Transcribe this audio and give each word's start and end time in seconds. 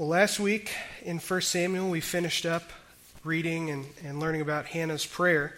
Well, 0.00 0.08
last 0.08 0.40
week 0.40 0.72
in 1.02 1.18
1 1.18 1.40
Samuel, 1.42 1.90
we 1.90 2.00
finished 2.00 2.46
up 2.46 2.62
reading 3.22 3.68
and, 3.68 3.84
and 4.02 4.18
learning 4.18 4.40
about 4.40 4.64
Hannah's 4.64 5.04
prayer. 5.04 5.54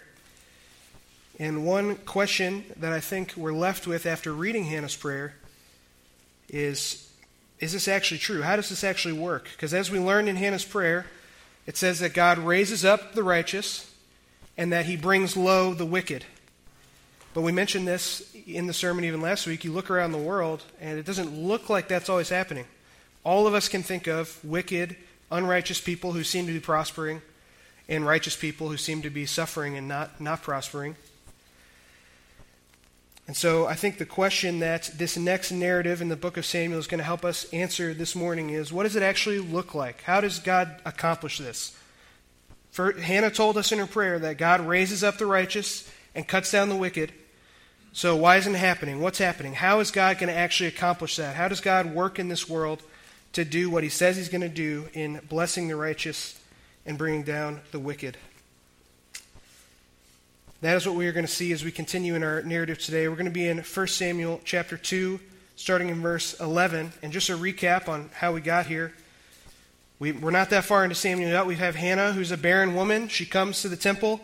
And 1.39 1.65
one 1.65 1.95
question 1.95 2.65
that 2.79 2.93
I 2.93 2.99
think 2.99 3.35
we're 3.37 3.53
left 3.53 3.87
with 3.87 4.05
after 4.05 4.33
reading 4.33 4.65
Hannah's 4.65 4.97
prayer 4.97 5.37
is 6.49 7.09
Is 7.61 7.73
this 7.73 7.87
actually 7.87 8.19
true? 8.19 8.43
How 8.43 8.57
does 8.57 8.69
this 8.69 8.83
actually 8.83 9.15
work? 9.15 9.45
Because 9.53 9.73
as 9.73 9.93
we 9.93 10.01
learned 10.01 10.29
in 10.29 10.35
Hannah's 10.35 10.65
prayer, 10.65 11.07
it 11.65 11.77
says 11.77 12.01
that 12.01 12.13
God 12.13 12.39
raises 12.39 12.85
up 12.85 13.15
the 13.15 13.23
righteous 13.23 13.95
and 14.57 14.73
that 14.73 14.87
he 14.87 14.97
brings 14.97 15.37
low 15.37 15.73
the 15.73 15.87
wicked. 15.87 16.25
But 17.33 17.43
we 17.43 17.53
mentioned 17.53 17.87
this 17.87 18.29
in 18.45 18.67
the 18.67 18.75
sermon 18.75 19.05
even 19.05 19.21
last 19.21 19.47
week. 19.47 19.63
You 19.63 19.71
look 19.71 19.89
around 19.89 20.11
the 20.11 20.19
world, 20.19 20.65
and 20.81 20.99
it 20.99 21.07
doesn't 21.07 21.33
look 21.33 21.71
like 21.71 21.87
that's 21.87 22.09
always 22.09 22.31
happening. 22.31 22.65
All 23.25 23.47
of 23.47 23.55
us 23.55 23.69
can 23.69 23.83
think 23.83 24.07
of 24.07 24.43
wicked, 24.45 24.97
unrighteous 25.31 25.81
people 25.81 26.13
who 26.13 26.25
seem 26.25 26.47
to 26.47 26.53
be 26.53 26.61
prospering, 26.61 27.23
and 27.89 28.07
righteous 28.07 28.37
people 28.37 28.69
who 28.69 28.77
seem 28.77 29.03
to 29.03 29.11
be 29.11 29.27
suffering 29.27 29.77
and 29.77 29.87
not, 29.89 30.21
not 30.21 30.43
prospering. 30.43 30.97
And 33.27 33.37
so 33.37 33.67
I 33.67 33.75
think 33.75 33.99
the 33.99 34.07
question 34.07 34.59
that 34.59 34.91
this 34.97 35.17
next 35.17 35.53
narrative 35.53 36.03
in 36.03 36.09
the 36.09 36.17
book 36.17 36.37
of 36.37 36.45
Samuel 36.45 36.81
is 36.81 36.87
going 36.87 36.99
to 36.99 37.05
help 37.05 37.25
us 37.25 37.45
answer 37.53 37.95
this 37.95 38.17
morning 38.17 38.51
is 38.51 38.73
what 38.73 38.83
does 38.83 38.97
it 38.97 39.03
actually 39.03 39.39
look 39.39 39.75
like? 39.75 40.03
How 40.03 40.21
does 40.21 40.39
God 40.39 40.81
accomplish 40.85 41.39
this? 41.39 41.77
For, 42.73 42.93
Hannah 42.93 43.31
told 43.31 43.57
us 43.57 43.71
in 43.71 43.79
her 43.79 43.87
prayer 43.87 44.19
that 44.19 44.39
God 44.39 44.61
raises 44.61 45.05
up 45.05 45.19
the 45.19 45.27
righteous 45.27 45.89
and 46.15 46.27
cuts 46.27 46.51
down 46.51 46.69
the 46.69 46.77
wicked. 46.77 47.13
So 47.93 48.17
why 48.17 48.37
isn't 48.39 48.55
it 48.55 48.59
happening? 48.59 49.01
What's 49.01 49.19
happening? 49.19 49.55
How 49.55 49.81
is 49.81 49.91
God 49.91 50.19
going 50.19 50.29
to 50.29 50.39
actually 50.39 50.69
accomplish 50.69 51.17
that? 51.17 51.37
How 51.37 51.49
does 51.49 51.61
God 51.61 51.95
work 51.95 52.19
in 52.19 52.29
this 52.29 52.49
world 52.49 52.83
to 53.33 53.45
do 53.45 53.71
what 53.71 53.83
he 53.83 53.89
says 53.89 54.17
he's 54.17 54.29
going 54.29 54.43
to 54.43 54.49
do 54.49 54.89
in 54.93 55.21
blessing 55.29 55.69
the 55.69 55.77
righteous 55.77 56.39
and 56.85 56.99
bringing 56.99 57.23
down 57.23 57.61
the 57.71 57.79
wicked. 57.79 58.17
That 60.61 60.77
is 60.77 60.87
what 60.87 60.95
we 60.95 61.07
are 61.09 61.13
going 61.13 61.27
to 61.27 61.33
see 61.33 61.53
as 61.53 61.65
we 61.65 61.73
continue 61.73 62.15
in 62.15 62.23
our 62.23 62.43
narrative 62.43 62.79
today. 62.79 63.09
We're 63.09 63.17
going 63.17 63.25
to 63.27 63.33
be 63.33 63.49
in 63.49 63.59
1 63.59 63.87
Samuel 63.89 64.41
chapter 64.45 64.77
2, 64.77 65.19
starting 65.57 65.89
in 65.89 66.01
verse 66.01 66.39
11. 66.39 66.93
And 67.03 67.13
just 67.13 67.31
a 67.31 67.37
recap 67.37 67.89
on 67.89 68.11
how 68.15 68.33
we 68.33 68.41
got 68.41 68.67
here. 68.67 68.93
We, 69.99 70.11
are 70.11 70.31
not 70.31 70.51
that 70.51 70.65
far 70.65 70.85
into 70.85 70.95
Samuel 70.95 71.31
yet. 71.31 71.47
We 71.47 71.57
have 71.57 71.75
Hannah, 71.75 72.13
who's 72.13 72.31
a 72.31 72.37
barren 72.37 72.75
woman. 72.75 73.09
She 73.09 73.27
comes 73.27 73.63
to 73.63 73.69
the 73.69 73.77
temple 73.77 74.21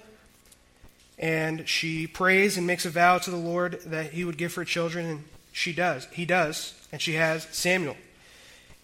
and 1.19 1.69
she 1.69 2.06
prays 2.06 2.56
and 2.56 2.67
makes 2.67 2.84
a 2.87 2.91
vow 2.91 3.19
to 3.19 3.31
the 3.31 3.37
Lord 3.37 3.81
that 3.87 4.12
he 4.12 4.25
would 4.25 4.39
give 4.39 4.55
her 4.55 4.65
children, 4.65 5.06
and 5.06 5.25
she 5.53 5.72
does. 5.72 6.06
He 6.12 6.25
does, 6.25 6.75
and 6.93 7.03
she 7.03 7.15
has 7.15 7.48
Samuel. 7.50 7.97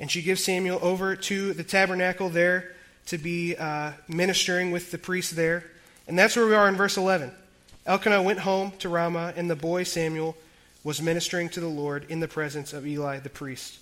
And 0.00 0.10
she 0.10 0.22
gives 0.22 0.42
Samuel 0.42 0.78
over 0.82 1.16
to 1.16 1.52
the 1.52 1.64
tabernacle 1.64 2.28
there 2.28 2.72
to 3.06 3.18
be 3.18 3.56
uh, 3.56 3.92
ministering 4.08 4.70
with 4.70 4.90
the 4.90 4.98
priest 4.98 5.36
there. 5.36 5.64
And 6.08 6.18
that's 6.18 6.36
where 6.36 6.46
we 6.46 6.54
are 6.54 6.68
in 6.68 6.76
verse 6.76 6.96
11. 6.96 7.30
Elkanah 7.86 8.22
went 8.22 8.40
home 8.40 8.72
to 8.78 8.88
Ramah, 8.88 9.34
and 9.36 9.48
the 9.50 9.56
boy 9.56 9.84
Samuel 9.84 10.36
was 10.82 11.00
ministering 11.00 11.48
to 11.50 11.60
the 11.60 11.68
Lord 11.68 12.06
in 12.08 12.20
the 12.20 12.28
presence 12.28 12.72
of 12.72 12.86
Eli 12.86 13.18
the 13.18 13.30
priest. 13.30 13.78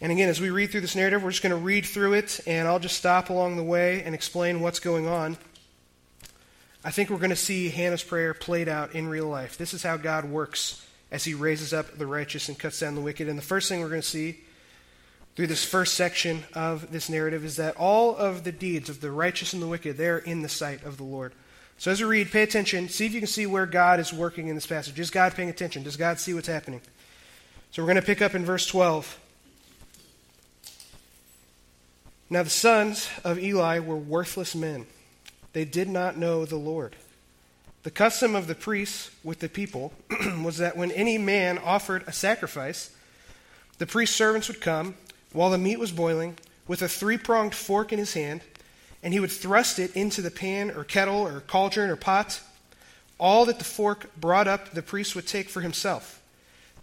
And 0.00 0.12
again, 0.12 0.28
as 0.28 0.40
we 0.40 0.50
read 0.50 0.70
through 0.70 0.82
this 0.82 0.94
narrative, 0.94 1.22
we're 1.22 1.30
just 1.30 1.42
going 1.42 1.50
to 1.50 1.56
read 1.56 1.86
through 1.86 2.14
it, 2.14 2.40
and 2.46 2.68
I'll 2.68 2.78
just 2.78 2.96
stop 2.96 3.30
along 3.30 3.56
the 3.56 3.62
way 3.62 4.02
and 4.02 4.14
explain 4.14 4.60
what's 4.60 4.78
going 4.78 5.06
on. 5.06 5.36
I 6.84 6.90
think 6.90 7.10
we're 7.10 7.16
going 7.16 7.30
to 7.30 7.36
see 7.36 7.70
Hannah's 7.70 8.04
prayer 8.04 8.34
played 8.34 8.68
out 8.68 8.94
in 8.94 9.08
real 9.08 9.26
life. 9.26 9.58
This 9.58 9.74
is 9.74 9.82
how 9.82 9.96
God 9.96 10.24
works 10.24 10.86
as 11.10 11.24
he 11.24 11.34
raises 11.34 11.72
up 11.72 11.98
the 11.98 12.06
righteous 12.06 12.48
and 12.48 12.58
cuts 12.58 12.80
down 12.80 12.94
the 12.94 13.00
wicked. 13.00 13.28
And 13.28 13.38
the 13.38 13.42
first 13.42 13.68
thing 13.68 13.80
we're 13.80 13.88
going 13.88 14.02
to 14.02 14.06
see 14.06 14.38
through 15.36 15.46
this 15.46 15.64
first 15.64 15.94
section 15.94 16.44
of 16.54 16.90
this 16.90 17.10
narrative 17.10 17.44
is 17.44 17.56
that 17.56 17.76
all 17.76 18.16
of 18.16 18.42
the 18.42 18.52
deeds 18.52 18.88
of 18.88 19.02
the 19.02 19.10
righteous 19.10 19.52
and 19.52 19.62
the 19.62 19.66
wicked, 19.66 19.98
they're 19.98 20.18
in 20.18 20.40
the 20.40 20.48
sight 20.48 20.82
of 20.82 20.96
the 20.96 21.04
Lord. 21.04 21.34
So 21.76 21.90
as 21.90 22.00
we 22.00 22.06
read, 22.06 22.32
pay 22.32 22.42
attention. 22.42 22.88
See 22.88 23.04
if 23.04 23.12
you 23.12 23.20
can 23.20 23.26
see 23.26 23.44
where 23.44 23.66
God 23.66 24.00
is 24.00 24.14
working 24.14 24.48
in 24.48 24.54
this 24.54 24.66
passage. 24.66 24.98
Is 24.98 25.10
God 25.10 25.34
paying 25.34 25.50
attention? 25.50 25.82
Does 25.82 25.98
God 25.98 26.18
see 26.18 26.32
what's 26.32 26.48
happening? 26.48 26.80
So 27.70 27.82
we're 27.82 27.88
going 27.88 27.96
to 27.96 28.02
pick 28.02 28.22
up 28.22 28.34
in 28.34 28.46
verse 28.46 28.66
12. 28.66 29.20
Now 32.30 32.42
the 32.42 32.50
sons 32.50 33.10
of 33.22 33.38
Eli 33.38 33.78
were 33.78 33.96
worthless 33.96 34.54
men. 34.54 34.86
They 35.52 35.66
did 35.66 35.90
not 35.90 36.16
know 36.16 36.46
the 36.46 36.56
Lord. 36.56 36.96
The 37.82 37.90
custom 37.90 38.34
of 38.34 38.46
the 38.46 38.54
priests 38.54 39.10
with 39.22 39.40
the 39.40 39.50
people 39.50 39.92
was 40.42 40.56
that 40.56 40.78
when 40.78 40.90
any 40.92 41.18
man 41.18 41.58
offered 41.58 42.04
a 42.06 42.12
sacrifice, 42.12 42.90
the 43.76 43.86
priest's 43.86 44.16
servants 44.16 44.48
would 44.48 44.62
come 44.62 44.94
while 45.36 45.50
the 45.50 45.58
meat 45.58 45.78
was 45.78 45.92
boiling 45.92 46.36
with 46.66 46.80
a 46.80 46.88
three 46.88 47.18
pronged 47.18 47.54
fork 47.54 47.92
in 47.92 47.98
his 47.98 48.14
hand, 48.14 48.40
and 49.02 49.12
he 49.12 49.20
would 49.20 49.30
thrust 49.30 49.78
it 49.78 49.94
into 49.94 50.22
the 50.22 50.30
pan 50.30 50.70
or 50.70 50.82
kettle 50.82 51.26
or 51.26 51.40
cauldron 51.40 51.90
or 51.90 51.96
pot. 51.96 52.40
All 53.18 53.44
that 53.44 53.58
the 53.58 53.64
fork 53.64 54.10
brought 54.18 54.48
up, 54.48 54.70
the 54.72 54.82
priest 54.82 55.14
would 55.14 55.26
take 55.26 55.50
for 55.50 55.60
himself. 55.60 56.22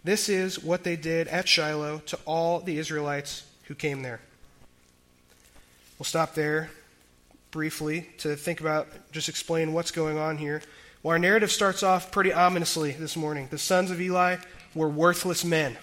This 0.03 0.29
is 0.29 0.63
what 0.63 0.83
they 0.83 0.95
did 0.95 1.27
at 1.29 1.47
Shiloh 1.47 1.99
to 2.05 2.19
all 2.25 2.59
the 2.59 2.77
Israelites 2.77 3.43
who 3.63 3.75
came 3.75 4.03
there. 4.03 4.19
We'll 5.97 6.05
stop 6.05 6.35
there 6.35 6.69
briefly 7.49 8.09
to 8.19 8.35
think 8.35 8.61
about, 8.61 8.87
just 9.11 9.29
explain 9.29 9.73
what's 9.73 9.91
going 9.91 10.17
on 10.17 10.37
here. 10.37 10.61
Well, 11.01 11.13
our 11.13 11.19
narrative 11.19 11.51
starts 11.51 11.81
off 11.81 12.11
pretty 12.11 12.31
ominously 12.31 12.91
this 12.91 13.15
morning. 13.15 13.47
The 13.49 13.57
sons 13.57 13.89
of 13.89 13.99
Eli 13.99 14.37
were 14.75 14.89
worthless 14.89 15.43
men. 15.43 15.77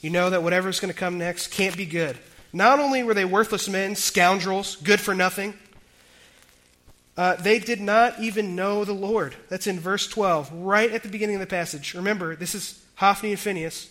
You 0.00 0.10
know 0.10 0.30
that 0.30 0.42
whatever's 0.42 0.80
going 0.80 0.92
to 0.92 0.98
come 0.98 1.18
next 1.18 1.48
can't 1.48 1.76
be 1.76 1.86
good. 1.86 2.16
Not 2.52 2.78
only 2.78 3.02
were 3.02 3.14
they 3.14 3.24
worthless 3.24 3.68
men, 3.68 3.94
scoundrels, 3.96 4.76
good 4.76 5.00
for 5.00 5.14
nothing, 5.14 5.54
uh, 7.16 7.34
they 7.34 7.58
did 7.58 7.80
not 7.80 8.20
even 8.20 8.54
know 8.54 8.84
the 8.84 8.92
Lord. 8.92 9.34
That's 9.48 9.66
in 9.66 9.80
verse 9.80 10.06
12, 10.06 10.52
right 10.52 10.90
at 10.92 11.02
the 11.02 11.08
beginning 11.08 11.34
of 11.34 11.40
the 11.40 11.46
passage. 11.46 11.94
Remember, 11.94 12.36
this 12.36 12.54
is 12.54 12.80
Hophni 12.94 13.30
and 13.30 13.40
Phinehas. 13.40 13.90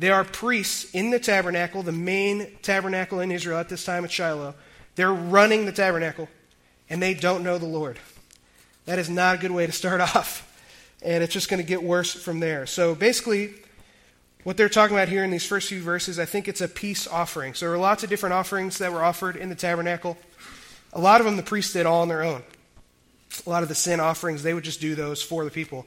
They 0.00 0.10
are 0.10 0.24
priests 0.24 0.92
in 0.92 1.10
the 1.10 1.20
tabernacle, 1.20 1.84
the 1.84 1.92
main 1.92 2.48
tabernacle 2.62 3.20
in 3.20 3.30
Israel 3.30 3.58
at 3.58 3.68
this 3.68 3.84
time 3.84 4.04
at 4.04 4.10
Shiloh. 4.10 4.56
They're 4.96 5.12
running 5.12 5.66
the 5.66 5.72
tabernacle, 5.72 6.28
and 6.90 7.00
they 7.00 7.14
don't 7.14 7.44
know 7.44 7.58
the 7.58 7.66
Lord. 7.66 7.98
That 8.86 8.98
is 8.98 9.08
not 9.08 9.36
a 9.36 9.38
good 9.38 9.52
way 9.52 9.66
to 9.66 9.72
start 9.72 10.00
off. 10.16 10.50
And 11.00 11.22
it's 11.22 11.32
just 11.32 11.48
going 11.48 11.62
to 11.62 11.66
get 11.66 11.82
worse 11.82 12.12
from 12.12 12.40
there. 12.40 12.66
So 12.66 12.96
basically, 12.96 13.54
what 14.44 14.56
they're 14.56 14.68
talking 14.68 14.96
about 14.96 15.08
here 15.08 15.24
in 15.24 15.30
these 15.30 15.46
first 15.46 15.68
few 15.68 15.80
verses, 15.80 16.18
I 16.18 16.26
think 16.26 16.48
it's 16.48 16.60
a 16.60 16.68
peace 16.68 17.06
offering. 17.06 17.54
So 17.54 17.66
there 17.66 17.70
were 17.70 17.78
lots 17.78 18.04
of 18.04 18.10
different 18.10 18.34
offerings 18.34 18.78
that 18.78 18.92
were 18.92 19.02
offered 19.02 19.36
in 19.36 19.48
the 19.48 19.54
tabernacle. 19.54 20.18
A 20.92 21.00
lot 21.00 21.20
of 21.20 21.24
them 21.24 21.36
the 21.36 21.42
priests 21.42 21.72
did 21.72 21.86
all 21.86 22.02
on 22.02 22.08
their 22.08 22.22
own. 22.22 22.42
A 23.46 23.50
lot 23.50 23.62
of 23.62 23.68
the 23.68 23.74
sin 23.74 24.00
offerings, 24.00 24.42
they 24.42 24.54
would 24.54 24.62
just 24.62 24.80
do 24.80 24.94
those 24.94 25.22
for 25.22 25.44
the 25.44 25.50
people. 25.50 25.86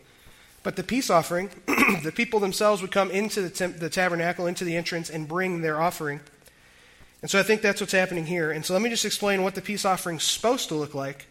But 0.63 0.75
the 0.75 0.83
peace 0.83 1.09
offering, 1.09 1.49
the 2.03 2.11
people 2.13 2.39
themselves 2.39 2.81
would 2.81 2.91
come 2.91 3.09
into 3.11 3.41
the, 3.41 3.49
temp- 3.49 3.77
the 3.77 3.89
tabernacle, 3.89 4.47
into 4.47 4.65
the 4.65 4.75
entrance, 4.75 5.09
and 5.09 5.27
bring 5.27 5.61
their 5.61 5.79
offering. 5.79 6.19
And 7.21 7.31
so 7.31 7.39
I 7.39 7.43
think 7.43 7.61
that's 7.61 7.79
what's 7.79 7.93
happening 7.93 8.25
here. 8.25 8.51
And 8.51 8.65
so 8.65 8.73
let 8.73 8.81
me 8.81 8.89
just 8.89 9.05
explain 9.05 9.43
what 9.43 9.55
the 9.55 9.61
peace 9.61 9.85
offering 9.85 10.17
is 10.17 10.23
supposed 10.23 10.67
to 10.69 10.75
look 10.75 10.93
like, 10.93 11.25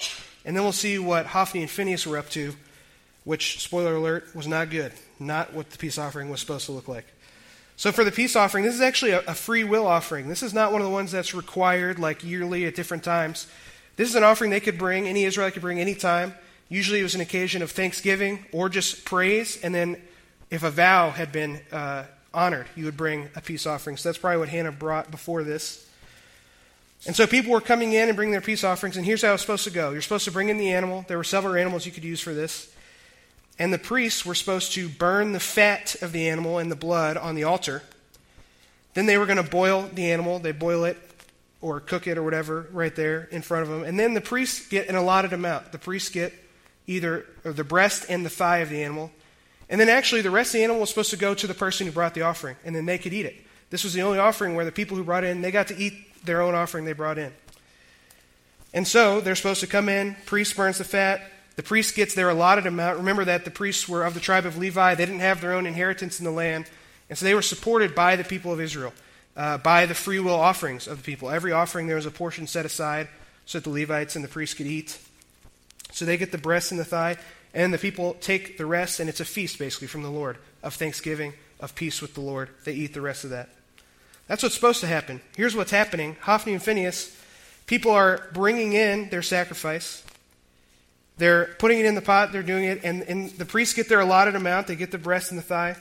and 0.45 0.57
then 0.57 0.63
we'll 0.63 0.73
see 0.73 0.99
what 0.99 1.27
Hophni 1.27 1.61
and 1.61 1.71
Phinehas 1.71 2.07
were 2.07 2.19
up 2.19 2.31
to, 2.31 2.55
which, 3.25 3.61
spoiler 3.61 3.97
alert, 3.97 4.35
was 4.35 4.47
not 4.47 4.71
good. 4.71 4.93
Not 5.19 5.53
what 5.53 5.71
the 5.71 5.79
peace 5.79 5.99
offering 5.99 6.31
was 6.31 6.41
supposed 6.41 6.67
to 6.67 6.73
look 6.73 6.89
like. 6.89 7.07
So, 7.79 7.93
for 7.93 8.05
the 8.05 8.13
peace 8.13 8.37
offering, 8.37 8.65
this 8.65 8.75
is 8.75 8.81
actually 8.81 9.11
a, 9.11 9.21
a, 9.21 9.35
free 9.35 9.63
will 9.63 9.87
offering. 9.87 10.29
This 10.29 10.43
is 10.43 10.55
not 10.55 10.73
one 10.73 10.81
of 10.81 10.87
the 10.87 10.93
ones 10.93 11.13
that's 11.13 11.35
required 11.35 11.99
like 11.99 12.25
yearly 12.25 12.65
at 12.65 12.75
different 12.75 13.05
times. 13.05 13.47
This 13.97 14.09
is 14.09 14.15
an 14.15 14.25
offering 14.25 14.51
they 14.51 14.61
could 14.61 14.79
bring, 14.79 15.07
any 15.07 15.25
Israelite 15.25 15.53
could 15.53 15.63
bring 15.63 15.79
any 15.79 15.95
time. 15.95 16.35
Usually 16.71 17.01
it 17.01 17.03
was 17.03 17.15
an 17.15 17.21
occasion 17.21 17.61
of 17.61 17.71
thanksgiving 17.71 18.47
or 18.51 18.71
just 18.71 19.05
praise. 19.05 19.63
And 19.63 19.75
then 19.75 20.01
if 20.51 20.63
a 20.63 20.71
vow 20.71 21.11
had 21.11 21.33
been 21.33 21.61
uh, 21.71 22.05
honored, 22.33 22.67
you 22.77 22.87
would 22.87 22.97
bring 22.97 23.29
a 23.35 23.43
peace 23.43 23.67
offering. 23.67 23.99
So, 23.99 24.09
that's 24.09 24.19
probably 24.19 24.39
what 24.39 24.49
Hannah 24.49 24.73
brought 24.73 25.11
before 25.11 25.45
this. 25.45 25.87
And 27.05 27.15
so 27.15 27.27
people 27.27 27.53
were 27.53 27.61
coming 27.61 27.93
in 27.93 28.09
and 28.09 28.17
bringing 28.17 28.33
their 28.33 28.41
peace 28.41 28.65
offerings, 28.65 28.97
and 28.97 29.05
here's 29.05 29.21
how 29.21 29.29
it 29.29 29.33
was 29.33 29.43
supposed 29.43 29.65
to 29.65 29.71
go. 29.71 29.91
You're 29.91 30.01
supposed 30.01 30.25
to 30.25 30.33
bring 30.33 30.49
in 30.49 30.57
the 30.57 30.73
animal. 30.73 31.05
There 31.09 31.19
were 31.19 31.25
several 31.25 31.55
animals 31.55 31.85
you 31.85 31.93
could 31.93 32.05
use 32.05 32.21
for 32.21 32.33
this. 32.33 32.73
And 33.59 33.73
the 33.73 33.79
priests 33.79 34.27
were 34.27 34.35
supposed 34.35 34.73
to 34.73 34.89
burn 34.89 35.33
the 35.33 35.41
fat 35.41 35.97
of 36.03 36.13
the 36.13 36.29
animal 36.29 36.59
and 36.59 36.71
the 36.71 36.77
blood 36.77 37.17
on 37.17 37.35
the 37.35 37.45
altar. 37.45 37.83
Then 38.95 39.07
they 39.07 39.19
were 39.19 39.27
going 39.27 39.43
to 39.43 39.51
boil 39.51 39.89
the 39.93 40.11
animal. 40.11 40.39
They 40.39 40.53
boil 40.53 40.85
it 40.85 40.99
or 41.61 41.81
cook 41.81 42.07
it 42.07 42.19
or 42.19 42.23
whatever 42.23 42.69
right 42.73 42.95
there 42.95 43.29
in 43.31 43.43
front 43.43 43.63
of 43.63 43.69
them. 43.69 43.83
And 43.83 43.99
then 43.99 44.15
the 44.15 44.21
priests 44.21 44.69
get 44.69 44.89
an 44.89 44.95
allotted 44.95 45.33
amount. 45.33 45.73
The 45.73 45.79
priests 45.79 46.11
get 46.11 46.33
either 46.87 47.27
the 47.43 47.65
breast 47.65 48.07
and 48.09 48.25
the 48.25 48.31
thigh 48.31 48.59
of 48.59 48.69
the 48.69 48.83
animal. 48.83 49.11
And 49.69 49.81
then 49.81 49.89
actually, 49.89 50.21
the 50.21 50.31
rest 50.31 50.51
of 50.51 50.59
the 50.59 50.65
animal 50.65 50.81
was 50.81 50.91
supposed 50.91 51.11
to 51.11 51.17
go 51.17 51.35
to 51.35 51.47
the 51.47 51.55
person 51.55 51.87
who 51.87 51.93
brought 51.93 52.15
the 52.15 52.23
offering, 52.23 52.57
and 52.65 52.75
then 52.75 52.87
they 52.87 52.99
could 52.99 53.13
eat 53.13 53.27
it. 53.27 53.35
This 53.71 53.83
was 53.83 53.95
the 53.95 54.03
only 54.03 54.19
offering 54.19 54.55
where 54.55 54.65
the 54.65 54.71
people 54.71 54.97
who 54.97 55.03
brought 55.03 55.25
in, 55.25 55.41
they 55.41 55.51
got 55.51 55.69
to 55.69 55.77
eat 55.77 56.25
their 56.25 56.41
own 56.41 56.55
offering 56.55 56.85
they 56.85 56.93
brought 56.93 57.19
in. 57.19 57.33
And 58.73 58.87
so 58.87 59.21
they're 59.21 59.35
supposed 59.35 59.61
to 59.61 59.67
come 59.67 59.89
in, 59.89 60.15
priest 60.25 60.55
burns 60.57 60.79
the 60.79 60.85
fat, 60.85 61.21
the 61.57 61.63
priest 61.63 61.97
gets 61.97 62.15
their 62.15 62.31
allotted 62.31 62.67
amount. 62.67 62.99
Remember 62.99 63.25
that 63.25 63.45
the 63.45 63.51
priests 63.51 63.89
were 63.89 64.05
of 64.05 64.15
the 64.15 64.21
tribe 64.21 64.47
of 64.47 64.57
Levi. 64.57 64.95
They 64.95 65.07
didn't 65.07 65.21
have 65.21 65.41
their 65.41 65.53
own 65.53 65.67
inheritance 65.67 66.19
in 66.19 66.25
the 66.25 66.31
land. 66.31 66.71
And 67.09 67.19
so 67.19 67.25
they 67.25 67.35
were 67.35 67.43
supported 67.43 67.95
by 67.95 68.17
the 68.17 68.25
people 68.25 68.53
of 68.53 68.61
Israel. 68.61 68.93
uh, 69.37 69.59
by 69.59 69.87
the 69.87 69.95
free 69.95 70.19
will 70.19 70.35
offerings 70.35 70.87
of 70.87 70.99
the 70.99 71.05
people. 71.05 71.31
Every 71.31 71.53
offering, 71.53 71.87
there 71.87 71.97
was 71.97 72.07
a 72.07 72.11
portion 72.11 72.47
set 72.47 72.65
aside 72.65 73.09
so 73.45 73.59
that 73.59 73.65
the 73.65 73.71
Levites 73.71 74.17
and 74.17 74.25
the 74.25 74.29
priests 74.29 74.55
could 74.55 74.67
eat. 74.67 74.99
So 75.93 76.05
they 76.05 76.17
get 76.17 76.33
the 76.33 76.39
breast 76.39 76.71
and 76.71 76.81
the 76.81 76.85
thigh, 76.85 77.17
and 77.55 77.73
the 77.73 77.79
people 77.79 78.15
take 78.21 78.59
the 78.59 78.67
rest, 78.67 78.99
and 78.99 79.09
it's 79.09 79.21
a 79.21 79.25
feast, 79.25 79.59
basically, 79.59 79.89
from 79.89 80.03
the 80.03 80.11
Lord 80.11 80.39
of 80.63 80.75
thanksgiving, 80.75 81.35
of 81.61 81.75
peace 81.75 82.03
with 82.03 82.15
the 82.15 82.21
Lord. 82.21 82.51
They 82.65 82.73
eat 82.73 82.95
the 82.95 83.01
rest 83.01 83.25
of 83.25 83.31
that. 83.31 83.51
That's 84.27 84.43
what's 84.43 84.55
supposed 84.55 84.81
to 84.81 84.87
happen. 84.87 85.21
Here's 85.37 85.55
what's 85.55 85.71
happening 85.71 86.17
Hophni 86.23 86.55
and 86.55 86.63
Phinehas, 86.63 87.17
people 87.67 87.93
are 87.93 88.29
bringing 88.33 88.73
in 88.73 89.11
their 89.11 89.23
sacrifice. 89.23 90.03
They're 91.19 91.55
putting 91.59 91.79
it 91.79 91.87
in 91.87 91.95
the 91.95 92.03
pot, 92.03 92.33
they're 92.33 92.43
doing 92.43 92.65
it, 92.65 92.81
and, 92.85 93.03
and 93.03 93.31
the 93.31 93.47
priests 93.47 93.75
get 93.75 93.89
their 93.89 94.01
allotted 94.01 94.35
amount. 94.35 94.67
They 94.67 94.77
get 94.77 94.91
the 94.91 94.99
breast 94.99 95.31
and 95.31 95.39
the 95.39 95.43
thigh. 95.43 95.77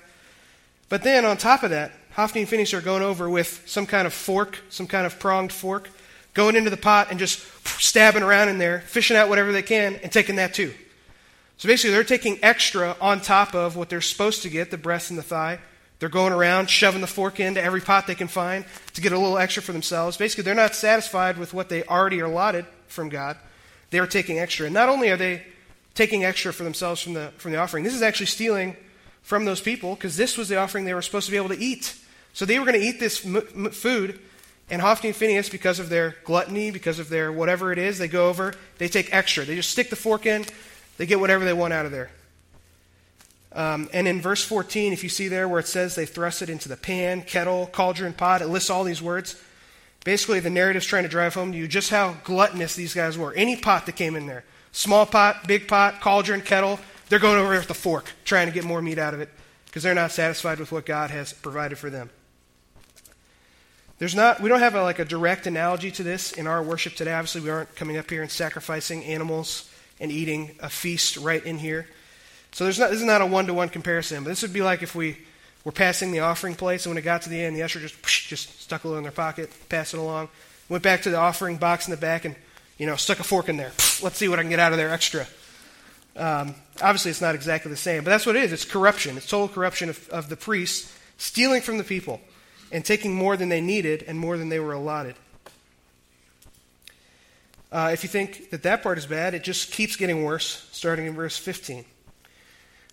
But 0.88 1.04
then, 1.04 1.26
on 1.26 1.38
top 1.38 1.64
of 1.64 1.72
that, 1.72 1.92
Hophni 2.12 2.42
and 2.42 2.50
Phinehas 2.50 2.74
are 2.74 2.82
going 2.82 3.04
over 3.04 3.30
with 3.30 3.64
some 3.66 3.86
kind 3.86 4.08
of 4.08 4.14
fork, 4.14 4.60
some 4.70 4.88
kind 4.88 5.06
of 5.06 5.20
pronged 5.20 5.52
fork, 5.52 5.90
going 6.34 6.56
into 6.56 6.70
the 6.70 6.78
pot 6.78 7.08
and 7.10 7.20
just 7.20 7.40
stabbing 7.82 8.24
around 8.24 8.50
in 8.50 8.58
there, 8.58 8.82
fishing 8.82 9.18
out 9.18 9.28
whatever 9.28 9.52
they 9.52 9.62
can, 9.62 9.96
and 9.96 10.12
taking 10.12 10.38
that 10.38 10.54
too. 10.54 10.74
So 11.58 11.68
basically, 11.68 11.92
they're 11.92 12.04
taking 12.04 12.40
extra 12.42 12.96
on 13.02 13.22
top 13.22 13.56
of 13.56 13.76
what 13.76 13.90
they're 13.90 14.02
supposed 14.02 14.44
to 14.44 14.50
get 14.50 14.72
the 14.72 14.78
breast 14.78 15.10
and 15.10 15.18
the 15.18 15.24
thigh. 15.24 15.60
They're 16.00 16.10
going 16.10 16.34
around 16.34 16.70
shoving 16.70 17.02
the 17.02 17.08
fork 17.08 17.40
into 17.40 17.64
every 17.64 17.82
pot 17.82 18.08
they 18.08 18.16
can 18.16 18.28
find 18.28 18.66
to 18.94 19.02
get 19.02 19.14
a 19.14 19.18
little 19.18 19.38
extra 19.38 19.64
for 19.64 19.72
themselves. 19.72 20.18
Basically, 20.18 20.44
they're 20.44 20.54
not 20.54 20.76
satisfied 20.76 21.38
with 21.38 21.54
what 21.54 21.70
they 21.70 21.84
already 21.84 22.22
are 22.22 22.26
allotted 22.26 22.66
from 22.88 23.10
God. 23.10 23.38
They're 23.90 24.08
taking 24.08 24.40
extra. 24.40 24.66
And 24.66 24.74
not 24.74 24.90
only 24.90 25.10
are 25.10 25.18
they 25.18 25.46
taking 25.94 26.26
extra 26.26 26.52
for 26.54 26.64
themselves 26.64 27.02
from 27.02 27.14
the, 27.14 27.32
from 27.38 27.52
the 27.52 27.58
offering, 27.58 27.84
this 27.84 27.94
is 27.94 28.02
actually 28.02 28.26
stealing 28.28 28.76
from 29.22 29.46
those 29.46 29.62
people 29.62 29.96
because 29.96 30.18
this 30.18 30.38
was 30.38 30.50
the 30.50 30.58
offering 30.58 30.86
they 30.86 30.94
were 30.94 31.02
supposed 31.02 31.26
to 31.26 31.32
be 31.32 31.38
able 31.38 31.50
to 31.50 31.60
eat. 31.60 31.98
So 32.34 32.46
they 32.46 32.60
were 32.60 32.66
going 32.66 32.80
to 32.80 32.86
eat 32.86 33.00
this 33.00 33.26
m- 33.26 33.38
m- 33.38 33.72
food, 33.72 34.20
and 34.70 34.82
Hophni 34.82 35.10
and 35.10 35.16
Phinehas, 35.16 35.50
because 35.50 35.80
of 35.80 35.90
their 35.90 36.16
gluttony, 36.24 36.72
because 36.72 37.00
of 37.00 37.10
their 37.10 37.32
whatever 37.32 37.72
it 37.72 37.78
is, 37.78 37.98
they 37.98 38.08
go 38.08 38.30
over, 38.30 38.54
they 38.78 38.88
take 38.88 39.14
extra. 39.14 39.46
They 39.46 39.56
just 39.56 39.70
stick 39.70 39.90
the 39.90 39.96
fork 39.96 40.26
in, 40.26 40.46
they 40.98 41.06
get 41.06 41.20
whatever 41.20 41.46
they 41.46 41.54
want 41.54 41.74
out 41.74 41.86
of 41.86 41.92
there. 41.92 42.10
Um, 43.54 43.90
and 43.94 44.08
in 44.08 44.22
verse 44.22 44.44
14, 44.44 44.92
if 44.92 45.02
you 45.02 45.10
see 45.10 45.30
there 45.30 45.48
where 45.48 45.60
it 45.60 45.68
says 45.68 45.96
they 45.96 46.06
thrust 46.06 46.42
it 46.42 46.50
into 46.50 46.68
the 46.68 46.76
pan, 46.76 47.22
kettle, 47.22 47.68
cauldron, 47.68 48.12
pot, 48.12 48.42
it 48.42 48.48
lists 48.48 48.70
all 48.70 48.84
these 48.84 49.02
words. 49.02 49.42
Basically, 50.06 50.40
the 50.40 50.50
narrative's 50.50 50.86
trying 50.86 51.04
to 51.04 51.10
drive 51.10 51.34
home 51.34 51.52
to 51.52 51.58
you 51.58 51.68
just 51.68 51.90
how 51.90 52.16
gluttonous 52.24 52.76
these 52.76 52.94
guys 52.94 53.18
were. 53.18 53.34
Any 53.34 53.58
pot 53.58 53.86
that 53.88 53.98
came 53.98 54.16
in 54.16 54.26
there 54.26 54.46
small 54.72 55.06
pot, 55.06 55.48
big 55.48 55.68
pot, 55.68 56.00
cauldron, 56.00 56.42
kettle 56.42 56.80
they're 57.10 57.20
going 57.20 57.38
over 57.38 57.50
there 57.50 57.60
with 57.60 57.68
the 57.68 57.74
fork, 57.74 58.12
trying 58.24 58.48
to 58.48 58.54
get 58.54 58.64
more 58.64 58.82
meat 58.82 58.98
out 58.98 59.14
of 59.14 59.20
it 59.20 59.30
because 59.66 59.84
they're 59.84 59.94
not 59.94 60.12
satisfied 60.12 60.60
with 60.60 60.72
what 60.72 60.86
God 60.86 61.12
has 61.12 61.34
provided 61.34 61.78
for 61.78 61.90
them. 61.90 62.10
There's 63.98 64.16
not, 64.16 64.42
we 64.42 64.50
don't 64.50 64.60
have 64.60 64.76
a, 64.76 64.82
like 64.82 65.00
a 65.00 65.06
direct 65.06 65.48
analogy 65.48 65.92
to 65.92 66.04
this 66.04 66.34
in 66.34 66.48
our 66.48 66.62
worship 66.62 66.96
today. 66.96 67.14
Obviously, 67.14 67.42
we 67.42 67.50
aren't 67.50 67.76
coming 67.76 67.98
up 67.98 68.10
here 68.10 68.22
and 68.22 68.32
sacrificing 68.32 69.04
animals 69.06 69.70
and 70.00 70.12
eating 70.12 70.56
a 70.60 70.70
feast 70.70 71.18
right 71.18 71.46
in 71.46 71.58
here. 71.58 71.88
So 72.52 72.64
there's 72.64 72.80
not, 72.80 72.90
this 72.90 73.00
is 73.00 73.06
not 73.06 73.22
a 73.22 73.26
one 73.26 73.48
to 73.48 73.54
one 73.54 73.70
comparison, 73.70 74.24
but 74.24 74.30
this 74.30 74.42
would 74.42 74.54
be 74.54 74.62
like 74.62 74.82
if 74.84 74.96
we 74.96 75.18
were 75.66 75.74
passing 75.74 76.12
the 76.12 76.22
offering 76.22 76.56
place, 76.56 76.86
and 76.86 76.92
when 76.92 76.98
it 76.98 77.02
got 77.02 77.24
to 77.24 77.30
the 77.30 77.42
end, 77.42 77.56
the 77.58 77.64
usher 77.64 77.82
just 77.82 78.02
just 78.04 78.62
stuck 78.62 78.86
a 78.86 78.88
little 78.88 79.00
in 79.00 79.04
their 79.04 79.12
pocket, 79.12 79.52
passed 79.68 79.94
it 79.94 79.98
along, 79.98 80.30
went 80.70 80.84
back 80.84 81.02
to 81.02 81.10
the 81.10 81.18
offering 81.18 81.58
box 81.58 81.88
in 81.88 81.92
the 81.92 81.98
back, 81.98 82.24
and 82.24 82.36
you 82.78 82.86
know 82.86 82.96
stuck 82.96 83.20
a 83.20 83.24
fork 83.24 83.50
in 83.50 83.58
there. 83.58 83.72
Let's 84.02 84.18
see 84.18 84.30
what 84.30 84.40
I 84.40 84.44
can 84.44 84.50
get 84.50 84.60
out 84.60 84.72
of 84.72 84.78
there 84.78 84.92
extra. 84.92 85.28
Um, 86.16 86.56
obviously, 86.82 87.12
it's 87.12 87.20
not 87.20 87.36
exactly 87.36 87.70
the 87.70 87.78
same, 87.78 88.06
but 88.06 88.12
that's 88.12 88.26
what 88.26 88.38
it 88.38 88.44
is. 88.44 88.54
It's 88.54 88.64
corruption. 88.64 89.18
It's 89.18 89.28
total 89.28 89.50
corruption 89.50 89.90
of, 89.90 90.08
of 90.10 90.30
the 90.30 90.38
priests, 90.38 90.98
stealing 91.18 91.62
from 91.62 91.78
the 91.78 91.84
people 91.84 92.22
and 92.72 92.86
taking 92.86 93.14
more 93.14 93.36
than 93.38 93.50
they 93.50 93.62
needed 93.62 94.04
and 94.08 94.18
more 94.18 94.38
than 94.38 94.50
they 94.50 94.60
were 94.60 94.74
allotted. 94.74 95.16
Uh, 97.72 97.90
if 97.92 98.04
you 98.04 98.10
think 98.10 98.50
that 98.52 98.64
that 98.64 98.82
part 98.82 98.98
is 98.98 99.06
bad, 99.06 99.34
it 99.34 99.44
just 99.44 99.72
keeps 99.72 99.98
getting 99.98 100.24
worse, 100.24 100.68
starting 100.72 101.06
in 101.06 101.14
verse 101.14 101.38
15. 101.38 101.84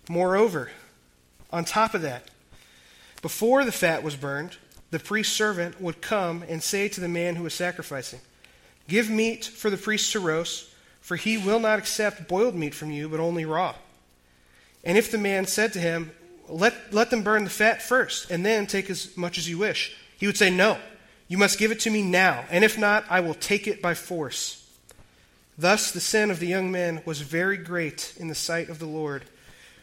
Moreover, 0.09 0.71
on 1.51 1.63
top 1.63 1.93
of 1.93 2.01
that, 2.01 2.29
before 3.23 3.65
the 3.65 3.71
fat 3.71 4.03
was 4.03 4.15
burned, 4.15 4.57
the 4.91 4.99
priest's 4.99 5.35
servant 5.35 5.81
would 5.81 6.01
come 6.01 6.43
and 6.47 6.61
say 6.61 6.87
to 6.87 7.01
the 7.01 7.07
man 7.07 7.35
who 7.35 7.43
was 7.43 7.55
sacrificing, 7.55 8.19
Give 8.87 9.09
meat 9.09 9.45
for 9.45 9.71
the 9.71 9.77
priest 9.77 10.11
to 10.11 10.19
roast, 10.19 10.69
for 11.01 11.15
he 11.15 11.39
will 11.39 11.59
not 11.59 11.79
accept 11.79 12.27
boiled 12.27 12.53
meat 12.53 12.75
from 12.75 12.91
you, 12.91 13.09
but 13.09 13.19
only 13.19 13.45
raw. 13.45 13.73
And 14.83 14.97
if 14.97 15.09
the 15.09 15.17
man 15.17 15.47
said 15.47 15.73
to 15.73 15.79
him, 15.79 16.11
let, 16.49 16.93
let 16.93 17.09
them 17.09 17.23
burn 17.23 17.45
the 17.45 17.49
fat 17.49 17.81
first, 17.81 18.29
and 18.29 18.45
then 18.45 18.67
take 18.67 18.89
as 18.89 19.15
much 19.17 19.37
as 19.37 19.49
you 19.49 19.57
wish, 19.57 19.95
he 20.17 20.27
would 20.27 20.37
say, 20.37 20.49
No, 20.49 20.77
you 21.27 21.37
must 21.37 21.57
give 21.57 21.71
it 21.71 21.79
to 21.81 21.89
me 21.89 22.01
now, 22.01 22.45
and 22.49 22.63
if 22.63 22.77
not, 22.77 23.05
I 23.09 23.21
will 23.21 23.33
take 23.33 23.67
it 23.67 23.81
by 23.81 23.93
force. 23.93 24.59
Thus 25.57 25.91
the 25.91 25.99
sin 25.99 26.31
of 26.31 26.39
the 26.39 26.47
young 26.47 26.71
men 26.71 27.01
was 27.05 27.21
very 27.21 27.57
great 27.57 28.13
in 28.19 28.27
the 28.27 28.35
sight 28.35 28.69
of 28.69 28.79
the 28.79 28.85
Lord, 28.85 29.23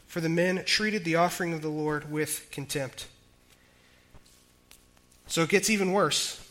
for 0.06 0.20
the 0.20 0.28
men 0.28 0.64
treated 0.64 1.04
the 1.04 1.16
offering 1.16 1.52
of 1.52 1.62
the 1.62 1.68
Lord 1.68 2.10
with 2.10 2.48
contempt. 2.50 3.06
So 5.30 5.42
it 5.42 5.48
gets 5.48 5.70
even 5.70 5.92
worse. 5.92 6.44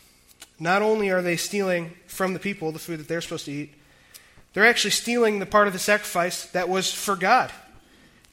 Not 0.57 0.81
only 0.81 1.09
are 1.11 1.21
they 1.21 1.35
stealing 1.35 1.93
from 2.07 2.33
the 2.33 2.39
people 2.39 2.71
the 2.71 2.79
food 2.79 2.99
that 2.99 3.07
they're 3.07 3.21
supposed 3.21 3.45
to 3.45 3.51
eat, 3.51 3.73
they're 4.53 4.65
actually 4.65 4.91
stealing 4.91 5.39
the 5.39 5.45
part 5.45 5.67
of 5.67 5.73
the 5.73 5.79
sacrifice 5.79 6.45
that 6.47 6.69
was 6.69 6.91
for 6.91 7.15
God. 7.15 7.51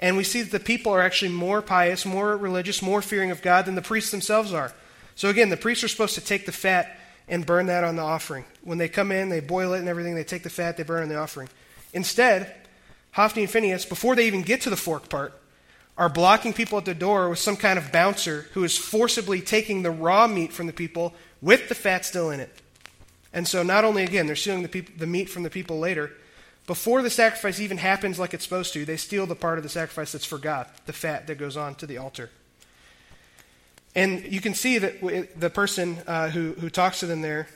And 0.01 0.17
we 0.17 0.25
see 0.25 0.43
that 0.43 0.53
the 0.53 0.61
people 0.61 0.93
are 0.93 1.03
actually 1.03 1.33
more 1.33 1.63
pious, 1.63 2.07
more 2.07 2.37
religious, 2.37 2.81
more 2.81 3.03
fearing 3.03 3.31
of 3.31 3.43
God 3.43 3.67
than 3.67 3.75
the 3.75 3.83
priests 3.83 4.13
themselves 4.13 4.53
are. 4.53 4.73
So 5.17 5.29
again, 5.29 5.49
the 5.49 5.57
priests 5.57 5.83
are 5.83 5.89
supposed 5.89 6.15
to 6.15 6.21
take 6.21 6.47
the 6.47 6.53
fat 6.53 6.97
and 7.29 7.45
burn 7.45 7.67
that 7.67 7.83
on 7.83 7.97
the 7.97 8.03
offering. 8.03 8.45
When 8.63 8.79
they 8.79 8.89
come 8.89 9.11
in, 9.11 9.31
they 9.31 9.41
boil 9.41 9.75
it 9.75 9.81
and 9.81 9.89
everything, 9.89 10.15
they 10.15 10.25
take 10.25 10.45
the 10.45 10.51
fat, 10.51 10.77
they 10.77 10.85
burn 10.85 11.03
on 11.03 11.09
the 11.09 11.17
offering. 11.17 11.49
Instead, 11.93 12.55
Hophni 13.13 13.43
and 13.43 13.51
Phinehas, 13.51 13.85
before 13.85 14.15
they 14.15 14.27
even 14.27 14.43
get 14.43 14.61
to 14.61 14.71
the 14.71 14.77
fork 14.77 15.09
part, 15.09 15.33
are 15.99 16.09
blocking 16.09 16.53
people 16.53 16.79
at 16.79 16.85
the 16.85 16.95
door 16.95 17.31
with 17.31 17.39
some 17.39 17.57
kind 17.57 17.79
of 17.79 17.91
bouncer 17.91 18.47
who 18.53 18.65
is 18.65 18.77
forcibly 18.77 19.41
taking 19.41 19.83
the 19.83 19.91
raw 19.91 20.27
meat 20.27 20.53
from 20.53 20.67
the 20.67 20.73
people 20.73 21.15
with 21.41 21.69
the 21.69 21.75
fat 21.75 22.05
still 22.05 22.31
in 22.31 22.41
it. 22.41 22.51
And 23.33 23.47
so, 23.47 23.63
not 23.63 23.85
only, 23.85 24.03
again, 24.03 24.27
they're 24.27 24.37
stealing 24.37 24.63
the, 24.63 24.69
people, 24.69 24.95
the 24.97 25.07
meat 25.07 25.29
from 25.29 25.43
the 25.43 25.51
people 25.51 25.79
later, 25.79 26.13
before 26.67 27.03
the 27.03 27.11
sacrifice 27.11 27.61
even 27.61 27.79
happens 27.79 28.19
like 28.19 28.35
it's 28.35 28.45
supposed 28.45 28.73
to, 28.73 28.85
they 28.85 28.97
steal 28.97 29.27
the 29.27 29.35
part 29.35 29.59
of 29.59 29.63
the 29.63 29.69
sacrifice 29.69 30.13
that's 30.13 30.25
for 30.25 30.39
God, 30.39 30.67
the 30.87 30.93
fat 30.93 31.27
that 31.27 31.39
goes 31.39 31.57
on 31.57 31.75
to 31.77 31.87
the 31.87 31.99
altar. 31.99 32.31
And 33.95 34.31
you 34.31 34.41
can 34.41 34.53
see 34.53 34.79
that 34.79 35.39
the 35.39 35.51
person 35.51 35.99
uh, 36.07 36.29
who, 36.29 36.53
who 36.55 36.69
talks 36.69 37.01
to 37.01 37.07
them 37.07 37.23
there, 37.23 37.49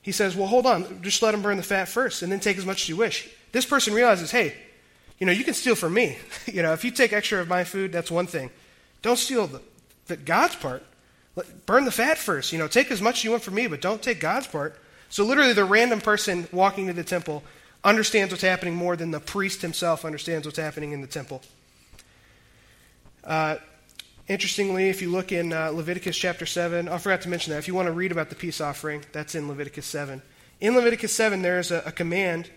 he 0.00 0.12
says, 0.12 0.36
Well, 0.36 0.46
hold 0.46 0.66
on, 0.66 1.02
just 1.02 1.22
let 1.22 1.32
them 1.32 1.42
burn 1.42 1.56
the 1.56 1.62
fat 1.62 1.88
first 1.88 2.22
and 2.22 2.30
then 2.30 2.40
take 2.40 2.58
as 2.58 2.66
much 2.66 2.82
as 2.82 2.88
you 2.88 2.96
wish. 2.96 3.28
This 3.52 3.66
person 3.66 3.94
realizes, 3.94 4.30
Hey, 4.30 4.54
you 5.22 5.26
know, 5.26 5.30
you 5.30 5.44
can 5.44 5.54
steal 5.54 5.76
from 5.76 5.94
me. 5.94 6.18
you 6.52 6.64
know, 6.64 6.72
if 6.72 6.84
you 6.84 6.90
take 6.90 7.12
extra 7.12 7.40
of 7.40 7.46
my 7.46 7.62
food, 7.62 7.92
that's 7.92 8.10
one 8.10 8.26
thing. 8.26 8.50
Don't 9.02 9.16
steal 9.16 9.46
the, 9.46 9.60
the 10.08 10.16
God's 10.16 10.56
part. 10.56 10.82
Let, 11.36 11.64
burn 11.64 11.84
the 11.84 11.92
fat 11.92 12.18
first. 12.18 12.52
You 12.52 12.58
know, 12.58 12.66
take 12.66 12.90
as 12.90 13.00
much 13.00 13.18
as 13.18 13.24
you 13.24 13.30
want 13.30 13.44
from 13.44 13.54
me, 13.54 13.68
but 13.68 13.80
don't 13.80 14.02
take 14.02 14.18
God's 14.18 14.48
part. 14.48 14.76
So 15.10 15.24
literally, 15.24 15.52
the 15.52 15.64
random 15.64 16.00
person 16.00 16.48
walking 16.50 16.88
to 16.88 16.92
the 16.92 17.04
temple 17.04 17.44
understands 17.84 18.32
what's 18.32 18.42
happening 18.42 18.74
more 18.74 18.96
than 18.96 19.12
the 19.12 19.20
priest 19.20 19.62
himself 19.62 20.04
understands 20.04 20.44
what's 20.44 20.58
happening 20.58 20.90
in 20.90 21.02
the 21.02 21.06
temple. 21.06 21.40
Uh, 23.22 23.58
Interestingly, 24.26 24.88
if 24.88 25.02
you 25.02 25.10
look 25.10 25.30
in 25.30 25.52
uh, 25.52 25.70
Leviticus 25.70 26.16
chapter 26.16 26.46
7, 26.46 26.88
I 26.88 26.98
forgot 26.98 27.22
to 27.22 27.28
mention 27.28 27.52
that. 27.52 27.58
If 27.58 27.68
you 27.68 27.74
want 27.74 27.86
to 27.86 27.92
read 27.92 28.10
about 28.10 28.28
the 28.28 28.34
peace 28.34 28.60
offering, 28.60 29.04
that's 29.12 29.36
in 29.36 29.46
Leviticus 29.46 29.86
7. 29.86 30.20
In 30.60 30.74
Leviticus 30.74 31.12
7, 31.12 31.42
there 31.42 31.60
is 31.60 31.70
a, 31.70 31.78
a 31.86 31.92
command 31.92 32.50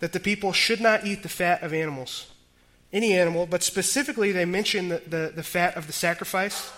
that 0.00 0.12
the 0.12 0.20
people 0.20 0.52
should 0.52 0.80
not 0.80 1.06
eat 1.06 1.22
the 1.22 1.28
fat 1.28 1.62
of 1.62 1.72
animals, 1.72 2.26
any 2.92 3.14
animal, 3.14 3.46
but 3.46 3.62
specifically 3.62 4.32
they 4.32 4.44
mention 4.44 4.88
the, 4.88 5.02
the, 5.06 5.32
the 5.36 5.42
fat 5.42 5.76
of 5.76 5.86
the 5.86 5.92
sacrifice. 5.92 6.72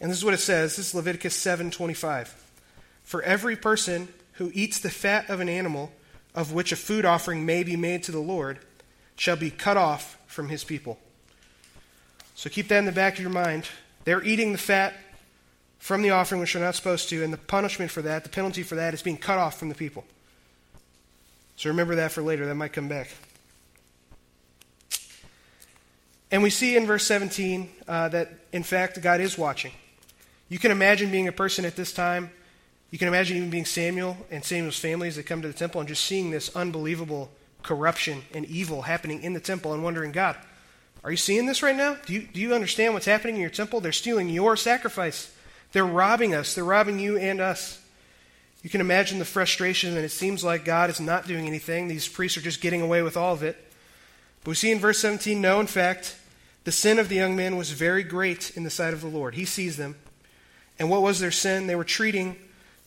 And 0.00 0.10
this 0.10 0.18
is 0.18 0.24
what 0.24 0.34
it 0.34 0.38
says. 0.38 0.76
This 0.76 0.88
is 0.88 0.94
Leviticus 0.94 1.36
7:25. 1.36 2.34
For 3.04 3.22
every 3.22 3.56
person 3.56 4.08
who 4.34 4.50
eats 4.54 4.80
the 4.80 4.90
fat 4.90 5.28
of 5.28 5.40
an 5.40 5.48
animal 5.48 5.92
of 6.34 6.52
which 6.52 6.72
a 6.72 6.76
food 6.76 7.04
offering 7.04 7.44
may 7.44 7.62
be 7.62 7.76
made 7.76 8.02
to 8.04 8.12
the 8.12 8.18
Lord 8.18 8.58
shall 9.16 9.36
be 9.36 9.50
cut 9.50 9.76
off 9.76 10.18
from 10.26 10.48
his 10.48 10.64
people. 10.64 10.98
So 12.34 12.48
keep 12.48 12.68
that 12.68 12.78
in 12.78 12.86
the 12.86 12.92
back 12.92 13.14
of 13.14 13.20
your 13.20 13.30
mind. 13.30 13.68
They're 14.04 14.24
eating 14.24 14.52
the 14.52 14.58
fat 14.58 14.94
from 15.78 16.02
the 16.02 16.10
offering, 16.10 16.40
which 16.40 16.54
they're 16.54 16.62
not 16.62 16.74
supposed 16.74 17.08
to, 17.10 17.22
and 17.22 17.32
the 17.32 17.38
punishment 17.38 17.90
for 17.90 18.02
that, 18.02 18.22
the 18.22 18.30
penalty 18.30 18.62
for 18.62 18.76
that, 18.76 18.94
is 18.94 19.02
being 19.02 19.18
cut 19.18 19.38
off 19.38 19.58
from 19.58 19.68
the 19.68 19.74
people. 19.74 20.04
So 21.56 21.70
remember 21.70 21.96
that 21.96 22.12
for 22.12 22.22
later. 22.22 22.46
That 22.46 22.54
might 22.54 22.72
come 22.72 22.88
back. 22.88 23.08
And 26.30 26.42
we 26.42 26.50
see 26.50 26.76
in 26.76 26.86
verse 26.86 27.06
17 27.06 27.68
uh, 27.86 28.08
that, 28.08 28.30
in 28.52 28.62
fact, 28.62 29.00
God 29.02 29.20
is 29.20 29.36
watching. 29.36 29.72
You 30.48 30.58
can 30.58 30.70
imagine 30.70 31.10
being 31.10 31.28
a 31.28 31.32
person 31.32 31.64
at 31.64 31.76
this 31.76 31.92
time. 31.92 32.30
You 32.90 32.98
can 32.98 33.08
imagine 33.08 33.36
even 33.36 33.50
being 33.50 33.64
Samuel 33.64 34.16
and 34.30 34.44
Samuel's 34.44 34.78
families 34.78 35.16
that 35.16 35.24
come 35.24 35.42
to 35.42 35.48
the 35.48 35.54
temple 35.54 35.80
and 35.80 35.88
just 35.88 36.04
seeing 36.04 36.30
this 36.30 36.54
unbelievable 36.56 37.30
corruption 37.62 38.22
and 38.34 38.44
evil 38.46 38.82
happening 38.82 39.22
in 39.22 39.34
the 39.34 39.40
temple 39.40 39.72
and 39.72 39.84
wondering, 39.84 40.12
God, 40.12 40.36
are 41.04 41.10
you 41.10 41.16
seeing 41.16 41.46
this 41.46 41.62
right 41.62 41.76
now? 41.76 41.96
Do 42.06 42.12
you, 42.12 42.20
do 42.20 42.40
you 42.40 42.54
understand 42.54 42.94
what's 42.94 43.06
happening 43.06 43.36
in 43.36 43.40
your 43.40 43.50
temple? 43.50 43.80
They're 43.80 43.92
stealing 43.92 44.28
your 44.28 44.56
sacrifice. 44.56 45.34
They're 45.72 45.86
robbing 45.86 46.34
us, 46.34 46.54
they're 46.54 46.64
robbing 46.64 46.98
you 46.98 47.16
and 47.16 47.40
us. 47.40 47.81
You 48.62 48.70
can 48.70 48.80
imagine 48.80 49.18
the 49.18 49.24
frustration, 49.24 49.96
and 49.96 50.04
it 50.04 50.10
seems 50.10 50.44
like 50.44 50.64
God 50.64 50.88
is 50.88 51.00
not 51.00 51.26
doing 51.26 51.46
anything. 51.46 51.88
These 51.88 52.08
priests 52.08 52.38
are 52.38 52.42
just 52.42 52.60
getting 52.60 52.80
away 52.80 53.02
with 53.02 53.16
all 53.16 53.34
of 53.34 53.42
it. 53.42 53.56
But 54.44 54.50
we 54.50 54.54
see 54.54 54.70
in 54.70 54.78
verse 54.78 54.98
17 54.98 55.40
no, 55.40 55.60
in 55.60 55.66
fact, 55.66 56.16
the 56.64 56.72
sin 56.72 56.98
of 56.98 57.08
the 57.08 57.16
young 57.16 57.34
men 57.34 57.56
was 57.56 57.70
very 57.70 58.04
great 58.04 58.56
in 58.56 58.62
the 58.62 58.70
sight 58.70 58.94
of 58.94 59.00
the 59.00 59.08
Lord. 59.08 59.34
He 59.34 59.44
sees 59.44 59.76
them. 59.76 59.96
And 60.78 60.88
what 60.88 61.02
was 61.02 61.18
their 61.18 61.32
sin? 61.32 61.66
They 61.66 61.74
were 61.74 61.84
treating 61.84 62.36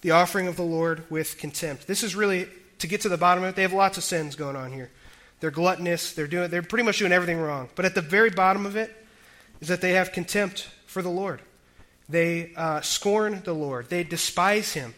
the 0.01 0.11
offering 0.11 0.47
of 0.47 0.55
the 0.55 0.63
Lord 0.63 1.09
with 1.09 1.37
contempt. 1.37 1.87
This 1.87 2.03
is 2.03 2.15
really, 2.15 2.47
to 2.79 2.87
get 2.87 3.01
to 3.01 3.09
the 3.09 3.17
bottom 3.17 3.43
of 3.43 3.49
it, 3.49 3.55
they 3.55 3.63
have 3.63 3.73
lots 3.73 3.97
of 3.97 4.03
sins 4.03 4.35
going 4.35 4.55
on 4.55 4.71
here. 4.71 4.91
They're 5.39 5.51
gluttonous, 5.51 6.13
they're, 6.13 6.27
doing, 6.27 6.49
they're 6.49 6.61
pretty 6.61 6.85
much 6.85 6.99
doing 6.99 7.11
everything 7.11 7.39
wrong. 7.39 7.69
But 7.75 7.85
at 7.85 7.95
the 7.95 8.01
very 8.01 8.29
bottom 8.29 8.65
of 8.65 8.77
it 8.77 8.95
is 9.59 9.67
that 9.67 9.81
they 9.81 9.91
have 9.91 10.13
contempt 10.13 10.69
for 10.85 11.01
the 11.01 11.09
Lord. 11.09 11.41
They 12.07 12.53
uh, 12.55 12.81
scorn 12.81 13.41
the 13.43 13.53
Lord, 13.53 13.89
they 13.89 14.03
despise 14.03 14.73
him. 14.73 14.93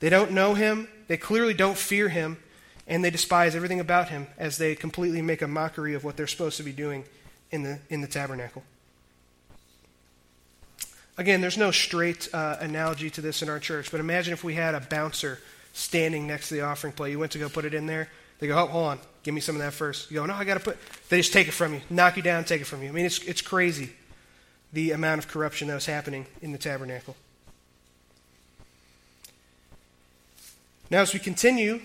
They 0.00 0.10
don't 0.10 0.32
know 0.32 0.54
him, 0.54 0.88
they 1.08 1.16
clearly 1.16 1.54
don't 1.54 1.76
fear 1.76 2.08
him, 2.08 2.38
and 2.86 3.04
they 3.04 3.10
despise 3.10 3.54
everything 3.54 3.80
about 3.80 4.08
him 4.08 4.26
as 4.38 4.58
they 4.58 4.74
completely 4.74 5.22
make 5.22 5.42
a 5.42 5.48
mockery 5.48 5.94
of 5.94 6.04
what 6.04 6.16
they're 6.16 6.26
supposed 6.26 6.56
to 6.56 6.62
be 6.62 6.72
doing 6.72 7.04
in 7.50 7.62
the, 7.62 7.78
in 7.90 8.00
the 8.00 8.06
tabernacle. 8.06 8.62
Again, 11.16 11.40
there's 11.40 11.58
no 11.58 11.72
straight 11.72 12.32
uh, 12.32 12.56
analogy 12.60 13.10
to 13.10 13.20
this 13.20 13.42
in 13.42 13.48
our 13.48 13.58
church, 13.58 13.90
but 13.90 13.98
imagine 13.98 14.32
if 14.32 14.44
we 14.44 14.54
had 14.54 14.74
a 14.74 14.80
bouncer 14.80 15.40
standing 15.72 16.26
next 16.26 16.48
to 16.48 16.54
the 16.54 16.60
offering 16.60 16.92
plate. 16.92 17.10
You 17.10 17.18
went 17.18 17.32
to 17.32 17.38
go 17.38 17.48
put 17.48 17.64
it 17.64 17.74
in 17.74 17.86
there. 17.86 18.08
They 18.38 18.46
go, 18.46 18.56
oh, 18.56 18.66
hold 18.66 18.86
on, 18.86 18.98
give 19.24 19.34
me 19.34 19.40
some 19.40 19.56
of 19.56 19.62
that 19.62 19.72
first. 19.72 20.10
You 20.10 20.18
go, 20.18 20.26
no, 20.26 20.34
I 20.34 20.44
got 20.44 20.54
to 20.54 20.60
put. 20.60 20.78
They 21.08 21.18
just 21.18 21.32
take 21.32 21.48
it 21.48 21.52
from 21.52 21.74
you, 21.74 21.80
knock 21.90 22.16
you 22.16 22.22
down, 22.22 22.44
take 22.44 22.60
it 22.60 22.66
from 22.66 22.82
you. 22.82 22.88
I 22.88 22.92
mean, 22.92 23.04
it's, 23.04 23.18
it's 23.24 23.42
crazy 23.42 23.90
the 24.72 24.92
amount 24.92 25.18
of 25.18 25.28
corruption 25.28 25.68
that 25.68 25.74
was 25.74 25.86
happening 25.86 26.26
in 26.40 26.52
the 26.52 26.58
tabernacle. 26.58 27.16
Now, 30.90 31.02
as 31.02 31.12
we 31.12 31.20
continue, 31.20 31.80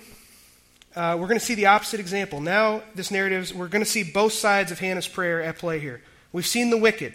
uh, 0.96 1.18
we're 1.20 1.28
going 1.28 1.40
to 1.40 1.46
see 1.46 1.56
the 1.56 1.66
opposite 1.66 2.00
example. 2.00 2.40
Now, 2.40 2.84
this 2.96 3.12
narrative, 3.12 3.52
we're 3.54 3.68
going 3.68 3.84
to 3.84 3.90
see 3.90 4.04
both 4.04 4.32
sides 4.32 4.72
of 4.72 4.80
Hannah's 4.80 5.10
prayer 5.10 5.42
at 5.42 5.58
play 5.58 5.80
here. 5.80 6.02
We've 6.32 6.48
seen 6.48 6.70
the 6.70 6.78
wicked, 6.78 7.14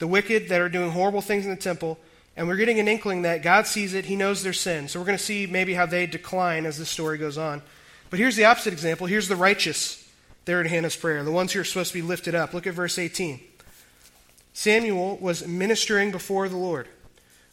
the 0.00 0.06
wicked 0.06 0.50
that 0.50 0.60
are 0.60 0.68
doing 0.68 0.90
horrible 0.90 1.22
things 1.22 1.44
in 1.44 1.50
the 1.50 1.56
temple, 1.56 1.98
and 2.36 2.46
we're 2.46 2.56
getting 2.56 2.78
an 2.78 2.88
inkling 2.88 3.22
that 3.22 3.42
God 3.42 3.66
sees 3.66 3.94
it, 3.94 4.04
He 4.04 4.16
knows 4.16 4.42
their 4.42 4.52
sin. 4.52 4.86
So 4.88 5.00
we're 5.00 5.06
going 5.06 5.16
to 5.16 5.24
see 5.24 5.46
maybe 5.46 5.72
how 5.72 5.86
they 5.86 6.06
decline 6.06 6.66
as 6.66 6.76
the 6.76 6.84
story 6.84 7.16
goes 7.16 7.38
on. 7.38 7.62
But 8.10 8.18
here's 8.18 8.36
the 8.36 8.44
opposite 8.44 8.74
example. 8.74 9.06
Here's 9.06 9.28
the 9.28 9.36
righteous 9.36 10.06
there 10.44 10.60
in 10.60 10.66
Hannah's 10.66 10.96
prayer, 10.96 11.24
the 11.24 11.32
ones 11.32 11.52
who 11.52 11.60
are 11.60 11.64
supposed 11.64 11.92
to 11.92 11.98
be 11.98 12.02
lifted 12.02 12.34
up. 12.34 12.52
Look 12.52 12.66
at 12.66 12.74
verse 12.74 12.98
18. 12.98 13.40
Samuel 14.52 15.16
was 15.16 15.46
ministering 15.46 16.10
before 16.10 16.50
the 16.50 16.56
Lord, 16.56 16.86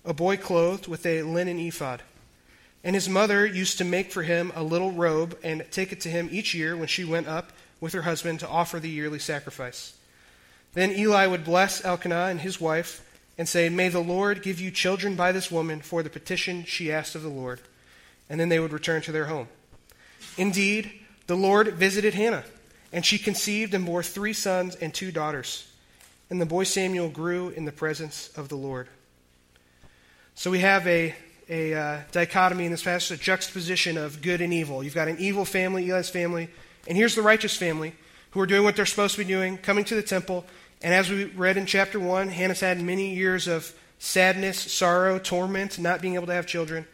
a 0.04 0.14
boy 0.14 0.36
clothed 0.36 0.88
with 0.88 1.06
a 1.06 1.24
linen 1.24 1.58
ephod. 1.58 2.02
And 2.84 2.96
his 2.96 3.08
mother 3.08 3.46
used 3.46 3.78
to 3.78 3.84
make 3.84 4.12
for 4.12 4.24
him 4.24 4.52
a 4.56 4.64
little 4.64 4.92
robe 4.92 5.38
and 5.44 5.66
take 5.72 5.92
it 5.92 6.02
to 6.02 6.10
him 6.10 6.30
each 6.32 6.54
year 6.54 6.76
when 6.76 6.88
she 6.88 7.04
went 7.04 7.28
up 7.28 7.52
with 7.80 7.94
her 7.94 8.02
husband 8.04 8.40
to 8.40 8.48
offer 8.48 8.80
the 8.80 8.90
yearly 8.90 9.20
sacrifice. 9.20 9.94
Then 10.74 10.92
Eli 10.92 11.28
would 11.28 11.44
bless 11.44 11.84
Elkanah 11.84 12.28
and 12.28 12.42
his 12.42 12.60
wife 12.60 13.06
and 13.38 13.48
say, 13.48 13.70
May 13.70 13.90
the 13.90 14.00
Lord 14.00 14.42
give 14.42 14.60
you 14.60 14.72
children 14.72 15.16
by 15.16 15.32
this 15.32 15.52
woman 15.52 15.82
for 15.82 16.02
the 16.02 16.10
petition 16.10 16.64
she 16.64 16.92
asked 16.92 17.16
of 17.16 17.24
the 17.24 17.30
Lord. 17.30 17.60
And 18.30 18.40
then 18.40 18.50
they 18.50 18.60
would 18.60 18.74
return 18.74 19.02
to 19.04 19.12
their 19.12 19.26
home. 19.26 19.48
Indeed, 20.38 20.92
the 21.28 21.36
Lord 21.36 21.68
visited 21.74 22.14
Hannah, 22.14 22.46
and 22.94 23.06
she 23.06 23.18
conceived 23.18 23.74
and 23.74 23.86
bore 23.86 24.04
three 24.04 24.34
sons 24.34 24.76
and 24.76 24.94
two 24.94 25.12
daughters. 25.12 25.68
And 26.30 26.40
the 26.40 26.46
boy 26.46 26.64
Samuel 26.64 27.10
grew 27.10 27.50
in 27.50 27.66
the 27.66 27.72
presence 27.72 28.30
of 28.38 28.48
the 28.48 28.56
Lord. 28.56 28.88
So 30.36 30.50
we 30.50 30.60
have 30.60 30.88
a 30.88 31.14
a 31.52 31.74
uh, 31.74 32.00
dichotomy 32.14 32.64
in 32.64 32.72
this 32.72 32.84
passage, 32.84 33.20
a 33.20 33.22
juxtaposition 33.22 33.98
of 33.98 34.22
good 34.22 34.40
and 34.40 34.54
evil. 34.54 34.82
You've 34.82 34.96
got 34.96 35.10
an 35.10 35.18
evil 35.20 35.44
family, 35.44 35.90
Eli's 35.90 36.10
family, 36.10 36.50
and 36.88 36.98
here's 36.98 37.14
the 37.14 37.22
righteous 37.22 37.58
family 37.58 37.94
who 38.32 38.40
are 38.40 38.46
doing 38.46 38.64
what 38.64 38.78
they're 38.78 38.86
supposed 38.86 39.16
to 39.16 39.24
be 39.24 39.28
doing, 39.28 39.58
coming 39.58 39.84
to 39.84 39.96
the 39.96 40.02
temple. 40.02 40.46
And 40.82 40.94
as 40.94 41.10
we 41.10 41.26
read 41.26 41.58
in 41.58 41.66
chapter 41.66 42.00
1, 42.00 42.30
Hannah's 42.30 42.62
had 42.62 42.82
many 42.82 43.14
years 43.14 43.50
of 43.50 43.76
sadness, 44.00 44.58
sorrow, 44.58 45.20
torment, 45.20 45.78
not 45.78 46.02
being 46.02 46.16
able 46.16 46.28
to 46.28 46.34
have 46.34 46.48
children. 46.48 46.88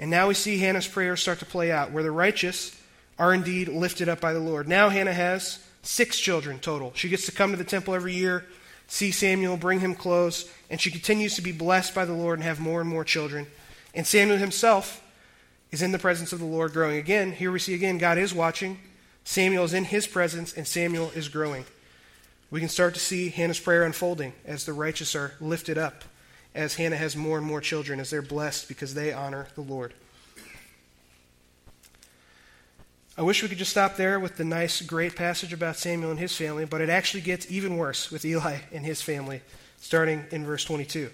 And 0.00 0.10
now 0.10 0.26
we 0.26 0.34
see 0.34 0.56
Hannah's 0.56 0.88
prayers 0.88 1.20
start 1.20 1.38
to 1.40 1.44
play 1.44 1.70
out, 1.70 1.92
where 1.92 2.02
the 2.02 2.10
righteous 2.10 2.74
are 3.18 3.34
indeed 3.34 3.68
lifted 3.68 4.08
up 4.08 4.20
by 4.20 4.32
the 4.32 4.40
Lord. 4.40 4.66
Now 4.66 4.88
Hannah 4.88 5.12
has 5.12 5.64
six 5.82 6.18
children 6.18 6.58
total. 6.60 6.92
She 6.94 7.10
gets 7.10 7.26
to 7.26 7.32
come 7.32 7.50
to 7.50 7.58
the 7.58 7.64
temple 7.64 7.92
every 7.92 8.14
year, 8.14 8.46
see 8.88 9.10
Samuel, 9.10 9.58
bring 9.58 9.80
him 9.80 9.94
clothes, 9.94 10.50
and 10.70 10.80
she 10.80 10.90
continues 10.90 11.34
to 11.34 11.42
be 11.42 11.52
blessed 11.52 11.94
by 11.94 12.06
the 12.06 12.14
Lord 12.14 12.38
and 12.38 12.44
have 12.44 12.58
more 12.58 12.80
and 12.80 12.88
more 12.88 13.04
children. 13.04 13.46
And 13.94 14.06
Samuel 14.06 14.38
himself 14.38 15.02
is 15.70 15.82
in 15.82 15.92
the 15.92 15.98
presence 15.98 16.32
of 16.32 16.38
the 16.38 16.44
Lord 16.44 16.72
growing. 16.72 16.98
Again, 16.98 17.32
here 17.32 17.50
we 17.50 17.58
see 17.58 17.74
again, 17.74 17.98
God 17.98 18.18
is 18.18 18.34
watching. 18.34 18.78
Samuel 19.24 19.64
is 19.64 19.74
in 19.74 19.84
his 19.84 20.06
presence, 20.06 20.52
and 20.52 20.66
Samuel 20.66 21.10
is 21.14 21.28
growing. 21.28 21.64
We 22.50 22.60
can 22.60 22.68
start 22.68 22.94
to 22.94 23.00
see 23.00 23.30
Hannah's 23.30 23.60
prayer 23.60 23.84
unfolding 23.84 24.34
as 24.44 24.66
the 24.66 24.72
righteous 24.72 25.14
are 25.14 25.32
lifted 25.40 25.78
up, 25.78 26.04
as 26.54 26.74
Hannah 26.74 26.96
has 26.96 27.16
more 27.16 27.38
and 27.38 27.46
more 27.46 27.60
children, 27.60 28.00
as 28.00 28.10
they're 28.10 28.20
blessed 28.20 28.68
because 28.68 28.94
they 28.94 29.12
honor 29.12 29.46
the 29.54 29.62
Lord. 29.62 29.94
I 33.16 33.22
wish 33.22 33.42
we 33.42 33.48
could 33.48 33.58
just 33.58 33.70
stop 33.70 33.96
there 33.96 34.18
with 34.18 34.36
the 34.36 34.44
nice, 34.44 34.80
great 34.80 35.16
passage 35.16 35.52
about 35.52 35.76
Samuel 35.76 36.10
and 36.10 36.20
his 36.20 36.36
family, 36.36 36.64
but 36.64 36.80
it 36.80 36.88
actually 36.88 37.20
gets 37.20 37.50
even 37.50 37.76
worse 37.76 38.10
with 38.10 38.24
Eli 38.24 38.58
and 38.72 38.84
his 38.84 39.02
family, 39.02 39.42
starting 39.78 40.24
in 40.30 40.44
verse 40.44 40.64
22. 40.64 41.10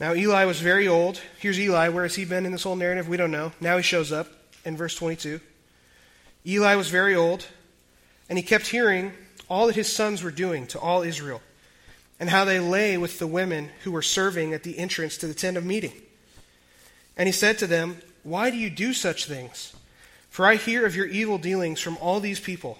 Now, 0.00 0.14
Eli 0.14 0.44
was 0.44 0.60
very 0.60 0.88
old. 0.88 1.20
Here's 1.38 1.58
Eli. 1.58 1.88
Where 1.88 2.02
has 2.02 2.16
he 2.16 2.24
been 2.24 2.46
in 2.46 2.52
this 2.52 2.64
whole 2.64 2.76
narrative? 2.76 3.08
We 3.08 3.16
don't 3.16 3.30
know. 3.30 3.52
Now 3.60 3.76
he 3.76 3.82
shows 3.82 4.10
up 4.10 4.26
in 4.64 4.76
verse 4.76 4.96
22. 4.96 5.40
Eli 6.46 6.74
was 6.74 6.88
very 6.88 7.14
old, 7.14 7.46
and 8.28 8.36
he 8.36 8.42
kept 8.42 8.66
hearing 8.66 9.12
all 9.48 9.66
that 9.66 9.76
his 9.76 9.92
sons 9.92 10.22
were 10.22 10.30
doing 10.30 10.66
to 10.68 10.80
all 10.80 11.02
Israel, 11.02 11.40
and 12.18 12.28
how 12.28 12.44
they 12.44 12.58
lay 12.58 12.98
with 12.98 13.18
the 13.18 13.26
women 13.26 13.70
who 13.84 13.92
were 13.92 14.02
serving 14.02 14.52
at 14.52 14.62
the 14.62 14.78
entrance 14.78 15.16
to 15.18 15.26
the 15.26 15.34
tent 15.34 15.56
of 15.56 15.64
meeting. 15.64 15.92
And 17.16 17.28
he 17.28 17.32
said 17.32 17.58
to 17.58 17.66
them, 17.66 17.98
Why 18.24 18.50
do 18.50 18.56
you 18.56 18.70
do 18.70 18.92
such 18.92 19.26
things? 19.26 19.74
For 20.28 20.46
I 20.46 20.56
hear 20.56 20.84
of 20.84 20.96
your 20.96 21.06
evil 21.06 21.38
dealings 21.38 21.80
from 21.80 21.96
all 21.98 22.18
these 22.18 22.40
people. 22.40 22.78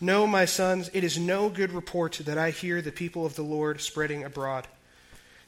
No, 0.00 0.26
my 0.26 0.44
sons, 0.44 0.90
it 0.92 1.04
is 1.04 1.16
no 1.16 1.48
good 1.48 1.72
report 1.72 2.20
that 2.24 2.36
I 2.36 2.50
hear 2.50 2.82
the 2.82 2.90
people 2.90 3.24
of 3.24 3.36
the 3.36 3.42
Lord 3.42 3.80
spreading 3.80 4.24
abroad. 4.24 4.66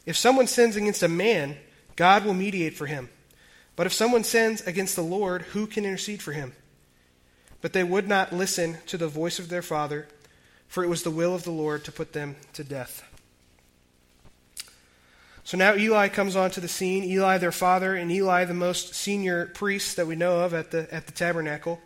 If 0.07 0.17
someone 0.17 0.47
sins 0.47 0.77
against 0.77 1.03
a 1.03 1.09
man, 1.09 1.57
God 1.97 2.25
will 2.25 2.35
mediate 2.35 2.75
for 2.75 2.87
him. 2.87 3.11
But 3.75 3.87
if 3.87 3.93
someone 3.93 4.25
sins 4.25 4.63
against 4.63 4.97
the 4.97 5.03
Lord, 5.03 5.43
who 5.43 5.67
can 5.67 5.85
intercede 5.85 6.23
for 6.23 6.33
him? 6.33 6.55
But 7.61 7.73
they 7.73 7.85
would 7.85 8.09
not 8.09 8.33
listen 8.33 8.79
to 8.87 8.97
the 8.97 9.09
voice 9.09 9.39
of 9.39 9.49
their 9.49 9.63
father, 9.63 10.07
for 10.69 10.85
it 10.85 10.89
was 10.89 11.03
the 11.03 11.11
will 11.11 11.35
of 11.35 11.43
the 11.43 11.51
Lord 11.51 11.85
to 11.85 11.93
put 11.93 12.13
them 12.13 12.37
to 12.55 12.65
death. 12.65 13.03
So 15.45 15.57
now 15.57 15.77
Eli 15.77 16.09
comes 16.09 16.35
onto 16.35 16.61
the 16.61 16.69
scene. 16.69 17.05
Eli, 17.05 17.39
their 17.39 17.53
father, 17.53 17.95
and 17.95 18.11
Eli, 18.11 18.45
the 18.45 18.55
most 18.55 18.95
senior 18.95 19.47
priest 19.47 19.97
that 19.97 20.07
we 20.07 20.17
know 20.17 20.41
of 20.41 20.55
at 20.55 20.71
the, 20.73 20.93
at 20.93 21.07
the 21.07 21.13
tabernacle. 21.13 21.81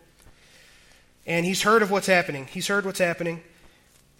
And 1.27 1.45
he's 1.45 1.61
heard 1.61 1.83
of 1.83 1.91
what's 1.91 2.07
happening. 2.07 2.47
He's 2.47 2.67
heard 2.67 2.85
what's 2.85 2.99
happening. 2.99 3.43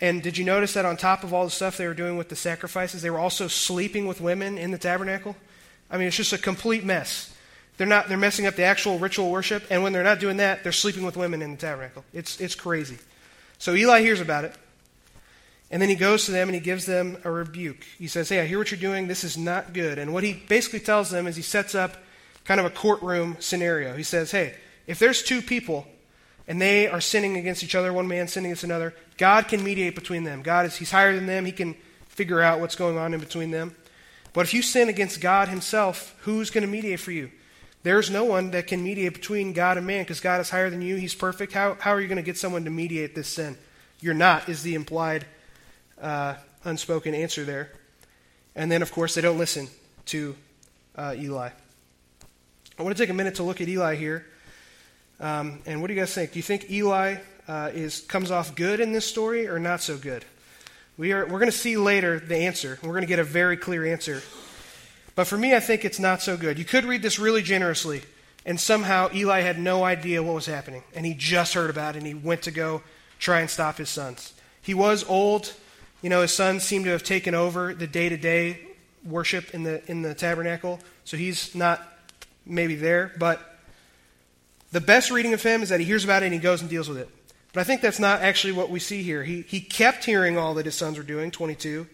And 0.02 0.24
did 0.24 0.38
you 0.38 0.44
notice 0.44 0.74
that 0.74 0.84
on 0.84 0.98
top 0.98 1.24
of 1.24 1.34
all 1.34 1.46
the 1.46 1.52
stuff 1.52 1.78
they 1.78 1.88
were 1.88 1.94
doing 1.94 2.18
with 2.18 2.28
the 2.28 2.36
sacrifices, 2.36 3.04
they 3.04 3.12
were 3.12 3.20
also 3.20 3.48
sleeping 3.48 4.08
with 4.08 4.20
women 4.20 4.58
in 4.58 4.72
the 4.72 4.80
tabernacle? 4.80 5.36
I 5.92 5.98
mean, 5.98 6.08
it's 6.08 6.18
just 6.18 6.34
a 6.34 6.40
complete 6.40 6.84
mess. 6.84 7.34
They're 7.78 7.88
not 7.88 8.10
they're 8.10 8.18
messing 8.18 8.48
up 8.48 8.56
the 8.56 8.64
actual 8.64 9.00
ritual 9.00 9.32
worship, 9.32 9.64
and 9.70 9.84
when 9.84 9.94
they're 9.94 10.04
not 10.04 10.20
doing 10.20 10.38
that, 10.38 10.64
they're 10.64 10.72
sleeping 10.72 11.06
with 11.06 11.18
women 11.18 11.42
in 11.42 11.52
the 11.52 11.58
tabernacle. 11.58 12.04
It's 12.14 12.42
it's 12.42 12.56
crazy. 12.56 12.98
So 13.60 13.76
Eli 13.76 14.02
hears 14.02 14.20
about 14.20 14.44
it. 14.44 14.56
And 15.72 15.82
then 15.82 15.88
he 15.88 15.96
goes 15.96 16.26
to 16.26 16.32
them 16.32 16.50
and 16.50 16.56
he 16.56 16.60
gives 16.60 16.86
them 16.86 17.18
a 17.24 17.32
rebuke. 17.32 17.86
He 17.98 18.08
says, 18.08 18.28
Hey, 18.28 18.42
I 18.42 18.46
hear 18.46 18.58
what 18.58 18.72
you're 18.72 18.80
doing. 18.80 19.08
This 19.08 19.24
is 19.24 19.38
not 19.38 19.72
good. 19.72 19.98
And 19.98 20.14
what 20.14 20.24
he 20.24 20.34
basically 20.34 20.82
tells 20.82 21.10
them 21.10 21.28
is 21.28 21.38
he 21.38 21.42
sets 21.42 21.76
up 21.76 21.96
kind 22.44 22.60
of 22.60 22.66
a 22.66 22.70
courtroom 22.70 23.38
scenario. 23.40 23.96
He 23.96 24.04
says, 24.04 24.32
Hey, 24.32 24.56
if 24.86 25.00
there's 25.00 25.24
two 25.24 25.42
people 25.42 25.88
and 26.48 26.62
they 26.62 26.88
are 26.88 27.02
sinning 27.02 27.38
against 27.38 27.64
each 27.64 27.76
other, 27.76 27.94
one 27.94 28.08
man 28.08 28.28
sinning 28.28 28.52
against 28.52 28.64
another, 28.64 28.94
God 29.18 29.48
can 29.48 29.64
mediate 29.64 29.96
between 29.96 30.24
them. 30.24 30.42
God 30.42 30.66
is 30.66 30.76
He's 30.76 30.92
higher 30.92 31.16
than 31.16 31.26
them, 31.26 31.46
He 31.46 31.52
can 31.52 31.76
figure 32.08 32.42
out 32.42 32.60
what's 32.60 32.76
going 32.76 32.98
on 32.98 33.14
in 33.14 33.20
between 33.20 33.52
them. 33.52 33.76
But 34.34 34.46
if 34.46 34.54
you 34.54 34.62
sin 34.62 34.90
against 34.90 35.22
God 35.22 35.48
Himself, 35.48 36.16
who's 36.22 36.50
going 36.50 36.64
to 36.64 36.70
mediate 36.70 37.00
for 37.00 37.12
you? 37.12 37.32
There's 37.84 38.10
no 38.10 38.24
one 38.24 38.52
that 38.52 38.68
can 38.68 38.84
mediate 38.84 39.14
between 39.14 39.54
God 39.54 39.78
and 39.78 39.88
man 39.88 40.04
because 40.04 40.20
God 40.20 40.40
is 40.40 40.50
higher 40.50 40.70
than 40.70 40.82
you. 40.82 40.98
He's 40.98 41.16
perfect. 41.16 41.52
How, 41.52 41.76
how 41.80 41.92
are 41.92 42.02
you 42.02 42.08
going 42.08 42.18
to 42.18 42.24
get 42.24 42.38
someone 42.38 42.64
to 42.66 42.70
mediate 42.70 43.16
this 43.16 43.28
sin? 43.28 43.58
You're 44.00 44.14
not, 44.14 44.50
is 44.50 44.62
the 44.62 44.76
implied 44.76 45.26
uh, 46.00 46.36
unspoken 46.64 47.16
answer 47.16 47.44
there. 47.44 47.72
And 48.56 48.72
then, 48.72 48.82
of 48.82 48.92
course, 48.92 49.16
they 49.16 49.22
don't 49.22 49.38
listen 49.38 49.68
to 50.08 50.36
uh, 50.96 51.16
Eli. 51.18 51.50
I 52.78 52.84
want 52.84 52.96
to 52.96 53.02
take 53.02 53.10
a 53.10 53.14
minute 53.14 53.36
to 53.36 53.44
look 53.44 53.62
at 53.62 53.68
Eli 53.68 53.96
here 53.96 54.26
um, 55.22 55.60
and 55.66 55.80
what 55.80 55.88
do 55.88 55.94
you 55.94 56.00
guys 56.00 56.14
think? 56.14 56.34
Do 56.34 56.40
you 56.40 56.44
think 56.44 56.70
Eli 56.70 57.18
uh, 57.48 57.70
is 57.74 58.02
comes 58.02 58.32
off 58.32 58.56
good 58.56 58.80
in 58.80 58.92
this 58.92 59.06
story 59.06 59.48
or 59.48 59.60
not 59.60 59.82
so 59.82 59.98
good? 59.98 60.26
We 60.98 61.14
are, 61.14 61.26
we're 61.26 61.40
going 61.40 61.52
to 61.52 61.58
see 61.58 61.78
later 61.78 62.20
the 62.20 62.38
answer. 62.38 62.80
We're 62.82 62.90
going 62.90 63.02
to 63.02 63.08
get 63.08 63.20
a 63.20 63.24
very 63.24 63.56
clear 63.56 63.86
answer. 63.86 64.22
But 65.16 65.26
for 65.26 65.38
me, 65.38 65.56
I 65.56 65.60
think 65.60 65.86
it's 65.86 66.00
not 66.00 66.22
so 66.22 66.38
good. 66.38 66.58
You 66.58 66.66
could 66.66 66.86
read 66.86 67.02
this 67.02 67.20
really 67.20 67.42
generously, 67.42 68.02
and 68.46 68.60
somehow 68.60 69.10
Eli 69.14 69.42
had 69.42 69.60
no 69.60 69.84
idea 69.84 70.24
what 70.24 70.36
was 70.36 70.46
happening, 70.48 70.84
and 70.96 71.06
he 71.06 71.14
just 71.14 71.54
heard 71.54 71.70
about 71.70 71.96
it, 71.96 72.00
and 72.00 72.08
he 72.08 72.14
went 72.14 72.44
to 72.44 72.52
go 72.52 72.82
try 73.20 73.42
and 73.42 73.50
stop 73.50 73.78
his 73.78 73.90
sons. 73.90 74.34
He 74.62 74.74
was 74.74 75.04
old. 75.08 75.54
You 76.02 76.10
know, 76.10 76.22
his 76.22 76.34
sons 76.34 76.64
seem 76.64 76.84
to 76.86 76.90
have 76.90 77.04
taken 77.04 77.36
over 77.36 77.74
the 77.76 77.88
day 77.88 78.10
to 78.10 78.18
day 78.18 78.60
worship 79.06 79.54
in 79.54 79.64
the, 79.64 79.84
in 79.90 80.02
the 80.02 80.16
tabernacle, 80.16 80.80
so 81.04 81.18
he's 81.18 81.54
not 81.54 81.82
maybe 82.46 82.76
there. 82.76 83.12
But 83.20 83.51
the 84.72 84.82
best 84.82 85.12
reading 85.12 85.34
of 85.34 85.44
him 85.44 85.62
is 85.62 85.70
that 85.70 85.80
he 85.80 85.86
hears 85.86 86.04
about 86.04 86.24
it 86.24 86.28
and 86.28 86.34
he 86.34 86.40
goes 86.40 86.62
and 86.62 86.70
deals 86.70 86.88
with 86.88 86.98
it. 86.98 87.10
But 87.54 87.62
I 87.62 87.64
think 87.66 87.82
that's 87.82 88.00
not 88.00 88.22
actually 88.22 88.54
what 88.54 88.70
we 88.70 88.80
see 88.80 89.04
here. 89.04 89.24
He, 89.24 89.42
he 89.42 89.60
kept 89.60 90.06
hearing 90.06 90.38
all 90.38 90.54
that 90.54 90.66
his 90.66 90.76
sons 90.76 90.98
were 90.98 91.04
doing, 91.04 91.32
22. 91.32 91.88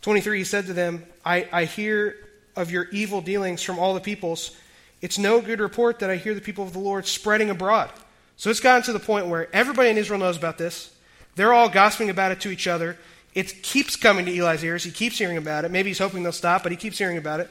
23, 0.00 0.38
he 0.38 0.44
said 0.44 0.66
to 0.66 0.72
them, 0.72 1.06
I, 1.24 1.48
I 1.52 1.64
hear 1.64 2.16
of 2.56 2.70
your 2.70 2.88
evil 2.90 3.20
dealings 3.20 3.62
from 3.62 3.78
all 3.78 3.94
the 3.94 4.00
peoples. 4.00 4.56
It's 5.00 5.18
no 5.18 5.40
good 5.40 5.60
report 5.60 6.00
that 6.00 6.10
I 6.10 6.16
hear 6.16 6.34
the 6.34 6.40
people 6.40 6.64
of 6.64 6.72
the 6.72 6.80
Lord 6.80 7.06
spreading 7.06 7.50
abroad. 7.50 7.90
So 8.36 8.50
it's 8.50 8.60
gotten 8.60 8.82
to 8.84 8.92
the 8.92 8.98
point 8.98 9.28
where 9.28 9.54
everybody 9.54 9.90
in 9.90 9.98
Israel 9.98 10.18
knows 10.18 10.36
about 10.36 10.58
this. 10.58 10.94
They're 11.36 11.52
all 11.52 11.68
gossiping 11.68 12.10
about 12.10 12.32
it 12.32 12.40
to 12.40 12.50
each 12.50 12.66
other. 12.66 12.98
It 13.34 13.62
keeps 13.62 13.96
coming 13.96 14.26
to 14.26 14.36
Eli's 14.36 14.64
ears. 14.64 14.84
He 14.84 14.90
keeps 14.90 15.18
hearing 15.18 15.36
about 15.36 15.64
it. 15.64 15.70
Maybe 15.70 15.90
he's 15.90 15.98
hoping 15.98 16.22
they'll 16.22 16.32
stop, 16.32 16.62
but 16.62 16.72
he 16.72 16.76
keeps 16.76 16.98
hearing 16.98 17.16
about 17.16 17.40
it. 17.40 17.48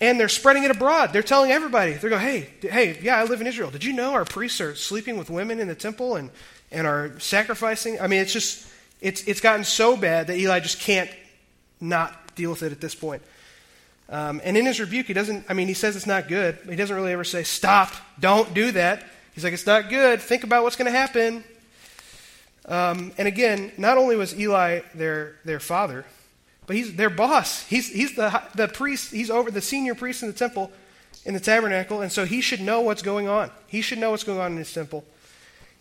And 0.00 0.18
they're 0.18 0.28
spreading 0.28 0.64
it 0.64 0.70
abroad. 0.70 1.12
They're 1.12 1.22
telling 1.22 1.50
everybody. 1.50 1.92
They're 1.92 2.10
going, 2.10 2.22
hey, 2.22 2.50
hey, 2.60 2.98
yeah, 3.00 3.16
I 3.16 3.24
live 3.24 3.40
in 3.40 3.46
Israel. 3.46 3.70
Did 3.70 3.84
you 3.84 3.92
know 3.92 4.12
our 4.12 4.24
priests 4.24 4.60
are 4.60 4.74
sleeping 4.74 5.16
with 5.16 5.30
women 5.30 5.60
in 5.60 5.68
the 5.68 5.74
temple 5.74 6.16
and, 6.16 6.30
and 6.72 6.86
are 6.86 7.18
sacrificing? 7.20 8.00
I 8.00 8.08
mean, 8.08 8.20
it's 8.20 8.32
just, 8.32 8.66
it's, 9.00 9.22
it's 9.24 9.40
gotten 9.40 9.64
so 9.64 9.96
bad 9.96 10.26
that 10.26 10.36
Eli 10.36 10.60
just 10.60 10.80
can't 10.80 11.10
not 11.80 12.34
deal 12.34 12.50
with 12.50 12.62
it 12.62 12.72
at 12.72 12.80
this 12.80 12.94
point. 12.94 13.22
Um, 14.08 14.40
and 14.44 14.56
in 14.56 14.66
his 14.66 14.80
rebuke, 14.80 15.06
he 15.06 15.12
doesn't, 15.12 15.46
I 15.48 15.54
mean, 15.54 15.68
he 15.68 15.74
says 15.74 15.96
it's 15.96 16.06
not 16.06 16.28
good. 16.28 16.58
He 16.68 16.76
doesn't 16.76 16.94
really 16.94 17.12
ever 17.12 17.24
say, 17.24 17.42
stop, 17.42 17.92
don't 18.18 18.52
do 18.52 18.72
that. 18.72 19.04
He's 19.34 19.44
like, 19.44 19.52
it's 19.52 19.66
not 19.66 19.88
good. 19.88 20.20
Think 20.20 20.44
about 20.44 20.62
what's 20.62 20.76
going 20.76 20.92
to 20.92 20.98
happen. 20.98 21.44
Um, 22.66 23.12
and 23.18 23.28
again, 23.28 23.72
not 23.78 23.98
only 23.98 24.16
was 24.16 24.38
Eli 24.38 24.80
their, 24.94 25.36
their 25.44 25.60
father, 25.60 26.04
but 26.66 26.76
he's 26.76 26.94
their 26.94 27.10
boss. 27.10 27.66
He's, 27.66 27.90
he's 27.90 28.14
the, 28.14 28.42
the 28.54 28.68
priest, 28.68 29.12
he's 29.12 29.30
over 29.30 29.50
the 29.50 29.60
senior 29.60 29.94
priest 29.94 30.22
in 30.22 30.28
the 30.28 30.34
temple, 30.34 30.70
in 31.24 31.34
the 31.34 31.40
tabernacle, 31.40 32.00
and 32.00 32.10
so 32.10 32.24
he 32.24 32.40
should 32.40 32.60
know 32.60 32.80
what's 32.80 33.02
going 33.02 33.28
on. 33.28 33.50
He 33.66 33.80
should 33.80 33.98
know 33.98 34.10
what's 34.10 34.24
going 34.24 34.40
on 34.40 34.52
in 34.52 34.58
his 34.58 34.72
temple. 34.72 35.04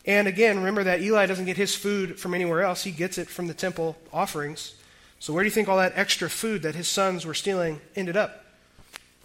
And 0.06 0.28
again, 0.28 0.58
remember 0.58 0.84
that 0.84 1.02
Eli 1.02 1.26
doesn't 1.26 1.46
get 1.46 1.58
his 1.58 1.76
food 1.76 2.20
from 2.20 2.34
anywhere 2.34 2.62
else, 2.62 2.84
he 2.84 2.92
gets 2.92 3.18
it 3.18 3.30
from 3.30 3.48
the 3.48 3.54
temple 3.54 3.98
offerings. 4.12 4.76
So, 5.20 5.32
where 5.32 5.44
do 5.44 5.48
you 5.48 5.52
think 5.52 5.70
all 5.70 5.78
that 5.78 5.94
extra 5.96 6.30
food 6.30 6.64
that 6.64 6.76
his 6.76 6.90
sons 6.90 7.26
were 7.26 7.34
stealing 7.34 7.80
ended 7.96 8.18
up? 8.18 8.44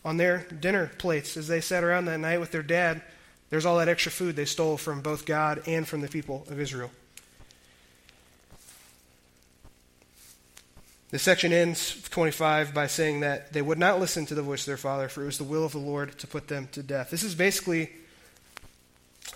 On 0.05 0.17
their 0.17 0.47
dinner 0.61 0.93
plates 0.99 1.37
as 1.37 1.49
they 1.49 1.61
sat 1.61 1.83
around 1.83 2.05
that 2.05 2.19
night 2.19 2.39
with 2.39 2.53
their 2.53 2.63
dad. 2.63 3.03
There's 3.51 3.67
all 3.67 3.79
that 3.79 3.89
extra 3.89 4.13
food 4.13 4.37
they 4.37 4.45
stole 4.45 4.77
from 4.77 5.01
both 5.01 5.27
God 5.27 5.63
and 5.67 5.89
from 5.89 6.01
the 6.01 6.09
people 6.09 6.47
of 6.49 6.61
Israel. 6.61 6.93
This 11.11 11.23
section 11.23 11.53
ends 11.53 12.03
25 12.11 12.75
by 12.75 12.87
saying 12.87 13.21
that 13.21 13.53
they 13.53 13.63
would 13.63 13.79
not 13.79 13.99
listen 13.99 14.27
to 14.27 14.35
the 14.35 14.43
voice 14.43 14.63
of 14.63 14.67
their 14.67 14.77
father, 14.77 15.09
for 15.09 15.23
it 15.23 15.27
was 15.27 15.39
the 15.39 15.45
will 15.45 15.65
of 15.65 15.73
the 15.73 15.79
Lord 15.79 16.19
to 16.19 16.27
put 16.27 16.49
them 16.49 16.69
to 16.73 16.83
death. 16.83 17.11
This 17.11 17.23
is 17.23 17.35
basically 17.35 17.91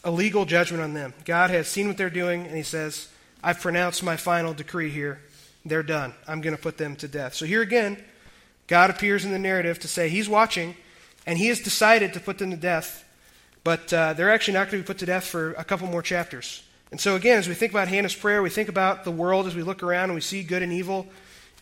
a 0.04 0.10
legal 0.10 0.44
judgment 0.44 0.82
on 0.82 0.92
them. 0.92 1.14
God 1.24 1.50
has 1.50 1.68
seen 1.68 1.88
what 1.88 1.96
they're 1.96 2.10
doing, 2.10 2.46
and 2.46 2.56
he 2.56 2.62
says, 2.62 3.08
I've 3.42 3.60
pronounced 3.60 4.02
my 4.02 4.16
final 4.16 4.52
decree 4.52 4.90
here 4.90 5.20
they're 5.64 5.82
done. 5.82 6.14
I'm 6.26 6.40
going 6.40 6.56
to 6.56 6.62
put 6.62 6.78
them 6.78 6.96
to 6.96 7.08
death. 7.08 7.34
So 7.34 7.46
here 7.46 7.62
again, 7.62 8.02
God 8.66 8.90
appears 8.90 9.24
in 9.24 9.30
the 9.30 9.38
narrative 9.38 9.78
to 9.80 9.88
say 9.88 10.08
he's 10.08 10.28
watching, 10.28 10.74
and 11.26 11.38
he 11.38 11.48
has 11.48 11.60
decided 11.60 12.14
to 12.14 12.20
put 12.20 12.38
them 12.38 12.50
to 12.50 12.56
death, 12.56 13.04
but 13.64 13.92
uh, 13.92 14.12
they're 14.14 14.30
actually 14.30 14.54
not 14.54 14.70
going 14.70 14.82
to 14.82 14.86
be 14.86 14.86
put 14.86 14.98
to 14.98 15.06
death 15.06 15.24
for 15.24 15.52
a 15.52 15.64
couple 15.64 15.86
more 15.86 16.02
chapters. 16.02 16.62
And 16.90 17.00
so 17.00 17.16
again, 17.16 17.38
as 17.38 17.48
we 17.48 17.54
think 17.54 17.72
about 17.72 17.88
Hannah's 17.88 18.14
prayer, 18.14 18.42
we 18.42 18.50
think 18.50 18.68
about 18.68 19.04
the 19.04 19.10
world 19.10 19.46
as 19.46 19.54
we 19.54 19.62
look 19.62 19.82
around 19.82 20.04
and 20.04 20.14
we 20.14 20.20
see 20.20 20.42
good 20.42 20.62
and 20.62 20.72
evil, 20.72 21.06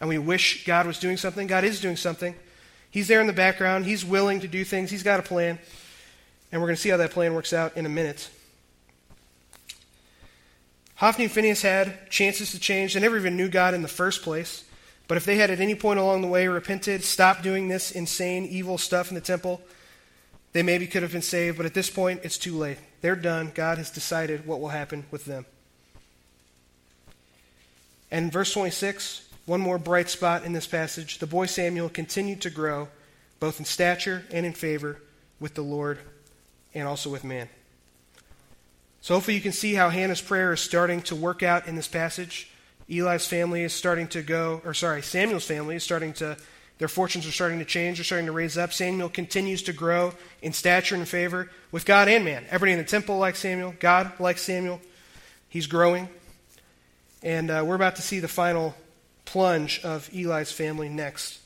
and 0.01 0.09
we 0.09 0.19
wish 0.19 0.65
God 0.65 0.87
was 0.87 0.99
doing 0.99 1.17
something. 1.17 1.47
God 1.47 1.65
is 1.65 1.81
doing 1.81 1.97
something. 1.97 2.35
He's 2.91 3.07
there 3.07 3.21
in 3.21 3.27
the 3.27 3.33
background. 3.33 3.85
He's 3.85 4.05
willing 4.05 4.41
to 4.41 4.49
do 4.49 4.65
things. 4.65 4.91
He's 4.91 5.03
got 5.03 5.21
a 5.21 5.23
plan. 5.23 5.59
And 6.51 6.61
we're 6.61 6.69
going 6.69 6.77
to 6.77 6.83
see 6.83 6.89
how 6.89 6.97
that 6.97 7.13
plan 7.13 7.35
works 7.35 7.53
out 7.53 7.77
in 7.77 7.87
a 7.87 7.89
minute. 7.91 8.29
Hophni 10.97 11.25
and 11.25 11.33
Phinehas 11.33 11.63
had 11.63 12.11
chances 12.11 12.51
to 12.51 12.59
change. 12.59 12.95
They 12.95 13.01
never 13.01 13.17
even 13.17 13.37
knew 13.37 13.49
God 13.49 13.75
in 13.75 13.83
the 13.83 13.89
first 13.89 14.23
place. 14.23 14.65
But 15.07 15.17
if 15.17 15.25
they 15.25 15.37
had 15.37 15.51
at 15.51 15.61
any 15.61 15.75
point 15.75 15.99
along 15.99 16.23
the 16.23 16.29
way 16.29 16.47
repented, 16.47 17.05
stopped 17.05 17.43
doing 17.43 17.69
this 17.69 17.91
insane, 17.91 18.45
evil 18.47 18.79
stuff 18.79 19.09
in 19.09 19.15
the 19.15 19.21
temple, 19.21 19.61
they 20.53 20.63
maybe 20.63 20.87
could 20.87 21.03
have 21.03 21.13
been 21.13 21.23
saved. 21.23 21.57
But 21.57 21.67
at 21.67 21.75
this 21.75 21.91
point, 21.91 22.21
it's 22.23 22.39
too 22.39 22.57
late. 22.57 22.79
They're 23.01 23.17
done. 23.17 23.53
God 23.55 23.79
has 23.79 23.91
decided 23.91 24.47
what 24.47 24.61
will 24.61 24.69
happen 24.69 25.05
with 25.11 25.25
them. 25.25 25.47
And 28.11 28.33
verse 28.33 28.53
26, 28.53 29.30
one 29.51 29.61
more 29.61 29.79
bright 29.79 30.09
spot 30.09 30.45
in 30.45 30.53
this 30.53 30.69
passage. 30.69 31.19
The 31.19 31.27
boy 31.27 31.47
Samuel 31.47 31.89
continued 31.89 32.41
to 32.43 32.51
grow, 32.51 32.87
both 33.41 33.59
in 33.59 33.65
stature 33.65 34.25
and 34.31 34.47
in 34.47 34.53
favor 34.53 35.03
with 35.41 35.55
the 35.55 35.63
Lord 35.63 35.99
and 36.73 36.87
also 36.87 37.11
with 37.11 37.25
man. 37.25 37.49
So 39.01 39.15
hopefully 39.15 39.35
you 39.35 39.41
can 39.43 39.51
see 39.51 39.75
how 39.75 39.89
Hannah's 39.89 40.21
prayer 40.21 40.53
is 40.53 40.61
starting 40.61 41.03
to 41.03 41.17
work 41.17 41.43
out 41.43 41.67
in 41.67 41.75
this 41.75 41.89
passage. 41.89 42.49
Eli's 42.89 43.27
family 43.27 43.65
is 43.65 43.73
starting 43.73 44.07
to 44.09 44.23
go, 44.23 44.63
or 44.65 44.73
sorry, 44.73 45.03
Samuel's 45.03 45.47
family 45.47 45.75
is 45.75 45.83
starting 45.83 46.13
to, 46.13 46.37
their 46.79 46.87
fortunes 46.87 47.27
are 47.27 47.33
starting 47.33 47.59
to 47.59 47.65
change, 47.65 47.99
they're 47.99 48.05
starting 48.05 48.27
to 48.27 48.33
raise 48.33 48.57
up. 48.57 48.73
Samuel 48.73 49.09
continues 49.09 49.65
to 49.65 49.73
grow 49.73 50.13
in 50.43 50.53
stature 50.53 50.95
and 50.95 51.09
favor 51.09 51.51
with 51.73 51.85
God 51.85 52.07
and 52.07 52.25
man. 52.25 52.45
Everybody 52.51 52.75
in 52.75 52.79
the 52.79 52.85
temple 52.85 53.19
likes 53.19 53.41
Samuel, 53.41 53.75
God 53.81 54.13
likes 54.21 54.43
Samuel. 54.43 54.81
He's 55.49 55.67
growing. 55.67 56.09
And 57.21 57.51
uh, 57.51 57.65
we're 57.67 57.75
about 57.75 57.97
to 57.97 58.03
see 58.03 58.21
the 58.21 58.29
final 58.29 58.77
plunge 59.33 59.81
of 59.85 60.11
Eli's 60.15 60.53
family 60.53 60.89
next. 60.89 61.39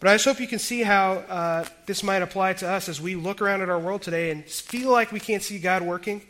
But 0.00 0.10
I 0.10 0.14
just 0.14 0.24
hope 0.24 0.40
you 0.40 0.46
can 0.46 0.60
see 0.60 0.82
how 0.82 1.14
uh, 1.14 1.64
this 1.86 2.02
might 2.02 2.22
apply 2.22 2.52
to 2.54 2.68
us 2.68 2.88
as 2.88 3.00
we 3.00 3.16
look 3.16 3.42
around 3.42 3.62
at 3.62 3.68
our 3.68 3.78
world 3.78 4.02
today 4.02 4.30
and 4.30 4.44
feel 4.44 4.90
like 4.90 5.10
we 5.10 5.20
can't 5.20 5.42
see 5.42 5.58
God 5.58 5.82
working 5.82 6.22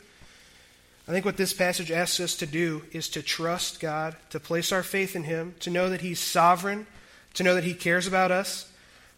I 1.08 1.10
think 1.10 1.24
what 1.24 1.38
this 1.38 1.54
passage 1.54 1.90
asks 1.90 2.20
us 2.20 2.36
to 2.36 2.46
do 2.46 2.82
is 2.92 3.08
to 3.10 3.22
trust 3.22 3.80
God, 3.80 4.14
to 4.28 4.38
place 4.38 4.72
our 4.72 4.82
faith 4.82 5.16
in 5.16 5.24
Him, 5.24 5.54
to 5.60 5.70
know 5.70 5.88
that 5.88 6.02
He's 6.02 6.20
sovereign, 6.20 6.86
to 7.32 7.42
know 7.42 7.54
that 7.54 7.64
He 7.64 7.72
cares 7.72 8.06
about 8.06 8.30
us, 8.30 8.70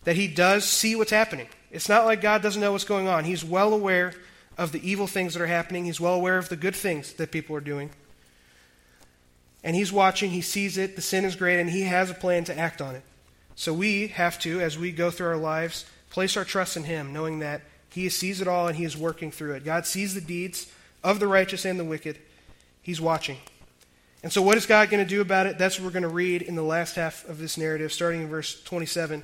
that 0.05 0.15
He 0.15 0.29
does 0.29 0.65
see 0.65 0.95
what's 0.95 1.11
happening. 1.11 1.49
It's 1.73 1.89
not 1.89 2.05
like 2.05 2.21
God 2.21 2.43
doesn't 2.43 2.63
know 2.63 2.71
what's 2.71 2.85
going 2.85 3.09
on. 3.09 3.25
He's 3.25 3.45
well 3.45 3.75
aware 3.75 4.13
of 4.57 4.71
the 4.71 4.89
evil 4.89 5.09
things 5.09 5.35
that 5.35 5.43
are 5.43 5.49
happening, 5.49 5.85
He's 5.85 6.01
well 6.01 6.15
aware 6.15 6.39
of 6.39 6.49
the 6.49 6.55
good 6.55 6.77
things 6.77 7.15
that 7.15 7.33
people 7.33 7.57
are 7.57 7.61
doing. 7.61 7.91
And 9.63 9.77
He's 9.77 9.93
watching, 9.93 10.31
He 10.31 10.41
sees 10.41 10.79
it, 10.79 10.97
the 10.97 11.03
sin 11.03 11.25
is 11.25 11.37
great, 11.37 11.61
and 11.61 11.71
He 11.71 11.83
has 11.83 12.11
a 12.11 12.15
plan 12.15 12.45
to 12.45 12.59
act 12.59 12.81
on 12.81 12.95
it. 12.95 13.03
So 13.55 13.75
we 13.75 14.09
have 14.09 14.39
to, 14.41 14.61
as 14.61 14.79
we 14.79 14.91
go 14.93 15.11
through 15.11 15.29
our 15.29 15.37
lives, 15.37 15.85
place 16.11 16.37
our 16.37 16.45
trust 16.45 16.77
in 16.77 16.85
Him, 16.85 17.13
knowing 17.13 17.41
that 17.41 17.63
He 17.91 18.09
sees 18.09 18.41
it 18.41 18.49
all 18.49 18.69
and 18.69 18.77
He 18.77 18.85
is 18.85 18.97
working 18.97 19.31
through 19.31 19.53
it. 19.53 19.65
God 19.65 19.87
sees 19.87 20.15
the 20.15 20.21
deeds 20.21 20.73
of 21.05 21.21
the 21.21 21.29
righteous 21.29 21.65
and 21.65 21.79
the 21.79 21.85
wicked. 21.85 22.19
He's 22.83 23.01
watching. 23.01 23.39
And 24.23 24.33
so, 24.33 24.43
what 24.43 24.57
is 24.57 24.67
God 24.67 24.91
going 24.91 25.03
to 25.03 25.09
do 25.09 25.21
about 25.21 25.47
it? 25.47 25.59
That's 25.59 25.79
what 25.79 25.87
we're 25.87 25.93
going 25.93 26.03
to 26.03 26.09
read 26.09 26.43
in 26.43 26.55
the 26.55 26.63
last 26.63 26.97
half 26.97 27.27
of 27.29 27.39
this 27.39 27.57
narrative, 27.57 27.93
starting 27.93 28.23
in 28.23 28.29
verse 28.29 28.63
27. 28.65 29.23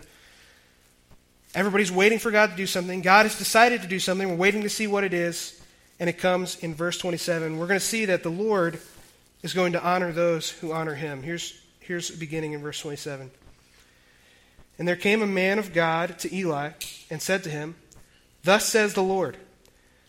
Everybody's 1.55 1.93
waiting 1.93 2.19
for 2.19 2.31
God 2.31 2.51
to 2.51 2.57
do 2.57 2.67
something. 2.67 3.01
God 3.01 3.25
has 3.25 3.39
decided 3.39 3.83
to 3.83 3.89
do 3.89 3.99
something. 3.99 4.29
We're 4.29 4.37
waiting 4.37 4.63
to 4.63 4.69
see 4.69 4.87
what 4.87 5.05
it 5.05 5.15
is. 5.15 5.61
And 5.99 6.11
it 6.11 6.19
comes 6.19 6.57
in 6.63 6.75
verse 6.75 6.99
27. 6.99 7.59
We're 7.59 7.67
going 7.67 7.81
to 7.81 7.85
see 7.85 8.05
that 8.07 8.23
the 8.23 8.31
Lord 8.31 8.79
is 9.43 9.55
going 9.55 9.73
to 9.73 9.83
honor 9.83 10.13
those 10.13 10.51
who 10.51 10.73
honor 10.73 10.95
him. 10.95 11.23
Here's, 11.23 11.61
here's 11.81 12.11
beginning 12.11 12.53
in 12.53 12.63
verse 12.63 12.81
27. 12.81 13.31
And 14.79 14.87
there 14.87 14.97
came 14.97 15.23
a 15.23 15.27
man 15.27 15.59
of 15.59 15.73
God 15.73 16.19
to 16.21 16.35
Eli 16.35 16.71
and 17.11 17.23
said 17.23 17.45
to 17.45 17.51
him, 17.51 17.77
Thus 18.45 18.67
says 18.67 18.95
the 18.95 19.03
Lord. 19.03 19.37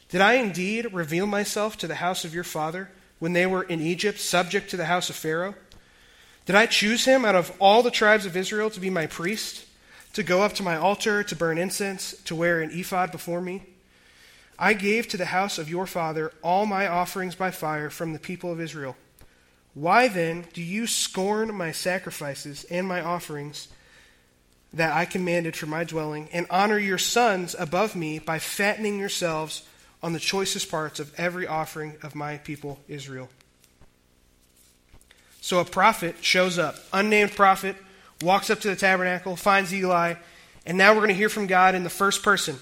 Did 0.09 0.21
I 0.21 0.33
indeed 0.33 0.93
reveal 0.93 1.25
myself 1.25 1.77
to 1.77 1.87
the 1.87 1.95
house 1.95 2.23
of 2.23 2.33
your 2.33 2.43
father 2.43 2.89
when 3.19 3.33
they 3.33 3.45
were 3.45 3.63
in 3.63 3.81
Egypt, 3.81 4.19
subject 4.19 4.69
to 4.69 4.77
the 4.77 4.85
house 4.85 5.09
of 5.09 5.15
Pharaoh? 5.15 5.55
Did 6.45 6.55
I 6.55 6.65
choose 6.65 7.03
him 7.05 7.25
out 7.25 7.35
of 7.35 7.51
all 7.59 7.83
the 7.83 7.91
tribes 7.91 8.25
of 8.25 8.37
Israel 8.37 8.69
to 8.69 8.79
be 8.79 8.89
my 8.89 9.05
priest, 9.05 9.65
to 10.13 10.23
go 10.23 10.41
up 10.41 10.53
to 10.53 10.63
my 10.63 10.77
altar, 10.77 11.23
to 11.23 11.35
burn 11.35 11.57
incense, 11.57 12.15
to 12.23 12.35
wear 12.35 12.61
an 12.61 12.71
ephod 12.71 13.11
before 13.11 13.41
me? 13.41 13.63
I 14.57 14.73
gave 14.73 15.07
to 15.09 15.17
the 15.17 15.25
house 15.25 15.57
of 15.57 15.69
your 15.69 15.85
father 15.85 16.31
all 16.41 16.65
my 16.65 16.87
offerings 16.87 17.35
by 17.35 17.51
fire 17.51 17.89
from 17.89 18.13
the 18.13 18.19
people 18.19 18.51
of 18.51 18.61
Israel. 18.61 18.95
Why 19.77 20.07
then 20.07 20.45
do 20.53 20.63
you 20.63 20.87
scorn 20.87 21.53
my 21.53 21.71
sacrifices 21.71 22.63
and 22.63 22.87
my 22.87 22.99
offerings 22.99 23.67
that 24.73 24.91
I 24.91 25.05
commanded 25.05 25.55
for 25.55 25.67
my 25.67 25.83
dwelling, 25.83 26.29
and 26.33 26.47
honor 26.49 26.79
your 26.79 26.97
sons 26.97 27.55
above 27.57 27.95
me 27.95 28.17
by 28.17 28.39
fattening 28.39 28.97
yourselves 28.97 29.61
on 30.01 30.13
the 30.13 30.19
choicest 30.19 30.71
parts 30.71 30.99
of 30.99 31.13
every 31.15 31.45
offering 31.45 31.95
of 32.01 32.15
my 32.15 32.37
people 32.37 32.79
Israel. 32.87 33.29
So 35.41 35.59
a 35.59 35.65
prophet 35.65 36.15
shows 36.21 36.57
up, 36.57 36.77
unnamed 36.91 37.33
prophet, 37.33 37.75
walks 38.23 38.49
up 38.49 38.59
to 38.61 38.69
the 38.69 38.75
tabernacle, 38.75 39.35
finds 39.35 39.71
Eli, 39.71 40.15
and 40.65 40.75
now 40.75 40.93
we're 40.93 41.01
going 41.01 41.09
to 41.09 41.13
hear 41.13 41.29
from 41.29 41.45
God 41.45 41.75
in 41.75 41.83
the 41.83 41.89
first 41.91 42.23
person. 42.23 42.57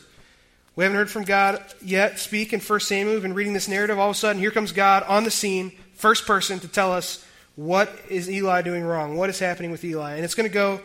We 0.75 0.83
haven't 0.83 0.97
heard 0.97 1.09
from 1.09 1.23
God 1.23 1.63
yet 1.81 2.19
speak 2.19 2.51
in 2.51 2.59
1 2.59 2.79
Samuel. 2.81 3.13
We've 3.13 3.21
been 3.21 3.33
reading 3.33 3.53
this 3.53 3.69
narrative. 3.69 3.97
All 3.97 4.09
of 4.09 4.15
a 4.17 4.19
sudden, 4.19 4.41
here 4.41 4.51
comes 4.51 4.73
God 4.73 5.03
on 5.03 5.23
the 5.23 5.31
scene, 5.31 5.71
first 5.95 6.25
person, 6.25 6.59
to 6.59 6.67
tell 6.67 6.93
us 6.93 7.25
what 7.55 7.89
is 8.09 8.29
Eli 8.29 8.61
doing 8.61 8.83
wrong? 8.83 9.15
What 9.15 9.29
is 9.29 9.39
happening 9.39 9.71
with 9.71 9.83
Eli? 9.83 10.15
And 10.15 10.25
it's 10.25 10.35
going 10.35 10.49
to 10.49 10.53
go, 10.53 10.81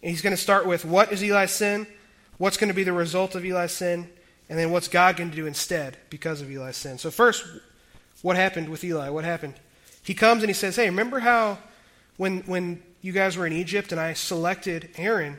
he's 0.00 0.22
going 0.22 0.34
to 0.34 0.40
start 0.40 0.66
with 0.66 0.84
what 0.84 1.12
is 1.12 1.22
Eli's 1.22 1.50
sin? 1.50 1.86
What's 2.38 2.56
going 2.56 2.68
to 2.68 2.74
be 2.74 2.84
the 2.84 2.92
result 2.92 3.34
of 3.34 3.44
Eli's 3.44 3.72
sin? 3.72 4.08
And 4.48 4.58
then 4.58 4.70
what's 4.70 4.88
God 4.88 5.16
going 5.16 5.30
to 5.30 5.36
do 5.36 5.46
instead 5.46 5.96
because 6.10 6.40
of 6.40 6.50
Eli's 6.50 6.76
sin? 6.76 6.98
So, 6.98 7.10
first, 7.10 7.44
what 8.22 8.36
happened 8.36 8.68
with 8.68 8.84
Eli? 8.84 9.08
What 9.08 9.24
happened? 9.24 9.54
He 10.02 10.14
comes 10.14 10.42
and 10.42 10.50
he 10.50 10.54
says, 10.54 10.76
Hey, 10.76 10.86
remember 10.86 11.20
how 11.20 11.58
when, 12.16 12.40
when 12.42 12.82
you 13.00 13.12
guys 13.12 13.36
were 13.36 13.46
in 13.46 13.52
Egypt 13.52 13.92
and 13.92 14.00
I 14.00 14.12
selected 14.12 14.90
Aaron 14.96 15.38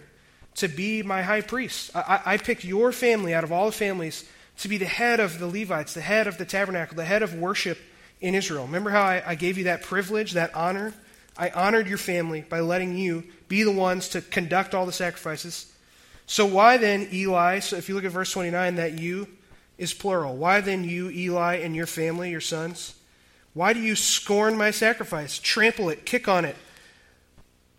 to 0.56 0.68
be 0.68 1.04
my 1.04 1.22
high 1.22 1.42
priest? 1.42 1.92
I, 1.96 2.22
I 2.26 2.38
picked 2.38 2.64
your 2.64 2.92
family 2.92 3.34
out 3.34 3.44
of 3.44 3.52
all 3.52 3.68
the 3.68 3.72
families 3.72 4.28
to 4.60 4.68
be 4.68 4.78
the 4.78 4.86
head 4.86 5.20
of 5.20 5.40
the 5.40 5.48
Levites, 5.48 5.94
the 5.94 6.02
head 6.02 6.28
of 6.28 6.38
the 6.38 6.46
tabernacle, 6.46 6.96
the 6.96 7.06
head 7.06 7.24
of 7.24 7.36
worship 7.36 7.78
in 8.24 8.36
Israel. 8.36 8.66
Remember 8.66 8.90
how 8.90 9.04
I, 9.04 9.22
I 9.26 9.36
gave 9.36 9.58
you 9.58 9.66
that 9.66 9.84
privilege, 9.84 10.32
that 10.32 10.56
honor? 10.56 10.94
I 11.38 11.50
honored 11.50 11.88
your 11.88 11.98
family 11.98 12.42
by 12.42 12.62
letting 12.62 12.98
you 12.98 13.26
be 13.50 13.64
the 13.64 13.72
ones 13.72 14.08
to 14.10 14.22
conduct 14.22 14.74
all 14.74 14.86
the 14.86 14.94
sacrifices. 14.94 15.72
So, 16.26 16.46
why 16.46 16.78
then, 16.78 17.10
Eli? 17.12 17.60
So, 17.60 17.76
if 17.76 17.90
you 17.90 17.96
look 17.96 18.06
at 18.06 18.12
verse 18.12 18.32
29, 18.32 18.76
that 18.76 18.98
you 18.98 19.28
is 19.78 19.94
plural. 19.94 20.38
Why 20.38 20.62
then, 20.62 20.86
you, 20.86 21.10
Eli, 21.10 21.56
and 21.58 21.76
your 21.76 21.86
family, 21.86 22.32
your 22.32 22.40
sons? 22.40 22.96
Why 23.54 23.74
do 23.74 23.82
you 23.82 23.96
scorn 23.96 24.58
my 24.58 24.72
sacrifice, 24.72 25.38
trample 25.38 25.90
it, 25.90 26.06
kick 26.06 26.28
on 26.28 26.46
it, 26.46 26.56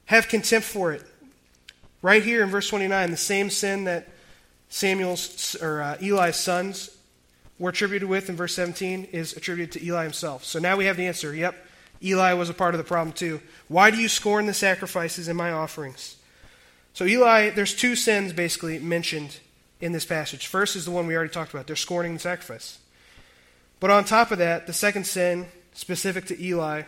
have 0.06 0.28
contempt 0.28 0.66
for 0.66 0.92
it? 0.92 1.02
Right 2.02 2.22
here 2.22 2.42
in 2.42 2.50
verse 2.50 2.68
29, 2.68 3.10
the 3.10 3.16
same 3.16 3.48
sin 3.48 3.84
that 3.84 4.08
Samuel's 4.68 5.54
or 5.56 5.80
uh, 5.80 5.96
Eli's 6.02 6.36
sons 6.36 6.93
were 7.58 7.70
attributed 7.70 8.08
with 8.08 8.28
in 8.28 8.36
verse 8.36 8.54
17 8.54 9.04
is 9.12 9.36
attributed 9.36 9.72
to 9.72 9.86
Eli 9.86 10.02
himself. 10.02 10.44
So 10.44 10.58
now 10.58 10.76
we 10.76 10.86
have 10.86 10.96
the 10.96 11.06
answer. 11.06 11.34
Yep, 11.34 11.54
Eli 12.02 12.32
was 12.34 12.50
a 12.50 12.54
part 12.54 12.74
of 12.74 12.78
the 12.78 12.84
problem 12.84 13.12
too. 13.12 13.40
Why 13.68 13.90
do 13.90 13.96
you 13.96 14.08
scorn 14.08 14.46
the 14.46 14.54
sacrifices 14.54 15.28
and 15.28 15.38
my 15.38 15.52
offerings? 15.52 16.16
So 16.92 17.04
Eli, 17.04 17.50
there's 17.50 17.74
two 17.74 17.96
sins 17.96 18.32
basically 18.32 18.78
mentioned 18.78 19.38
in 19.80 19.92
this 19.92 20.04
passage. 20.04 20.46
First 20.46 20.76
is 20.76 20.84
the 20.84 20.90
one 20.90 21.06
we 21.06 21.16
already 21.16 21.32
talked 21.32 21.52
about. 21.52 21.66
They're 21.66 21.76
scorning 21.76 22.14
the 22.14 22.20
sacrifice. 22.20 22.78
But 23.80 23.90
on 23.90 24.04
top 24.04 24.30
of 24.30 24.38
that, 24.38 24.66
the 24.66 24.72
second 24.72 25.04
sin 25.04 25.46
specific 25.72 26.26
to 26.26 26.42
Eli, 26.42 26.82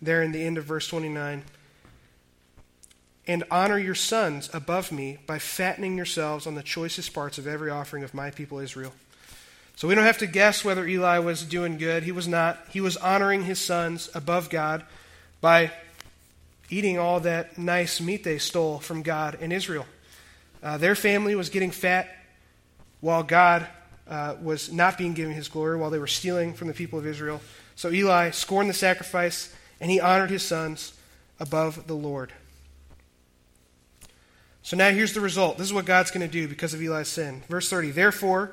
there 0.00 0.22
in 0.22 0.32
the 0.32 0.42
end 0.42 0.58
of 0.58 0.64
verse 0.64 0.88
29, 0.88 1.44
and 3.26 3.44
honor 3.50 3.78
your 3.78 3.94
sons 3.94 4.50
above 4.52 4.90
me 4.90 5.18
by 5.26 5.38
fattening 5.38 5.96
yourselves 5.96 6.46
on 6.46 6.54
the 6.54 6.62
choicest 6.62 7.12
parts 7.12 7.38
of 7.38 7.46
every 7.46 7.70
offering 7.70 8.02
of 8.02 8.14
my 8.14 8.30
people 8.30 8.58
Israel. 8.58 8.92
So 9.76 9.88
we 9.88 9.94
don't 9.94 10.04
have 10.04 10.18
to 10.18 10.26
guess 10.26 10.64
whether 10.64 10.86
Eli 10.86 11.18
was 11.18 11.42
doing 11.42 11.78
good. 11.78 12.02
He 12.02 12.12
was 12.12 12.28
not. 12.28 12.58
He 12.70 12.80
was 12.80 12.96
honoring 12.96 13.44
his 13.44 13.58
sons 13.58 14.10
above 14.14 14.50
God 14.50 14.84
by 15.40 15.72
eating 16.68 16.98
all 16.98 17.20
that 17.20 17.58
nice 17.58 18.00
meat 18.00 18.24
they 18.24 18.38
stole 18.38 18.78
from 18.78 19.02
God 19.02 19.38
in 19.40 19.52
Israel. 19.52 19.86
Uh, 20.62 20.76
their 20.76 20.94
family 20.94 21.34
was 21.34 21.48
getting 21.48 21.70
fat 21.70 22.08
while 23.00 23.22
God 23.22 23.66
uh, 24.08 24.36
was 24.42 24.72
not 24.72 24.98
being 24.98 25.14
given 25.14 25.32
his 25.32 25.48
glory, 25.48 25.76
while 25.76 25.90
they 25.90 25.98
were 25.98 26.06
stealing 26.06 26.52
from 26.52 26.68
the 26.68 26.74
people 26.74 26.98
of 26.98 27.06
Israel. 27.06 27.40
So 27.76 27.90
Eli 27.90 28.30
scorned 28.30 28.68
the 28.68 28.74
sacrifice, 28.74 29.54
and 29.80 29.90
he 29.90 30.00
honored 30.00 30.30
his 30.30 30.42
sons 30.42 30.92
above 31.38 31.86
the 31.86 31.94
Lord. 31.94 32.32
So 34.62 34.76
now 34.76 34.90
here's 34.90 35.14
the 35.14 35.20
result. 35.20 35.56
This 35.56 35.66
is 35.66 35.72
what 35.72 35.86
God's 35.86 36.10
going 36.10 36.26
to 36.26 36.32
do 36.32 36.46
because 36.46 36.74
of 36.74 36.82
Eli's 36.82 37.08
sin. 37.08 37.42
Verse 37.48 37.70
30 37.70 37.92
Therefore, 37.92 38.52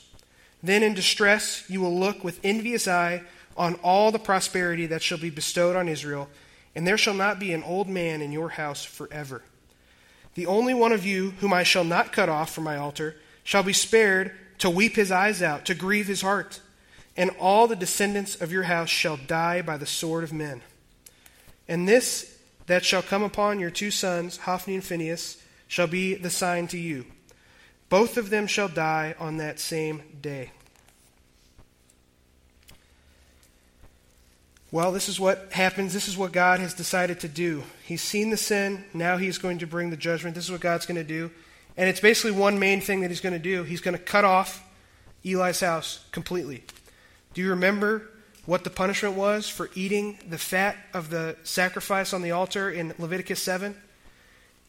Then 0.63 0.83
in 0.83 0.93
distress 0.93 1.63
you 1.67 1.81
will 1.81 1.97
look 1.97 2.23
with 2.23 2.39
envious 2.43 2.87
eye 2.87 3.23
on 3.57 3.75
all 3.75 4.11
the 4.11 4.19
prosperity 4.19 4.85
that 4.87 5.01
shall 5.01 5.17
be 5.17 5.29
bestowed 5.29 5.75
on 5.75 5.89
Israel, 5.89 6.29
and 6.75 6.87
there 6.87 6.97
shall 6.97 7.13
not 7.13 7.39
be 7.39 7.53
an 7.53 7.63
old 7.63 7.89
man 7.89 8.21
in 8.21 8.31
your 8.31 8.49
house 8.49 8.83
forever. 8.83 9.43
The 10.35 10.45
only 10.45 10.73
one 10.73 10.93
of 10.93 11.05
you 11.05 11.31
whom 11.39 11.53
I 11.53 11.63
shall 11.63 11.83
not 11.83 12.13
cut 12.13 12.29
off 12.29 12.53
from 12.53 12.63
my 12.63 12.77
altar 12.77 13.17
shall 13.43 13.63
be 13.63 13.73
spared 13.73 14.31
to 14.59 14.69
weep 14.69 14.95
his 14.95 15.11
eyes 15.11 15.41
out, 15.41 15.65
to 15.65 15.75
grieve 15.75 16.07
his 16.07 16.21
heart. 16.21 16.61
And 17.17 17.31
all 17.39 17.67
the 17.67 17.75
descendants 17.75 18.39
of 18.39 18.51
your 18.51 18.63
house 18.63 18.89
shall 18.89 19.17
die 19.17 19.61
by 19.61 19.75
the 19.75 19.85
sword 19.85 20.23
of 20.23 20.31
men. 20.31 20.61
And 21.67 21.87
this 21.87 22.37
that 22.67 22.85
shall 22.85 23.01
come 23.01 23.23
upon 23.23 23.59
your 23.59 23.69
two 23.69 23.91
sons, 23.91 24.37
Hophni 24.37 24.75
and 24.75 24.83
Phinehas, 24.83 25.41
shall 25.67 25.87
be 25.87 26.15
the 26.15 26.29
sign 26.29 26.67
to 26.67 26.77
you. 26.77 27.05
Both 27.91 28.15
of 28.15 28.29
them 28.29 28.47
shall 28.47 28.69
die 28.69 29.15
on 29.19 29.35
that 29.37 29.59
same 29.59 30.01
day. 30.21 30.51
Well, 34.71 34.93
this 34.93 35.09
is 35.09 35.19
what 35.19 35.49
happens. 35.51 35.91
This 35.91 36.07
is 36.07 36.15
what 36.17 36.31
God 36.31 36.61
has 36.61 36.73
decided 36.73 37.19
to 37.19 37.27
do. 37.27 37.63
He's 37.83 38.01
seen 38.01 38.29
the 38.29 38.37
sin. 38.37 38.85
Now 38.93 39.17
he's 39.17 39.37
going 39.37 39.57
to 39.57 39.67
bring 39.67 39.89
the 39.89 39.97
judgment. 39.97 40.35
This 40.35 40.45
is 40.45 40.51
what 40.51 40.61
God's 40.61 40.85
going 40.85 40.95
to 40.95 41.03
do. 41.03 41.31
And 41.75 41.89
it's 41.89 41.99
basically 41.99 42.31
one 42.31 42.59
main 42.59 42.79
thing 42.79 43.01
that 43.01 43.11
he's 43.11 43.19
going 43.19 43.33
to 43.33 43.39
do. 43.39 43.63
He's 43.63 43.81
going 43.81 43.97
to 43.97 44.01
cut 44.01 44.23
off 44.23 44.63
Eli's 45.25 45.59
house 45.59 46.05
completely. 46.13 46.63
Do 47.33 47.41
you 47.41 47.49
remember 47.49 48.09
what 48.45 48.63
the 48.63 48.69
punishment 48.69 49.15
was 49.15 49.49
for 49.49 49.69
eating 49.75 50.17
the 50.29 50.37
fat 50.37 50.77
of 50.93 51.09
the 51.09 51.35
sacrifice 51.43 52.13
on 52.13 52.21
the 52.21 52.31
altar 52.31 52.71
in 52.71 52.93
Leviticus 52.97 53.43
7? 53.43 53.75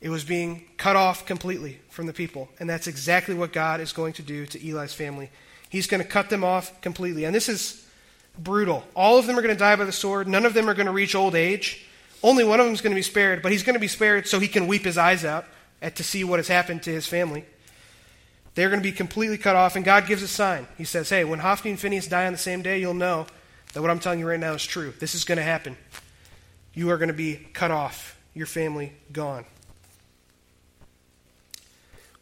It 0.02 0.10
was 0.10 0.24
being 0.24 0.64
cut 0.76 0.96
off 0.96 1.24
completely 1.24 1.78
from 1.88 2.06
the 2.06 2.12
people. 2.12 2.48
And 2.58 2.68
that's 2.68 2.88
exactly 2.88 3.36
what 3.36 3.52
God 3.52 3.80
is 3.80 3.92
going 3.92 4.12
to 4.14 4.22
do 4.22 4.46
to 4.46 4.68
Eli's 4.68 4.92
family. 4.92 5.30
He's 5.70 5.86
going 5.86 6.02
to 6.02 6.08
cut 6.08 6.28
them 6.28 6.42
off 6.42 6.80
completely. 6.80 7.24
And 7.24 7.32
this 7.34 7.48
is 7.48 7.86
brutal. 8.36 8.84
All 8.96 9.16
of 9.16 9.26
them 9.28 9.38
are 9.38 9.42
going 9.42 9.54
to 9.54 9.58
die 9.58 9.76
by 9.76 9.84
the 9.84 9.92
sword. 9.92 10.26
None 10.26 10.44
of 10.44 10.54
them 10.54 10.68
are 10.68 10.74
going 10.74 10.86
to 10.86 10.92
reach 10.92 11.14
old 11.14 11.36
age. 11.36 11.86
Only 12.20 12.42
one 12.42 12.58
of 12.58 12.66
them 12.66 12.74
is 12.74 12.80
going 12.80 12.90
to 12.90 12.98
be 12.98 13.02
spared, 13.02 13.42
but 13.42 13.52
he's 13.52 13.62
going 13.62 13.74
to 13.74 13.80
be 13.80 13.88
spared 13.88 14.26
so 14.26 14.40
he 14.40 14.48
can 14.48 14.66
weep 14.66 14.84
his 14.84 14.98
eyes 14.98 15.24
out 15.24 15.44
at, 15.80 15.96
to 15.96 16.04
see 16.04 16.24
what 16.24 16.40
has 16.40 16.48
happened 16.48 16.82
to 16.82 16.90
his 16.90 17.06
family. 17.06 17.44
They're 18.54 18.68
going 18.68 18.80
to 18.80 18.88
be 18.88 18.92
completely 18.92 19.38
cut 19.38 19.56
off, 19.56 19.76
and 19.76 19.84
God 19.84 20.06
gives 20.06 20.22
a 20.22 20.28
sign. 20.28 20.66
He 20.76 20.84
says, 20.84 21.08
Hey, 21.08 21.24
when 21.24 21.38
Hophni 21.38 21.70
and 21.70 21.80
Phinehas 21.80 22.08
die 22.08 22.26
on 22.26 22.32
the 22.32 22.38
same 22.38 22.62
day, 22.62 22.80
you'll 22.80 22.94
know 22.94 23.26
that 23.72 23.80
what 23.80 23.90
I'm 23.90 23.98
telling 23.98 24.18
you 24.18 24.28
right 24.28 24.38
now 24.38 24.52
is 24.52 24.64
true. 24.64 24.92
This 24.98 25.14
is 25.14 25.24
going 25.24 25.38
to 25.38 25.44
happen. 25.44 25.76
You 26.74 26.90
are 26.90 26.98
going 26.98 27.08
to 27.08 27.14
be 27.14 27.36
cut 27.52 27.70
off, 27.70 28.18
your 28.34 28.46
family 28.46 28.92
gone. 29.12 29.46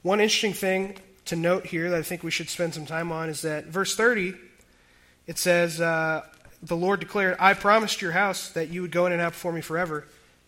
One 0.02 0.20
interesting 0.20 0.54
thing 0.54 0.96
to 1.26 1.36
note 1.36 1.66
here 1.66 1.90
that 1.90 1.98
I 1.98 2.02
think 2.02 2.22
we 2.22 2.30
should 2.30 2.48
spend 2.48 2.74
some 2.74 2.86
time 2.86 3.12
on 3.12 3.28
is 3.28 3.42
that 3.42 3.66
verse 3.66 3.94
30 3.94 4.34
it 5.26 5.38
says, 5.38 5.80
uh, 5.80 6.22
The 6.62 6.76
Lord 6.76 6.98
declared, 6.98 7.36
I 7.38 7.54
promised 7.54 8.02
your 8.02 8.12
house 8.12 8.48
that 8.50 8.68
you 8.68 8.82
would 8.82 8.90
go 8.90 9.06
in 9.06 9.12
and 9.12 9.20
out 9.20 9.32
before 9.32 9.52
me 9.52 9.60
forever. 9.60 10.06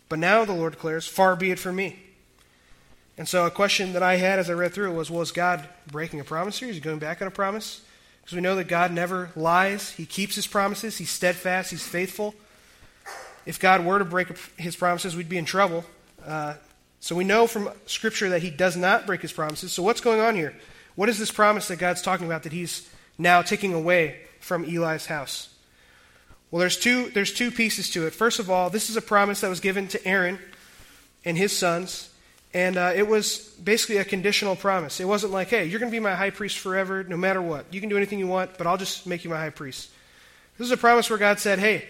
But 0.09 0.19
now 0.19 0.45
the 0.45 0.53
Lord 0.53 0.73
declares, 0.73 1.07
Far 1.07 1.37
be 1.37 1.53
it 1.53 1.59
from 1.61 1.77
me. 1.77 2.01
And 3.17 3.29
so 3.29 3.47
a 3.47 3.51
question 3.51 3.93
that 3.93 4.03
I 4.03 4.17
had 4.17 4.38
as 4.41 4.51
I 4.51 4.55
read 4.55 4.73
through 4.73 4.91
it 4.91 4.95
was, 4.95 5.11
well, 5.11 5.25
God 5.33 5.69
breaking 5.87 6.19
a 6.19 6.25
promise 6.25 6.59
here? 6.59 6.69
Is 6.69 6.75
he 6.75 6.81
going 6.81 6.99
back 6.99 7.23
on 7.23 7.29
a 7.29 7.31
promise? 7.31 7.83
Because 8.21 8.35
we 8.35 8.41
know 8.41 8.57
that 8.57 8.69
God 8.69 8.91
never 8.91 9.31
lies. 9.37 9.91
He 9.91 10.07
keeps 10.07 10.35
his 10.35 10.47
promises. 10.47 10.99
He's 10.99 11.11
steadfast. 11.11 11.71
He's 11.71 11.87
faithful. 11.87 12.35
If 13.47 13.61
God 13.61 13.85
were 13.85 13.99
to 13.99 14.05
break 14.05 14.37
his 14.57 14.75
promises, 14.75 15.15
we'd 15.15 15.29
be 15.29 15.38
in 15.38 15.45
trouble. 15.45 15.85
Uh, 16.27 16.55
so 17.03 17.17
we 17.17 17.25
know 17.25 17.49
from 17.49 17.69
Scripture 17.87 18.29
that 18.31 18.43
he 18.43 18.51
does 18.51 18.77
not 18.77 19.07
break 19.07 19.23
his 19.23 19.33
promises. 19.33 19.73
So 19.73 19.83
what's 19.83 20.01
going 20.01 20.21
on 20.21 20.37
here? 20.37 20.55
What 20.95 21.09
is 21.09 21.19
this 21.19 21.33
promise 21.33 21.67
that 21.67 21.81
God's 21.81 22.01
talking 22.01 22.27
about 22.27 22.45
that 22.45 22.53
he's 22.53 22.88
now 23.19 23.43
taking 23.43 23.75
away 23.75 24.21
from 24.38 24.65
Eli's 24.65 25.07
house? 25.07 25.49
Well, 26.53 26.61
there's 26.61 26.77
two, 26.77 27.11
there's 27.11 27.35
two 27.35 27.51
pieces 27.51 27.91
to 27.91 28.07
it. 28.07 28.15
First 28.15 28.38
of 28.38 28.49
all, 28.49 28.71
this 28.71 28.88
is 28.88 28.97
a 28.97 29.03
promise 29.03 29.41
that 29.41 29.49
was 29.49 29.59
given 29.59 29.88
to 29.88 30.07
Aaron 30.07 30.38
and 31.25 31.37
his 31.37 31.51
sons, 31.51 32.09
and 32.55 32.77
uh, 32.77 32.93
it 32.95 33.09
was 33.09 33.49
basically 33.65 33.97
a 33.97 34.05
conditional 34.05 34.55
promise. 34.55 35.01
It 35.01 35.09
wasn't 35.09 35.33
like, 35.33 35.49
hey, 35.49 35.65
you're 35.65 35.81
going 35.81 35.91
to 35.91 35.97
be 35.97 35.99
my 35.99 36.15
high 36.15 36.31
priest 36.31 36.61
forever, 36.61 37.03
no 37.03 37.17
matter 37.17 37.43
what. 37.43 37.67
You 37.75 37.81
can 37.81 37.88
do 37.88 37.97
anything 37.97 38.21
you 38.21 38.29
want, 38.29 38.57
but 38.59 38.69
I'll 38.69 38.77
just 38.77 39.09
make 39.09 39.25
you 39.25 39.31
my 39.31 39.38
high 39.38 39.51
priest. 39.51 39.91
This 40.57 40.67
is 40.67 40.73
a 40.73 40.77
promise 40.77 41.11
where 41.11 41.19
God 41.19 41.41
said, 41.41 41.59
hey, 41.59 41.85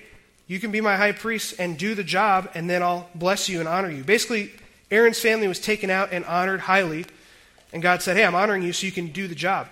You 0.46 0.58
can 0.58 0.70
be 0.70 0.80
my 0.80 0.96
high 0.96 1.12
priest 1.12 1.54
and 1.58 1.78
do 1.78 1.94
the 1.94 2.04
job, 2.04 2.50
and 2.54 2.68
then 2.68 2.82
I'll 2.82 3.08
bless 3.14 3.48
you 3.48 3.60
and 3.60 3.68
honor 3.68 3.90
you. 3.90 4.04
Basically, 4.04 4.52
Aaron's 4.92 5.18
family 5.18 5.48
was 5.48 5.58
taken 5.58 5.88
out 5.88 6.12
and 6.12 6.22
honored 6.26 6.60
highly, 6.60 7.06
and 7.72 7.82
God 7.82 8.02
said, 8.02 8.16
Hey, 8.16 8.24
I'm 8.24 8.34
honoring 8.34 8.62
you 8.62 8.74
so 8.74 8.84
you 8.84 8.92
can 8.92 9.08
do 9.08 9.26
the 9.26 9.34
job. 9.34 9.66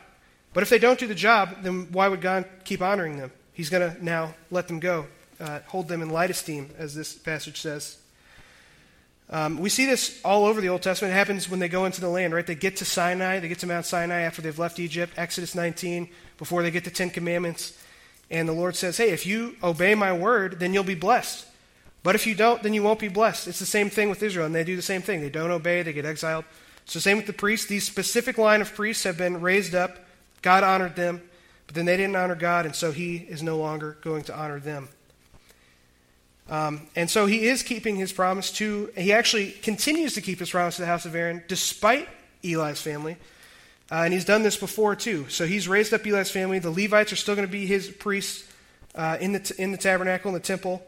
But 0.54 0.62
if 0.62 0.70
they 0.70 0.78
don't 0.78 0.98
do 0.98 1.06
the 1.06 1.14
job, 1.14 1.62
then 1.62 1.92
why 1.92 2.09
would 2.09 2.22
God 2.22 2.46
keep 2.64 2.80
honoring 2.80 3.18
them? 3.18 3.30
He's 3.52 3.68
going 3.68 3.94
to 3.94 4.04
now 4.04 4.35
let 4.50 4.66
them 4.66 4.80
go, 4.80 5.06
uh, 5.38 5.61
hold 5.66 5.88
them 5.88 6.00
in 6.00 6.09
light 6.09 6.30
esteem, 6.30 6.70
as 6.78 6.94
this 6.94 7.14
passage 7.14 7.61
says. 7.61 7.98
Um, 9.28 9.59
we 9.59 9.68
see 9.68 9.85
this 9.85 10.20
all 10.24 10.46
over 10.46 10.61
the 10.61 10.70
Old 10.70 10.83
Testament. 10.83 11.12
It 11.12 11.16
happens 11.16 11.48
when 11.48 11.61
they 11.61 11.68
go 11.68 11.85
into 11.85 12.00
the 12.00 12.09
land, 12.09 12.35
right? 12.35 12.46
They 12.46 12.54
get 12.54 12.78
to 12.78 12.87
Sinai, 12.87 13.38
they 13.40 13.48
get 13.48 13.61
to 13.61 13.66
Mount 13.66 13.85
Sinai 13.85 14.22
after 14.22 14.40
they've 14.40 14.59
left 14.59 14.80
Egypt, 14.80 15.12
Exodus 15.18 15.54
19, 15.54 16.09
before 16.38 16.62
they 16.62 16.70
get 16.70 16.85
the 16.85 16.90
Ten 16.90 17.11
Commandments. 17.11 17.78
And 18.30 18.48
the 18.48 18.52
Lord 18.52 18.74
says, 18.74 18.96
Hey, 18.96 19.11
if 19.11 19.26
you 19.26 19.56
obey 19.62 19.94
my 19.94 20.12
word, 20.12 20.59
then 20.59 20.72
you'll 20.72 20.83
be 20.83 20.94
blessed. 20.94 21.46
But 22.02 22.14
if 22.14 22.26
you 22.26 22.34
don't, 22.34 22.62
then 22.62 22.72
you 22.72 22.82
won't 22.82 22.98
be 22.98 23.08
blessed. 23.08 23.48
It's 23.48 23.58
the 23.58 23.66
same 23.66 23.90
thing 23.90 24.08
with 24.08 24.22
Israel, 24.22 24.46
and 24.46 24.54
they 24.54 24.64
do 24.64 24.76
the 24.76 24.82
same 24.82 25.02
thing. 25.02 25.20
They 25.20 25.28
don't 25.28 25.50
obey, 25.50 25.82
they 25.82 25.92
get 25.92 26.06
exiled. 26.06 26.44
The 26.92 27.00
same 27.00 27.18
with 27.18 27.26
the 27.26 27.32
priests. 27.32 27.66
These 27.66 27.84
specific 27.84 28.36
line 28.36 28.60
of 28.60 28.74
priests 28.74 29.04
have 29.04 29.16
been 29.16 29.40
raised 29.40 29.74
up. 29.74 29.98
God 30.42 30.64
honored 30.64 30.96
them, 30.96 31.22
but 31.66 31.76
then 31.76 31.84
they 31.84 31.96
didn't 31.96 32.16
honor 32.16 32.34
God, 32.34 32.66
and 32.66 32.74
so 32.74 32.90
he 32.90 33.16
is 33.16 33.42
no 33.42 33.58
longer 33.58 33.96
going 34.00 34.24
to 34.24 34.36
honor 34.36 34.58
them. 34.58 34.88
Um, 36.48 36.88
and 36.96 37.08
so 37.08 37.26
he 37.26 37.46
is 37.46 37.62
keeping 37.62 37.94
his 37.94 38.12
promise 38.12 38.50
to, 38.54 38.90
he 38.96 39.12
actually 39.12 39.52
continues 39.52 40.14
to 40.14 40.20
keep 40.20 40.40
his 40.40 40.50
promise 40.50 40.76
to 40.76 40.82
the 40.82 40.86
house 40.86 41.04
of 41.04 41.14
Aaron 41.14 41.44
despite 41.46 42.08
Eli's 42.42 42.82
family. 42.82 43.16
Uh, 43.88 44.02
and 44.04 44.12
he's 44.12 44.24
done 44.24 44.42
this 44.42 44.56
before 44.56 44.96
too. 44.96 45.28
So 45.28 45.46
he's 45.46 45.68
raised 45.68 45.94
up 45.94 46.04
Eli's 46.04 46.30
family. 46.30 46.58
The 46.58 46.70
Levites 46.70 47.12
are 47.12 47.16
still 47.16 47.36
going 47.36 47.46
to 47.46 47.52
be 47.52 47.66
his 47.66 47.88
priests 47.88 48.48
uh, 48.96 49.16
in, 49.20 49.32
the 49.32 49.40
t- 49.40 49.54
in 49.62 49.70
the 49.70 49.78
tabernacle, 49.78 50.28
in 50.30 50.34
the 50.34 50.40
temple. 50.40 50.82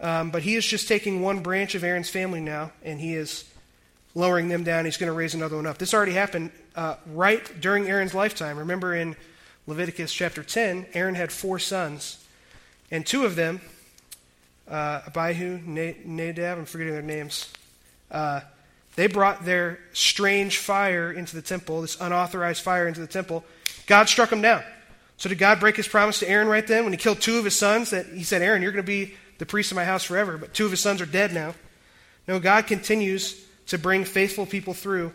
Um, 0.00 0.30
but 0.30 0.42
he 0.42 0.54
is 0.54 0.64
just 0.64 0.88
taking 0.88 1.20
one 1.20 1.40
branch 1.40 1.74
of 1.74 1.84
Aaron's 1.84 2.08
family 2.08 2.40
now, 2.40 2.72
and 2.82 2.98
he 2.98 3.14
is 3.14 3.44
lowering 4.14 4.48
them 4.48 4.64
down. 4.64 4.84
He's 4.86 4.96
going 4.96 5.12
to 5.12 5.16
raise 5.16 5.34
another 5.34 5.56
one 5.56 5.66
up. 5.66 5.78
This 5.78 5.92
already 5.92 6.12
happened 6.12 6.50
uh, 6.74 6.96
right 7.12 7.60
during 7.60 7.86
Aaron's 7.88 8.14
lifetime. 8.14 8.58
Remember 8.58 8.94
in 8.94 9.14
Leviticus 9.66 10.12
chapter 10.12 10.42
10, 10.42 10.86
Aaron 10.94 11.14
had 11.14 11.30
four 11.30 11.58
sons, 11.58 12.24
and 12.90 13.06
two 13.06 13.24
of 13.24 13.36
them 13.36 13.60
uh, 14.70 15.02
Abihu, 15.08 15.58
Nadab, 16.04 16.58
I'm 16.58 16.64
forgetting 16.64 16.92
their 16.92 17.02
names. 17.02 17.52
Uh, 18.10 18.40
they 18.94 19.08
brought 19.08 19.44
their 19.44 19.80
strange 19.92 20.58
fire 20.58 21.12
into 21.12 21.34
the 21.34 21.42
temple, 21.42 21.82
this 21.82 22.00
unauthorized 22.00 22.62
fire 22.62 22.86
into 22.86 23.00
the 23.00 23.06
temple. 23.06 23.44
God 23.86 24.08
struck 24.08 24.30
them 24.30 24.42
down. 24.42 24.62
So 25.16 25.28
did 25.28 25.38
God 25.38 25.60
break 25.60 25.76
his 25.76 25.88
promise 25.88 26.20
to 26.20 26.28
Aaron 26.28 26.48
right 26.48 26.66
then 26.66 26.84
when 26.84 26.92
he 26.92 26.96
killed 26.96 27.20
two 27.20 27.38
of 27.38 27.44
his 27.44 27.58
sons? 27.58 27.90
That 27.90 28.06
he 28.06 28.22
said, 28.22 28.42
Aaron, 28.42 28.62
you're 28.62 28.72
going 28.72 28.84
to 28.84 28.86
be 28.86 29.14
the 29.40 29.46
priest 29.46 29.72
of 29.72 29.76
my 29.76 29.86
house 29.86 30.04
forever, 30.04 30.36
but 30.36 30.52
two 30.52 30.66
of 30.66 30.70
his 30.70 30.80
sons 30.80 31.00
are 31.00 31.06
dead 31.06 31.32
now. 31.32 31.54
No, 32.28 32.38
God 32.38 32.66
continues 32.66 33.42
to 33.68 33.78
bring 33.78 34.04
faithful 34.04 34.44
people 34.44 34.74
through 34.74 35.14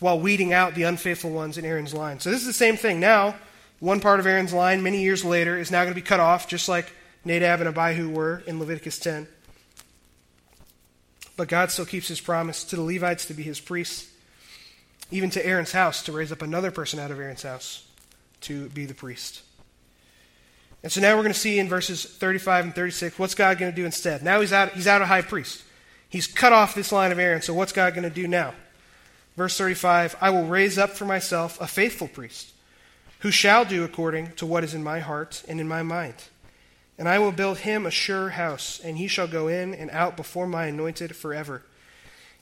while 0.00 0.18
weeding 0.18 0.54
out 0.54 0.74
the 0.74 0.84
unfaithful 0.84 1.30
ones 1.30 1.58
in 1.58 1.64
Aaron's 1.66 1.92
line. 1.92 2.18
So 2.18 2.30
this 2.30 2.40
is 2.40 2.46
the 2.46 2.54
same 2.54 2.78
thing. 2.78 3.00
Now, 3.00 3.36
one 3.78 4.00
part 4.00 4.18
of 4.18 4.26
Aaron's 4.26 4.54
line, 4.54 4.82
many 4.82 5.02
years 5.02 5.26
later, 5.26 5.58
is 5.58 5.70
now 5.70 5.82
going 5.82 5.94
to 5.94 6.00
be 6.00 6.06
cut 6.06 6.20
off, 6.20 6.48
just 6.48 6.70
like 6.70 6.90
Nadab 7.26 7.60
and 7.60 7.68
Abihu 7.68 8.08
were 8.08 8.42
in 8.46 8.58
Leviticus 8.58 8.98
10. 8.98 9.28
But 11.36 11.48
God 11.48 11.70
still 11.70 11.84
keeps 11.84 12.08
his 12.08 12.20
promise 12.20 12.64
to 12.64 12.76
the 12.76 12.82
Levites 12.82 13.26
to 13.26 13.34
be 13.34 13.42
his 13.42 13.60
priests, 13.60 14.10
even 15.10 15.28
to 15.30 15.46
Aaron's 15.46 15.72
house 15.72 16.02
to 16.04 16.12
raise 16.12 16.32
up 16.32 16.40
another 16.40 16.70
person 16.70 16.98
out 16.98 17.10
of 17.10 17.20
Aaron's 17.20 17.42
house 17.42 17.86
to 18.40 18.70
be 18.70 18.86
the 18.86 18.94
priest. 18.94 19.42
And 20.82 20.92
so 20.92 21.00
now 21.00 21.16
we're 21.16 21.22
going 21.22 21.32
to 21.32 21.38
see 21.38 21.58
in 21.58 21.68
verses 21.68 22.04
35 22.04 22.66
and 22.66 22.74
36 22.74 23.18
what's 23.18 23.34
God 23.34 23.58
going 23.58 23.72
to 23.72 23.76
do 23.76 23.84
instead. 23.84 24.22
Now 24.22 24.40
he's 24.40 24.52
out, 24.52 24.72
he's 24.72 24.86
out 24.86 25.02
of 25.02 25.08
high 25.08 25.22
priest. 25.22 25.62
He's 26.08 26.26
cut 26.26 26.52
off 26.52 26.74
this 26.74 26.92
line 26.92 27.12
of 27.12 27.18
Aaron, 27.18 27.42
so 27.42 27.52
what's 27.52 27.72
God 27.72 27.94
going 27.94 28.08
to 28.08 28.10
do 28.10 28.28
now? 28.28 28.54
Verse 29.36 29.56
35 29.58 30.16
I 30.20 30.30
will 30.30 30.46
raise 30.46 30.78
up 30.78 30.90
for 30.90 31.04
myself 31.04 31.60
a 31.60 31.66
faithful 31.66 32.08
priest 32.08 32.52
who 33.20 33.30
shall 33.30 33.64
do 33.64 33.84
according 33.84 34.32
to 34.32 34.46
what 34.46 34.64
is 34.64 34.74
in 34.74 34.84
my 34.84 35.00
heart 35.00 35.42
and 35.48 35.60
in 35.60 35.68
my 35.68 35.82
mind. 35.82 36.14
And 36.98 37.08
I 37.08 37.18
will 37.18 37.32
build 37.32 37.58
him 37.58 37.84
a 37.84 37.90
sure 37.90 38.30
house, 38.30 38.80
and 38.82 38.96
he 38.96 39.08
shall 39.08 39.26
go 39.26 39.48
in 39.48 39.74
and 39.74 39.90
out 39.90 40.16
before 40.16 40.46
my 40.46 40.66
anointed 40.66 41.14
forever. 41.14 41.62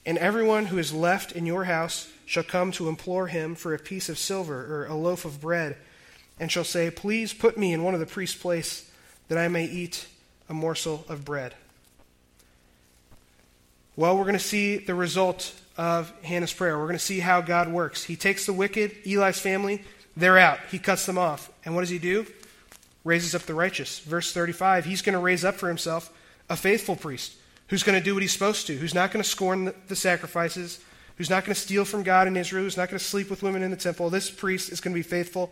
And 0.06 0.18
everyone 0.18 0.66
who 0.66 0.78
is 0.78 0.92
left 0.92 1.32
in 1.32 1.46
your 1.46 1.64
house 1.64 2.08
shall 2.26 2.42
come 2.42 2.70
to 2.72 2.88
implore 2.88 3.28
him 3.28 3.54
for 3.54 3.74
a 3.74 3.78
piece 3.78 4.08
of 4.08 4.18
silver 4.18 4.64
or 4.64 4.86
a 4.86 4.94
loaf 4.94 5.24
of 5.24 5.40
bread, 5.40 5.76
and 6.38 6.50
shall 6.50 6.64
say, 6.64 6.90
Please 6.90 7.32
put 7.32 7.56
me 7.56 7.72
in 7.72 7.82
one 7.82 7.94
of 7.94 8.00
the 8.00 8.06
priest's 8.06 8.36
place, 8.36 8.90
that 9.28 9.38
I 9.38 9.48
may 9.48 9.64
eat 9.64 10.06
a 10.48 10.54
morsel 10.54 11.04
of 11.08 11.24
bread. 11.24 11.54
Well, 13.96 14.16
we're 14.16 14.24
going 14.24 14.34
to 14.34 14.40
see 14.40 14.78
the 14.78 14.94
result 14.94 15.54
of 15.76 16.12
Hannah's 16.22 16.52
prayer. 16.52 16.76
We're 16.78 16.86
going 16.86 16.98
to 16.98 17.04
see 17.04 17.20
how 17.20 17.40
God 17.40 17.72
works. 17.72 18.04
He 18.04 18.16
takes 18.16 18.46
the 18.46 18.52
wicked, 18.52 18.92
Eli's 19.06 19.38
family, 19.38 19.82
they're 20.16 20.38
out. 20.38 20.58
He 20.70 20.78
cuts 20.78 21.06
them 21.06 21.18
off. 21.18 21.50
And 21.64 21.74
what 21.74 21.82
does 21.82 21.90
he 21.90 21.98
do? 21.98 22.26
raises 23.04 23.34
up 23.34 23.42
the 23.42 23.54
righteous. 23.54 24.00
Verse 24.00 24.32
35, 24.32 24.86
he's 24.86 25.02
going 25.02 25.12
to 25.12 25.18
raise 25.18 25.44
up 25.44 25.54
for 25.54 25.68
himself 25.68 26.10
a 26.48 26.56
faithful 26.56 26.96
priest 26.96 27.34
who's 27.68 27.82
going 27.82 27.98
to 27.98 28.04
do 28.04 28.14
what 28.14 28.22
he's 28.22 28.32
supposed 28.32 28.66
to, 28.66 28.76
who's 28.76 28.94
not 28.94 29.12
going 29.12 29.22
to 29.22 29.28
scorn 29.28 29.66
the, 29.66 29.74
the 29.88 29.96
sacrifices, 29.96 30.80
who's 31.16 31.30
not 31.30 31.44
going 31.44 31.54
to 31.54 31.60
steal 31.60 31.84
from 31.84 32.02
God 32.02 32.26
in 32.26 32.36
Israel, 32.36 32.64
who's 32.64 32.76
not 32.76 32.88
going 32.88 32.98
to 32.98 33.04
sleep 33.04 33.30
with 33.30 33.42
women 33.42 33.62
in 33.62 33.70
the 33.70 33.76
temple. 33.76 34.10
This 34.10 34.30
priest 34.30 34.72
is 34.72 34.80
going 34.80 34.92
to 34.94 34.98
be 34.98 35.02
faithful, 35.02 35.50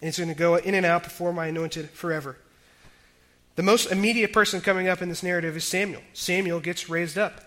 and 0.00 0.08
he's 0.08 0.18
going 0.18 0.28
to 0.28 0.34
go 0.34 0.56
in 0.56 0.74
and 0.74 0.86
out 0.86 1.02
before 1.02 1.32
my 1.32 1.46
anointed 1.46 1.90
forever. 1.90 2.36
The 3.56 3.62
most 3.62 3.90
immediate 3.92 4.32
person 4.32 4.60
coming 4.60 4.88
up 4.88 5.00
in 5.00 5.08
this 5.08 5.22
narrative 5.22 5.56
is 5.56 5.64
Samuel. 5.64 6.02
Samuel 6.12 6.60
gets 6.60 6.88
raised 6.88 7.16
up, 7.16 7.40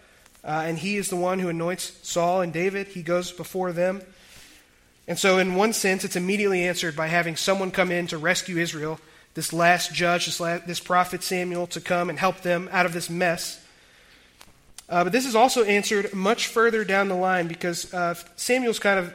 uh, 0.44 0.64
and 0.66 0.78
he 0.78 0.96
is 0.96 1.10
the 1.10 1.18
one 1.18 1.40
who 1.40 1.50
anoints 1.50 2.00
Saul 2.08 2.42
and 2.42 2.54
David. 2.54 2.88
He 2.88 3.04
goes 3.04 3.32
before 3.32 3.74
them. 3.74 4.02
And 5.08 5.20
so, 5.20 5.38
in 5.38 5.56
one 5.56 5.74
sense, 5.74 6.04
it's 6.04 6.16
immediately 6.16 6.64
answered 6.64 6.96
by 6.96 7.08
having 7.08 7.36
someone 7.36 7.72
come 7.72 7.92
in 7.92 8.08
to 8.08 8.18
rescue 8.18 8.58
Israel 8.58 9.00
this 9.34 9.54
last 9.54 9.94
judge, 9.94 10.26
this, 10.26 10.40
last, 10.40 10.66
this 10.66 10.80
prophet 10.80 11.24
Samuel, 11.24 11.68
to 11.68 11.80
come 11.80 12.10
and 12.10 12.18
help 12.18 12.42
them 12.42 12.68
out 12.72 12.86
of 12.86 12.94
this 12.94 13.10
mess. 13.10 13.64
Uh, 14.90 15.04
but 15.04 15.12
this 15.14 15.26
is 15.26 15.36
also 15.36 15.64
answered 15.64 16.14
much 16.14 16.48
further 16.48 16.84
down 16.84 17.08
the 17.10 17.16
line 17.16 17.48
because 17.48 17.94
uh, 17.94 18.16
Samuel's 18.36 18.80
kind 18.80 18.98
of, 18.98 19.14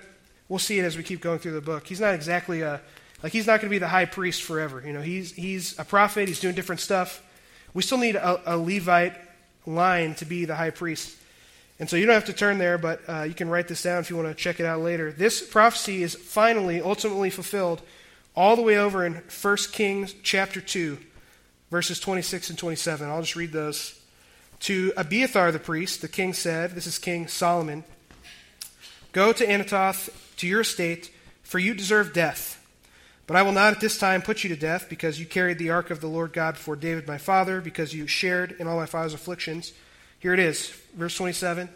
we'll 0.48 0.58
see 0.58 0.78
it 0.78 0.84
as 0.84 0.96
we 0.96 1.02
keep 1.02 1.20
going 1.20 1.38
through 1.38 1.52
the 1.52 1.60
book. 1.60 1.86
He's 1.86 2.00
not 2.00 2.14
exactly 2.14 2.60
a, 2.60 2.80
like 3.22 3.32
he's 3.32 3.46
not 3.46 3.60
going 3.60 3.68
to 3.68 3.74
be 3.74 3.78
the 3.78 3.88
high 3.88 4.04
priest 4.04 4.42
forever. 4.42 4.82
You 4.84 4.92
know, 4.92 5.02
he's, 5.02 5.32
he's 5.32 5.78
a 5.78 5.84
prophet, 5.84 6.28
he's 6.28 6.40
doing 6.40 6.54
different 6.54 6.80
stuff. 6.80 7.22
We 7.74 7.82
still 7.82 7.98
need 7.98 8.16
a, 8.16 8.54
a 8.54 8.56
Levite 8.56 9.14
line 9.66 10.14
to 10.16 10.24
be 10.24 10.44
the 10.44 10.56
high 10.56 10.70
priest. 10.70 11.16
And 11.78 11.88
so 11.88 11.96
you 11.96 12.06
don't 12.06 12.14
have 12.14 12.26
to 12.26 12.32
turn 12.32 12.58
there, 12.58 12.78
but 12.78 13.00
uh, 13.08 13.22
you 13.22 13.34
can 13.34 13.48
write 13.48 13.68
this 13.68 13.82
down 13.82 14.00
if 14.00 14.10
you 14.10 14.16
want 14.16 14.28
to 14.28 14.34
check 14.34 14.60
it 14.60 14.66
out 14.66 14.80
later. 14.80 15.10
This 15.10 15.40
prophecy 15.40 16.02
is 16.02 16.14
finally, 16.14 16.80
ultimately 16.80 17.30
fulfilled 17.30 17.82
all 18.36 18.56
the 18.56 18.62
way 18.62 18.78
over 18.78 19.04
in 19.04 19.14
1 19.14 19.56
Kings 19.72 20.14
chapter 20.22 20.60
2, 20.60 20.98
verses 21.70 21.98
26 22.00 22.50
and 22.50 22.58
27. 22.58 23.08
I'll 23.08 23.20
just 23.20 23.36
read 23.36 23.52
those. 23.52 23.98
To 24.60 24.92
Abiathar 24.96 25.50
the 25.50 25.58
priest, 25.58 26.02
the 26.02 26.08
king 26.08 26.32
said, 26.32 26.70
This 26.70 26.86
is 26.86 26.98
King 26.98 27.26
Solomon, 27.26 27.82
Go 29.12 29.32
to 29.32 29.44
Anathoth, 29.44 30.08
to 30.38 30.46
your 30.46 30.62
estate, 30.62 31.10
for 31.42 31.58
you 31.58 31.74
deserve 31.74 32.14
death. 32.14 32.61
But 33.26 33.36
I 33.36 33.42
will 33.42 33.52
not 33.52 33.72
at 33.72 33.80
this 33.80 33.98
time 33.98 34.22
put 34.22 34.42
you 34.42 34.50
to 34.50 34.56
death, 34.56 34.88
because 34.88 35.18
you 35.20 35.26
carried 35.26 35.58
the 35.58 35.70
ark 35.70 35.90
of 35.90 36.00
the 36.00 36.08
Lord 36.08 36.32
God 36.32 36.54
before 36.54 36.76
David 36.76 37.06
my 37.06 37.18
father, 37.18 37.60
because 37.60 37.94
you 37.94 38.06
shared 38.06 38.56
in 38.58 38.66
all 38.66 38.76
my 38.76 38.86
father's 38.86 39.14
afflictions. 39.14 39.72
Here 40.18 40.34
it 40.34 40.40
is, 40.40 40.70
verse 40.94 41.16
27. 41.16 41.68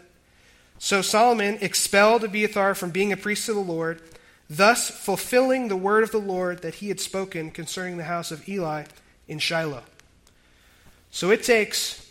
So 0.79 1.01
Solomon 1.01 1.57
expelled 1.61 2.23
Abiathar 2.23 2.75
from 2.75 2.91
being 2.91 3.11
a 3.11 3.17
priest 3.17 3.45
to 3.47 3.53
the 3.53 3.59
Lord 3.59 4.01
thus 4.49 4.89
fulfilling 4.89 5.67
the 5.67 5.75
word 5.75 6.03
of 6.03 6.11
the 6.11 6.17
Lord 6.17 6.61
that 6.61 6.75
he 6.75 6.87
had 6.89 6.99
spoken 6.99 7.51
concerning 7.51 7.97
the 7.97 8.03
house 8.05 8.31
of 8.31 8.47
Eli 8.47 8.85
in 9.27 9.39
Shiloh. 9.39 9.83
So 11.11 11.31
it 11.31 11.43
takes 11.43 12.09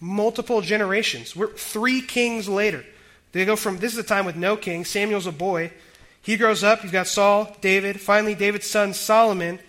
multiple 0.00 0.60
generations. 0.60 1.34
We're 1.34 1.52
three 1.52 2.00
kings 2.00 2.48
later. 2.48 2.84
They 3.32 3.44
go 3.44 3.56
from 3.56 3.78
this 3.78 3.92
is 3.92 3.98
a 3.98 4.02
time 4.02 4.24
with 4.24 4.36
no 4.36 4.56
king. 4.56 4.84
Samuel's 4.84 5.26
a 5.26 5.32
boy. 5.32 5.72
He 6.26 6.36
grows 6.36 6.64
up. 6.64 6.82
You've 6.82 6.90
got 6.90 7.06
Saul, 7.06 7.56
David, 7.60 8.00
finally 8.00 8.34
David's 8.34 8.66
son 8.66 8.94
Solomon. 8.94 9.60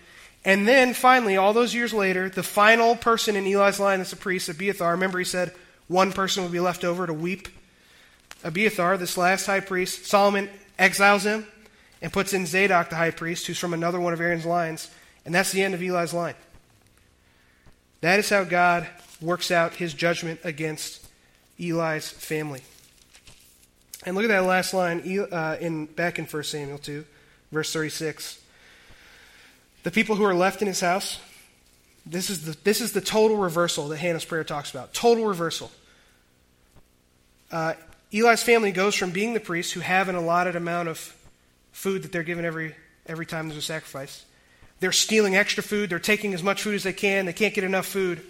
And 0.43 0.67
then 0.67 0.95
finally, 0.95 1.37
all 1.37 1.53
those 1.53 1.75
years 1.75 1.93
later, 1.93 2.29
the 2.29 2.41
final 2.41 2.95
person 2.95 3.35
in 3.35 3.45
Eli's 3.45 3.79
line 3.79 3.99
that's 3.99 4.11
a 4.11 4.17
priest, 4.17 4.49
Abiathar. 4.49 4.93
Remember, 4.93 5.19
he 5.19 5.23
said 5.23 5.53
one 5.87 6.11
person 6.11 6.41
would 6.41 6.51
be 6.51 6.59
left 6.59 6.83
over 6.83 7.05
to 7.05 7.13
weep. 7.13 7.47
Abiathar, 8.43 8.97
this 8.97 9.19
last 9.19 9.45
high 9.45 9.59
priest, 9.59 10.07
Solomon 10.07 10.49
exiles 10.79 11.27
him 11.27 11.45
and 12.01 12.11
puts 12.11 12.33
in 12.33 12.47
Zadok 12.47 12.89
the 12.89 12.95
high 12.95 13.11
priest, 13.11 13.45
who's 13.45 13.59
from 13.59 13.75
another 13.75 13.99
one 13.99 14.13
of 14.13 14.19
Aaron's 14.19 14.43
lines, 14.43 14.89
and 15.25 15.35
that's 15.35 15.51
the 15.51 15.61
end 15.61 15.75
of 15.75 15.83
Eli's 15.83 16.11
line. 16.11 16.35
That 18.01 18.17
is 18.17 18.31
how 18.31 18.43
God 18.45 18.87
works 19.21 19.51
out 19.51 19.75
his 19.75 19.93
judgment 19.93 20.39
against 20.43 21.05
Eli's 21.59 22.09
family. 22.09 22.63
And 24.07 24.15
look 24.15 24.23
at 24.23 24.29
that 24.29 24.45
last 24.45 24.73
line 24.73 25.01
uh, 25.33 25.57
in, 25.59 25.85
back 25.85 26.17
in 26.17 26.23
1 26.23 26.43
Samuel 26.43 26.77
2, 26.77 27.03
verse 27.51 27.73
36. 27.73 28.39
The 29.83 29.91
people 29.91 30.15
who 30.15 30.23
are 30.23 30.33
left 30.33 30.61
in 30.61 30.67
his 30.69 30.79
house, 30.79 31.19
This 32.05 32.29
is 32.29 32.45
the, 32.45 32.55
this 32.63 32.79
is 32.79 32.93
the 32.93 33.01
total 33.01 33.35
reversal 33.35 33.89
that 33.89 33.97
Hannah's 33.97 34.23
prayer 34.23 34.45
talks 34.45 34.71
about. 34.71 34.93
Total 34.93 35.25
reversal. 35.25 35.71
Uh, 37.51 37.73
Eli's 38.13 38.41
family 38.41 38.71
goes 38.71 38.95
from 38.95 39.11
being 39.11 39.33
the 39.33 39.41
priests 39.41 39.73
who 39.73 39.81
have 39.81 40.07
an 40.07 40.15
allotted 40.15 40.55
amount 40.55 40.87
of 40.87 41.13
food 41.73 42.03
that 42.03 42.13
they're 42.13 42.23
given 42.23 42.45
every, 42.45 42.75
every 43.07 43.25
time 43.25 43.49
there's 43.49 43.57
a 43.57 43.61
sacrifice. 43.61 44.23
They're 44.79 44.93
stealing 44.93 45.35
extra 45.35 45.63
food. 45.63 45.89
They're 45.89 45.99
taking 45.99 46.33
as 46.33 46.41
much 46.41 46.61
food 46.61 46.75
as 46.75 46.83
they 46.83 46.93
can. 46.93 47.25
They 47.25 47.33
can't 47.33 47.53
get 47.53 47.65
enough 47.65 47.87
food. 47.87 48.21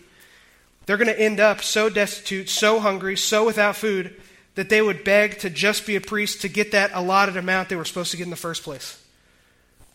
They're 0.88 0.98
going 0.98 1.06
to 1.06 1.20
end 1.20 1.40
up 1.40 1.62
so 1.62 1.88
destitute, 1.88 2.50
so 2.50 2.80
hungry, 2.80 3.16
so 3.16 3.46
without 3.46 3.76
food 3.76 4.20
that 4.58 4.70
they 4.70 4.82
would 4.82 5.04
beg 5.04 5.38
to 5.38 5.52
just 5.52 5.86
be 5.86 5.96
a 5.96 6.02
priest 6.02 6.42
to 6.42 6.50
get 6.50 6.72
that 6.72 6.90
allotted 6.92 7.38
amount 7.38 7.70
they 7.70 7.76
were 7.76 7.86
supposed 7.86 8.10
to 8.10 8.18
get 8.18 8.24
in 8.24 8.32
the 8.32 8.36
first 8.36 8.64
place. 8.64 9.00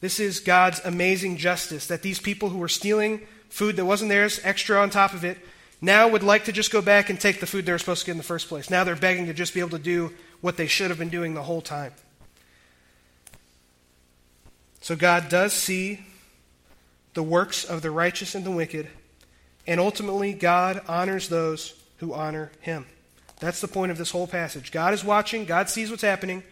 This 0.00 0.20
is 0.20 0.38
God's 0.38 0.80
amazing 0.84 1.36
justice 1.36 1.88
that 1.88 2.02
these 2.02 2.20
people 2.20 2.48
who 2.48 2.58
were 2.58 2.68
stealing 2.68 3.22
food 3.48 3.74
that 3.74 3.84
wasn't 3.84 4.08
theirs, 4.08 4.38
extra 4.44 4.80
on 4.80 4.88
top 4.88 5.14
of 5.14 5.24
it, 5.24 5.36
now 5.80 6.06
would 6.06 6.22
like 6.22 6.44
to 6.44 6.52
just 6.52 6.70
go 6.70 6.80
back 6.80 7.10
and 7.10 7.20
take 7.20 7.40
the 7.40 7.46
food 7.46 7.66
they 7.66 7.72
were 7.72 7.78
supposed 7.78 8.02
to 8.02 8.06
get 8.06 8.12
in 8.12 8.18
the 8.18 8.22
first 8.22 8.46
place. 8.46 8.70
Now 8.70 8.84
they're 8.84 8.94
begging 8.94 9.26
to 9.26 9.34
just 9.34 9.52
be 9.52 9.58
able 9.58 9.70
to 9.70 9.80
do 9.80 10.12
what 10.40 10.56
they 10.56 10.68
should 10.68 10.90
have 10.90 10.98
been 10.98 11.08
doing 11.08 11.34
the 11.34 11.42
whole 11.42 11.60
time. 11.60 11.92
So 14.80 14.94
God 14.94 15.28
does 15.28 15.52
see 15.52 16.06
the 17.14 17.22
works 17.24 17.64
of 17.64 17.82
the 17.82 17.90
righteous 17.90 18.36
and 18.36 18.46
the 18.46 18.52
wicked, 18.52 18.86
and 19.66 19.80
ultimately 19.80 20.34
God 20.34 20.82
honors 20.86 21.28
those 21.28 21.74
who 21.96 22.14
honor 22.14 22.52
him. 22.60 22.86
That's 23.42 23.60
the 23.60 23.68
point 23.68 23.90
of 23.90 23.98
this 23.98 24.12
whole 24.12 24.28
passage. 24.28 24.70
God 24.70 24.94
is 24.94 25.02
watching, 25.02 25.46
God 25.46 25.68
sees 25.68 25.90
what's 25.90 26.02
happening, 26.02 26.44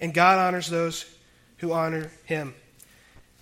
and 0.00 0.14
God 0.14 0.38
honors 0.38 0.70
those 0.70 1.04
who 1.58 1.72
honor 1.72 2.10
him. 2.24 2.54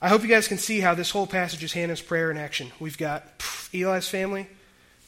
I 0.02 0.08
hope 0.08 0.22
you 0.22 0.28
guys 0.28 0.48
can 0.48 0.58
see 0.58 0.80
how 0.80 0.94
this 0.94 1.10
whole 1.10 1.28
passage 1.28 1.62
is 1.62 1.72
Hannah's 1.72 2.00
prayer 2.00 2.28
in 2.28 2.36
action. 2.36 2.72
We've 2.80 2.98
got 2.98 3.38
pff, 3.38 3.72
Eli's 3.72 4.08
family 4.08 4.48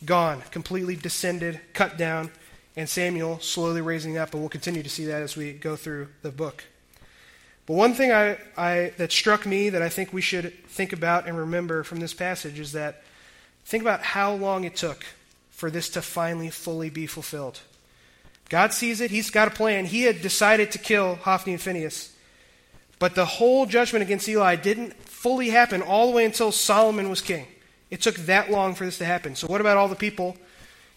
gone, 0.05 0.41
completely 0.53 0.95
descended, 0.95 1.61
cut 1.75 1.99
down, 1.99 2.31
and 2.77 2.89
Samuel 2.89 3.41
slowly 3.41 3.81
raising 3.81 4.17
up, 4.17 4.35
and 4.35 4.41
we'll 4.41 4.49
continue 4.49 4.85
to 4.85 4.89
see 4.89 5.07
that 5.07 5.23
as 5.23 5.37
we 5.37 5.53
go 5.53 5.75
through 5.75 6.09
the 6.23 6.31
book. 6.31 6.63
But 7.67 7.75
one 7.75 7.95
thing 7.95 8.13
I, 8.13 8.39
I, 8.57 8.93
that 8.99 9.11
struck 9.11 9.47
me 9.47 9.71
that 9.71 9.83
I 9.83 9.89
think 9.89 10.13
we 10.13 10.23
should 10.23 10.55
think 10.69 10.93
about 10.93 11.27
and 11.27 11.37
remember 11.37 11.83
from 11.83 11.99
this 11.99 12.15
passage 12.15 12.61
is 12.61 12.71
that 12.73 13.03
think 13.65 13.83
about 13.83 14.03
how 14.03 14.33
long 14.33 14.63
it 14.63 14.77
took 14.77 15.05
for 15.51 15.73
this 15.73 15.89
to 15.91 16.03
finally 16.03 16.51
fully 16.51 16.89
be 16.89 17.07
fulfilled. 17.07 17.61
God 18.51 18.73
sees 18.75 19.01
it, 19.01 19.13
He's 19.13 19.31
got 19.31 19.49
a 19.49 19.53
plan. 19.53 19.87
He 19.87 20.03
had 20.03 20.21
decided 20.21 20.73
to 20.73 20.79
kill 20.79 21.15
Hophni 21.15 21.55
and 21.55 21.63
Phinehas. 21.63 22.13
But 22.99 23.15
the 23.15 23.25
whole 23.25 23.65
judgment 23.65 24.03
against 24.03 24.29
Eli 24.29 24.57
didn't 24.57 24.93
fully 25.05 25.49
happen 25.49 25.81
all 25.81 26.11
the 26.11 26.17
way 26.17 26.27
until 26.27 26.53
Solomon 26.53 27.09
was 27.09 27.23
king. 27.23 27.47
It 27.91 28.03
took 28.03 28.17
that 28.17 28.51
long 28.51 28.75
for 28.75 28.85
this 28.85 28.99
to 28.99 29.05
happen. 29.05 29.37
So, 29.37 29.47
what 29.47 29.61
about 29.61 29.77
all 29.77 29.89
the 29.89 29.95
people 29.95 30.37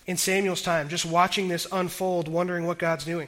in 0.08 0.18
Samuel's 0.18 0.64
time 0.64 0.90
just 0.90 1.06
watching 1.06 1.48
this 1.48 1.68
unfold, 1.72 2.28
wondering 2.28 2.66
what 2.66 2.80
God's 2.80 3.06
doing? 3.06 3.28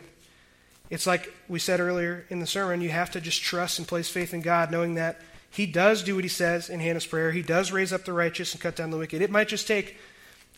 It's 0.89 1.07
like 1.07 1.31
we 1.47 1.59
said 1.59 1.79
earlier 1.79 2.25
in 2.29 2.39
the 2.39 2.47
sermon, 2.47 2.81
you 2.81 2.89
have 2.89 3.11
to 3.11 3.21
just 3.21 3.43
trust 3.43 3.77
and 3.77 3.87
place 3.87 4.09
faith 4.09 4.33
in 4.33 4.41
God, 4.41 4.71
knowing 4.71 4.95
that 4.95 5.21
He 5.51 5.67
does 5.67 6.01
do 6.01 6.15
what 6.15 6.23
He 6.23 6.29
says 6.29 6.67
in 6.67 6.79
Hannah's 6.79 7.05
prayer. 7.05 7.31
He 7.31 7.43
does 7.43 7.71
raise 7.71 7.93
up 7.93 8.05
the 8.05 8.13
righteous 8.13 8.53
and 8.53 8.61
cut 8.61 8.75
down 8.75 8.89
the 8.89 8.97
wicked. 8.97 9.21
It 9.21 9.29
might 9.29 9.47
just 9.49 9.67
take 9.67 9.97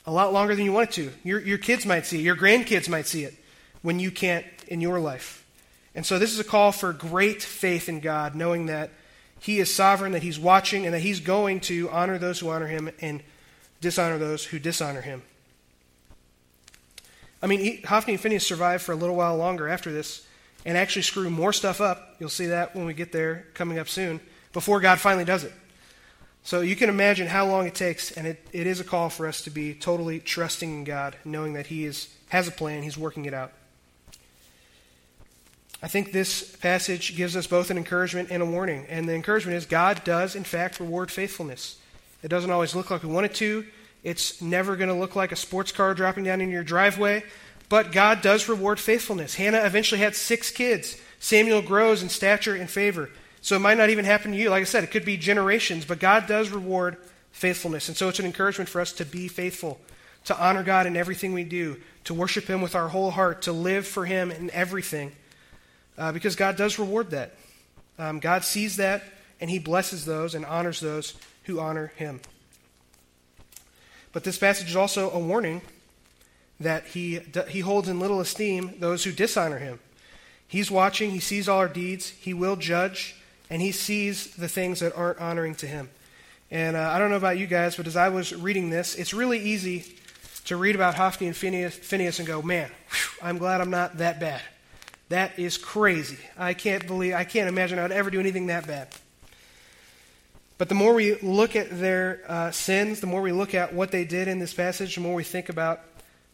a 0.06 0.12
lot 0.12 0.32
longer 0.32 0.56
than 0.56 0.64
you 0.64 0.72
want 0.72 0.90
it 0.90 0.94
to. 0.94 1.12
Your, 1.28 1.42
your 1.42 1.58
kids 1.58 1.86
might 1.86 2.06
see 2.06 2.20
it, 2.20 2.24
your 2.24 2.38
grandkids 2.38 2.88
might 2.88 3.08
see 3.08 3.26
it 3.26 3.36
when 3.88 4.02
you 4.02 4.12
can't 4.12 4.46
in 4.68 4.82
your 4.82 5.00
life. 5.00 5.46
And 5.96 6.06
so, 6.06 6.20
this 6.20 6.34
is 6.34 6.40
a 6.40 6.44
call 6.44 6.74
for 6.74 6.92
great 6.92 7.42
faith 7.42 7.88
in 7.88 8.02
God, 8.02 8.36
knowing 8.36 8.66
that 8.66 8.90
He 9.40 9.60
is 9.60 9.74
sovereign, 9.74 10.12
that 10.12 10.24
He's 10.24 10.38
watching, 10.38 10.84
and 10.84 10.94
that 10.94 11.00
He's 11.00 11.22
going 11.22 11.62
to 11.62 11.90
honor 11.90 12.18
those 12.18 12.42
who 12.42 12.50
honor 12.50 12.68
Him 12.68 12.90
and 13.00 13.24
dishonor 13.80 14.18
those 14.18 14.44
who 14.44 14.60
dishonor 14.60 15.00
Him. 15.00 15.22
I 17.42 17.48
mean, 17.48 17.82
Hophni 17.84 18.16
and 18.16 18.22
Phinehas 18.22 18.46
survive 18.46 18.82
for 18.82 18.92
a 18.92 18.96
little 18.98 19.16
while 19.16 19.38
longer 19.38 19.70
after 19.70 19.90
this 19.90 20.28
and 20.66 20.78
actually 20.78 21.04
screw 21.04 21.30
more 21.30 21.54
stuff 21.54 21.80
up. 21.80 22.18
You'll 22.20 22.28
see 22.28 22.48
that 22.48 22.76
when 22.76 22.88
we 22.88 22.94
get 22.94 23.14
there 23.14 23.48
coming 23.54 23.80
up 23.80 23.88
soon, 23.88 24.20
before 24.52 24.82
God 24.82 25.00
finally 25.00 25.24
does 25.24 25.46
it. 25.46 25.54
So 26.44 26.60
you 26.60 26.76
can 26.76 26.90
imagine 26.90 27.28
how 27.28 27.46
long 27.48 27.68
it 27.68 27.74
takes, 27.74 28.12
and 28.12 28.28
it, 28.28 28.46
it 28.52 28.68
is 28.68 28.82
a 28.82 28.84
call 28.84 29.10
for 29.10 29.28
us 29.28 29.44
to 29.44 29.50
be 29.50 29.74
totally 29.74 30.20
trusting 30.20 30.70
in 30.80 30.84
God, 30.84 31.16
knowing 31.24 31.54
that 31.54 31.68
He 31.68 31.86
is, 31.86 32.14
has 32.28 32.50
a 32.50 32.52
plan, 32.52 32.84
He's 32.84 32.98
working 32.98 33.24
it 33.24 33.34
out. 33.34 33.54
I 35.82 35.88
think 35.88 36.12
this 36.12 36.56
passage 36.56 37.16
gives 37.16 37.36
us 37.36 37.46
both 37.46 37.70
an 37.70 37.78
encouragement 37.78 38.30
and 38.32 38.42
a 38.42 38.46
warning. 38.46 38.86
And 38.90 39.08
the 39.08 39.14
encouragement 39.14 39.58
is 39.58 39.66
God 39.66 40.04
does, 40.04 40.36
in 40.36 40.44
fact, 40.44 40.80
reward 40.80 41.12
faithfulness. 41.12 41.78
It 42.24 42.30
doesn't 42.30 42.50
always 42.50 42.74
look 42.76 42.90
like 42.90 43.04
we 43.04 43.10
want 43.10 43.28
it 43.28 43.36
to, 43.36 43.66
it's 44.04 44.42
never 44.42 44.76
going 44.76 44.90
to 44.90 44.96
look 44.96 45.16
like 45.16 45.32
a 45.32 45.36
sports 45.36 45.72
car 45.72 45.94
dropping 45.94 46.24
down 46.24 46.42
in 46.42 46.50
your 46.50 46.64
driveway, 46.64 47.24
but 47.70 47.92
God 47.92 48.22
does 48.22 48.48
reward 48.48 48.80
faithfulness. 48.80 49.36
Hannah 49.36 49.66
eventually 49.66 50.00
had 50.00 50.16
six 50.16 50.50
kids. 50.50 51.00
Samuel 51.20 51.62
grows 51.62 52.02
in 52.02 52.10
stature 52.10 52.56
and 52.56 52.70
favor. 52.70 53.10
So 53.42 53.56
it 53.56 53.60
might 53.60 53.78
not 53.78 53.90
even 53.90 54.06
happen 54.06 54.32
to 54.32 54.38
you. 54.38 54.50
Like 54.50 54.62
I 54.62 54.66
said, 54.66 54.84
it 54.84 54.92
could 54.92 55.06
be 55.06 55.18
generations, 55.18 55.86
but 55.86 56.00
God 56.00 56.28
does 56.28 56.50
reward 56.50 56.98
faithfulness. 57.32 57.88
And 57.88 57.98
so 57.98 58.10
it's 58.10 58.20
an 58.20 58.26
encouragement 58.26 58.70
for 58.70 58.82
us 58.82 58.94
to 58.94 59.06
be 59.06 59.28
faithful, 59.28 59.80
to 60.26 60.40
honor 60.40 60.64
God 60.64 60.88
in 60.88 60.96
everything 60.96 61.34
we 61.34 61.44
do, 61.44 61.78
to 62.06 62.14
worship 62.14 62.46
Him 62.46 62.62
with 62.62 62.76
our 62.76 62.88
whole 62.88 63.12
heart, 63.12 63.44
to 63.44 63.52
live 63.52 63.86
for 63.86 64.06
Him 64.06 64.32
in 64.32 64.50
everything, 64.52 65.12
uh, 65.98 66.12
because 66.12 66.36
God 66.36 66.56
does 66.56 66.80
reward 66.80 67.12
that. 67.12 67.34
Um, 68.00 68.20
God 68.20 68.44
sees 68.44 68.78
that, 68.78 69.04
and 69.42 69.50
He 69.50 69.60
blesses 69.60 70.06
those 70.06 70.36
and 70.36 70.46
honors 70.46 70.80
those 70.80 71.14
who 71.44 71.60
honor 71.60 71.92
Him. 71.96 72.22
But 74.14 74.24
this 74.24 74.38
passage 74.38 74.70
is 74.70 74.76
also 74.76 75.12
a 75.12 75.20
warning 75.20 75.62
that 76.60 76.86
he, 76.86 77.20
he 77.50 77.60
holds 77.60 77.88
in 77.88 78.00
little 78.00 78.20
esteem 78.20 78.74
those 78.80 79.04
who 79.04 79.12
dishonor 79.12 79.60
him. 79.60 79.80
He's 80.48 80.72
watching, 80.72 81.12
he 81.12 81.20
sees 81.20 81.48
all 81.48 81.60
our 81.60 81.68
deeds, 81.68 82.10
he 82.10 82.34
will 82.34 82.56
judge, 82.56 83.16
and 83.50 83.62
he 83.62 83.72
sees 83.72 84.36
the 84.36 84.48
things 84.48 84.80
that 84.80 84.96
aren't 84.96 85.20
honoring 85.20 85.56
to 85.56 85.68
him. 85.68 85.90
And 86.50 86.76
uh, 86.76 86.90
I 86.92 87.00
don't 87.00 87.10
know 87.10 87.18
about 87.18 87.38
you 87.38 87.46
guys, 87.46 87.76
but 87.76 87.86
as 87.86 87.98
I 87.98 88.10
was 88.10 88.34
reading 88.34 88.70
this, 88.70 88.96
it's 88.96 89.14
really 89.14 89.40
easy 89.40 89.86
to 90.46 90.56
read 90.56 90.76
about 90.76 90.96
Hophni 90.96 91.28
and 91.28 91.36
Phineas, 91.36 91.76
Phinehas 91.76 92.20
and 92.20 92.28
go, 92.28 92.42
man, 92.42 92.70
whew, 92.90 93.28
I'm 93.28 93.38
glad 93.38 93.60
I'm 93.60 93.70
not 93.70 93.98
that 93.98 94.20
bad. 94.20 94.42
That 95.10 95.40
is 95.40 95.58
crazy. 95.58 96.18
I 96.38 96.54
can't 96.54 96.86
believe, 96.86 97.14
I 97.14 97.24
can't 97.24 97.48
imagine 97.48 97.80
I'd 97.80 97.92
ever 97.92 98.10
do 98.10 98.20
anything 98.20 98.48
that 98.48 98.68
bad. 98.68 98.90
But 100.58 100.70
the 100.70 100.76
more 100.76 100.94
we 100.94 101.16
look 101.22 101.56
at 101.56 101.80
their 101.80 102.24
uh, 102.28 102.52
sins, 102.52 103.00
the 103.00 103.08
more 103.08 103.22
we 103.22 103.32
look 103.32 103.54
at 103.54 103.74
what 103.74 103.92
they 103.92 104.06
did 104.06 104.28
in 104.28 104.40
this 104.40 104.54
passage, 104.54 104.96
the 104.96 105.02
more 105.02 105.14
we 105.14 105.24
think 105.24 105.50
about 105.50 105.82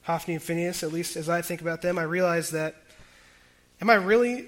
Hophni 0.04 0.36
and 0.36 0.44
Phinehas, 0.44 0.82
at 0.82 0.94
least 0.94 1.18
as 1.18 1.30
I 1.30 1.42
think 1.42 1.62
about 1.62 1.82
them, 1.82 2.00
I 2.00 2.04
realize 2.04 2.52
that, 2.52 2.76
am 3.82 3.90
I 3.90 3.96
really 3.96 4.48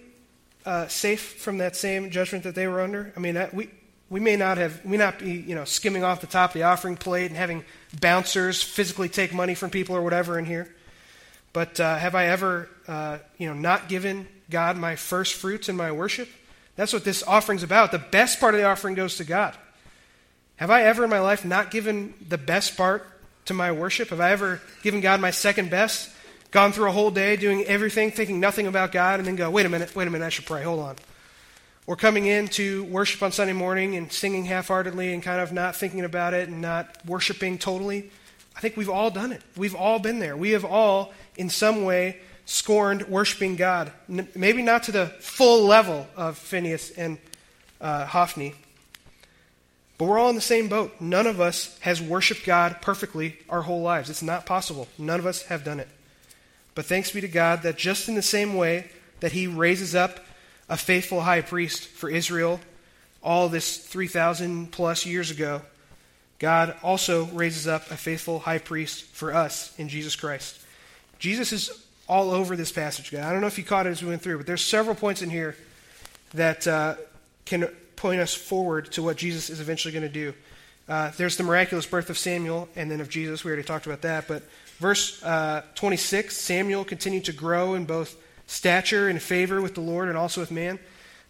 uh, 0.66 0.88
safe 0.88 1.34
from 1.34 1.58
that 1.60 1.76
same 1.76 2.10
judgment 2.10 2.46
that 2.46 2.56
they 2.56 2.68
were 2.68 2.82
under? 2.82 3.14
I 3.16 3.20
mean, 3.20 3.38
we, 3.54 3.70
we 4.10 4.20
may 4.20 4.38
not 4.38 4.58
have, 4.58 4.84
we 4.86 4.98
not 4.98 5.20
be, 5.20 5.32
you 5.34 5.56
know, 5.56 5.66
skimming 5.66 6.04
off 6.04 6.22
the 6.22 6.28
top 6.28 6.52
of 6.52 6.54
the 6.54 6.64
offering 6.64 6.96
plate 6.96 7.28
and 7.28 7.38
having 7.38 7.64
bouncers 8.00 8.64
physically 8.64 9.10
take 9.10 9.34
money 9.34 9.56
from 9.56 9.70
people 9.70 9.96
or 9.96 10.02
whatever 10.02 10.40
in 10.40 10.46
here. 10.46 10.74
But 11.56 11.80
uh, 11.80 11.96
have 11.96 12.16
I 12.16 12.26
ever, 12.26 12.68
uh, 12.86 13.20
you 13.38 13.48
know, 13.48 13.54
not 13.54 13.88
given 13.88 14.28
God 14.50 14.76
my 14.76 14.98
first 14.98 15.36
fruits 15.36 15.70
in 15.70 15.78
my 15.78 15.90
worship? 15.90 16.28
That's 16.76 16.92
what 16.92 17.06
this 17.06 17.24
offering's 17.24 17.64
about. 17.64 17.94
The 17.94 17.98
best 17.98 18.42
part 18.42 18.56
of 18.56 18.60
the 18.60 18.68
offering 18.68 18.94
goes 18.94 19.16
to 19.18 19.24
God. 19.24 19.56
Have 20.58 20.70
I 20.70 20.84
ever 20.84 21.06
in 21.06 21.10
my 21.10 21.22
life 21.22 21.46
not 21.46 21.72
given 21.72 22.14
the 22.28 22.38
best 22.38 22.76
part 22.76 23.08
to 23.46 23.54
my 23.54 23.72
worship? 23.72 24.10
Have 24.10 24.20
I 24.20 24.32
ever 24.32 24.62
given 24.84 25.00
God 25.00 25.22
my 25.22 25.32
second 25.32 25.70
best? 25.70 26.12
Gone 26.52 26.74
through 26.74 26.90
a 26.90 26.92
whole 26.92 27.10
day 27.10 27.38
doing 27.38 27.64
everything, 27.64 28.12
thinking 28.12 28.42
nothing 28.42 28.68
about 28.68 28.92
God, 28.92 29.22
and 29.22 29.28
then 29.28 29.38
go, 29.38 29.50
wait 29.50 29.66
a 29.66 29.70
minute, 29.70 29.96
wait 29.96 30.10
a 30.10 30.12
minute, 30.12 30.26
I 30.26 30.30
should 30.30 30.46
pray, 30.46 30.62
hold 30.62 30.82
on. 30.82 30.98
Or 31.88 31.96
coming 31.96 32.26
in 32.26 32.50
to 32.50 32.84
worship 32.84 33.24
on 33.24 33.32
Sunday 33.32 33.54
morning 33.54 33.96
and 33.96 34.12
singing 34.12 34.44
half 34.44 34.68
heartedly 34.68 35.14
and 35.14 35.24
kind 35.24 35.40
of 35.40 35.54
not 35.54 35.78
thinking 35.78 36.02
about 36.02 36.34
it 36.34 36.50
and 36.50 36.60
not 36.60 36.98
worshiping 37.06 37.58
totally. 37.58 38.12
I 38.56 38.62
think 38.62 38.78
we've 38.78 38.90
all 38.90 39.12
done 39.12 39.32
it. 39.32 39.42
We've 39.58 39.76
all 39.76 40.00
been 40.00 40.20
there. 40.20 40.38
We 40.38 40.52
have 40.52 40.66
all, 40.66 41.14
in 41.36 41.50
some 41.50 41.84
way, 41.84 42.20
scorned 42.46 43.08
worshiping 43.08 43.56
God. 43.56 43.92
N- 44.10 44.28
maybe 44.36 44.62
not 44.62 44.84
to 44.84 44.92
the 44.92 45.08
full 45.20 45.66
level 45.66 46.08
of 46.16 46.38
Phinehas 46.38 46.92
and 46.92 47.18
uh, 47.82 48.06
Hophni, 48.06 48.56
but 49.98 50.06
we're 50.06 50.20
all 50.20 50.30
in 50.30 50.36
the 50.36 50.42
same 50.42 50.68
boat. 50.68 50.94
None 51.00 51.28
of 51.28 51.40
us 51.40 51.78
has 51.80 52.02
worshiped 52.02 52.46
God 52.46 52.82
perfectly 52.82 53.38
our 53.50 53.62
whole 53.62 53.82
lives. 53.82 54.10
It's 54.10 54.22
not 54.22 54.46
possible. 54.46 54.88
None 54.98 55.20
of 55.20 55.26
us 55.26 55.44
have 55.44 55.64
done 55.64 55.80
it. 55.80 55.88
But 56.74 56.86
thanks 56.86 57.12
be 57.12 57.22
to 57.22 57.28
God 57.28 57.64
that 57.64 57.78
just 57.78 58.10
in 58.10 58.16
the 58.16 58.22
same 58.22 58.56
way 58.56 58.90
that 59.22 59.32
He 59.32 59.48
raises 59.48 59.96
up 59.96 60.20
a 60.68 60.76
faithful 60.76 61.22
high 61.22 61.42
priest 61.42 61.88
for 61.88 62.10
Israel 62.10 62.60
all 63.24 63.50
this 63.50 63.78
3,000 63.78 64.72
plus 64.72 65.06
years 65.06 65.32
ago, 65.32 65.62
God 66.40 66.76
also 66.84 67.26
raises 67.26 67.68
up 67.68 67.90
a 67.92 67.98
faithful 67.98 68.40
high 68.40 68.58
priest 68.58 69.06
for 69.06 69.34
us 69.34 69.78
in 69.80 69.90
Jesus 69.90 70.16
Christ. 70.16 70.60
Jesus 71.20 71.52
is 71.52 71.86
all 72.08 72.32
over 72.32 72.56
this 72.56 72.72
passage, 72.72 73.12
guys. 73.12 73.24
I 73.24 73.32
don't 73.32 73.42
know 73.42 73.48
if 73.48 73.58
you 73.58 73.64
caught 73.64 73.88
it 73.88 73.92
as 73.92 74.04
we 74.04 74.10
went 74.10 74.22
through, 74.22 74.38
but 74.38 74.48
there's 74.48 74.64
several 74.64 74.96
points 74.96 75.22
in 75.22 75.30
here 75.30 75.56
that 76.34 76.68
uh, 76.68 76.96
can 77.46 77.68
point 77.96 78.20
us 78.20 78.34
forward 78.34 78.92
to 78.92 79.02
what 79.02 79.18
Jesus 79.18 79.50
is 79.50 79.60
eventually 79.60 79.94
going 79.94 80.04
to 80.04 80.10
do. 80.10 80.34
Uh, 80.88 81.12
there's 81.18 81.38
the 81.38 81.44
miraculous 81.44 81.86
birth 81.86 82.10
of 82.10 82.18
Samuel 82.18 82.70
and 82.76 82.92
then 82.92 83.02
of 83.02 83.10
Jesus. 83.10 83.44
We 83.44 83.50
already 83.50 83.64
talked 83.64 83.86
about 83.86 84.02
that. 84.02 84.28
But 84.28 84.44
verse 84.78 85.24
uh, 85.24 85.64
26 85.76 86.36
Samuel 86.36 86.84
continued 86.84 87.26
to 87.26 87.34
grow 87.34 87.74
in 87.74 87.86
both 87.86 88.16
stature 88.46 89.08
and 89.08 89.22
favor 89.22 89.62
with 89.62 89.74
the 89.74 89.82
Lord 89.82 90.10
and 90.10 90.18
also 90.18 90.42
with 90.42 90.52
man. 90.52 90.80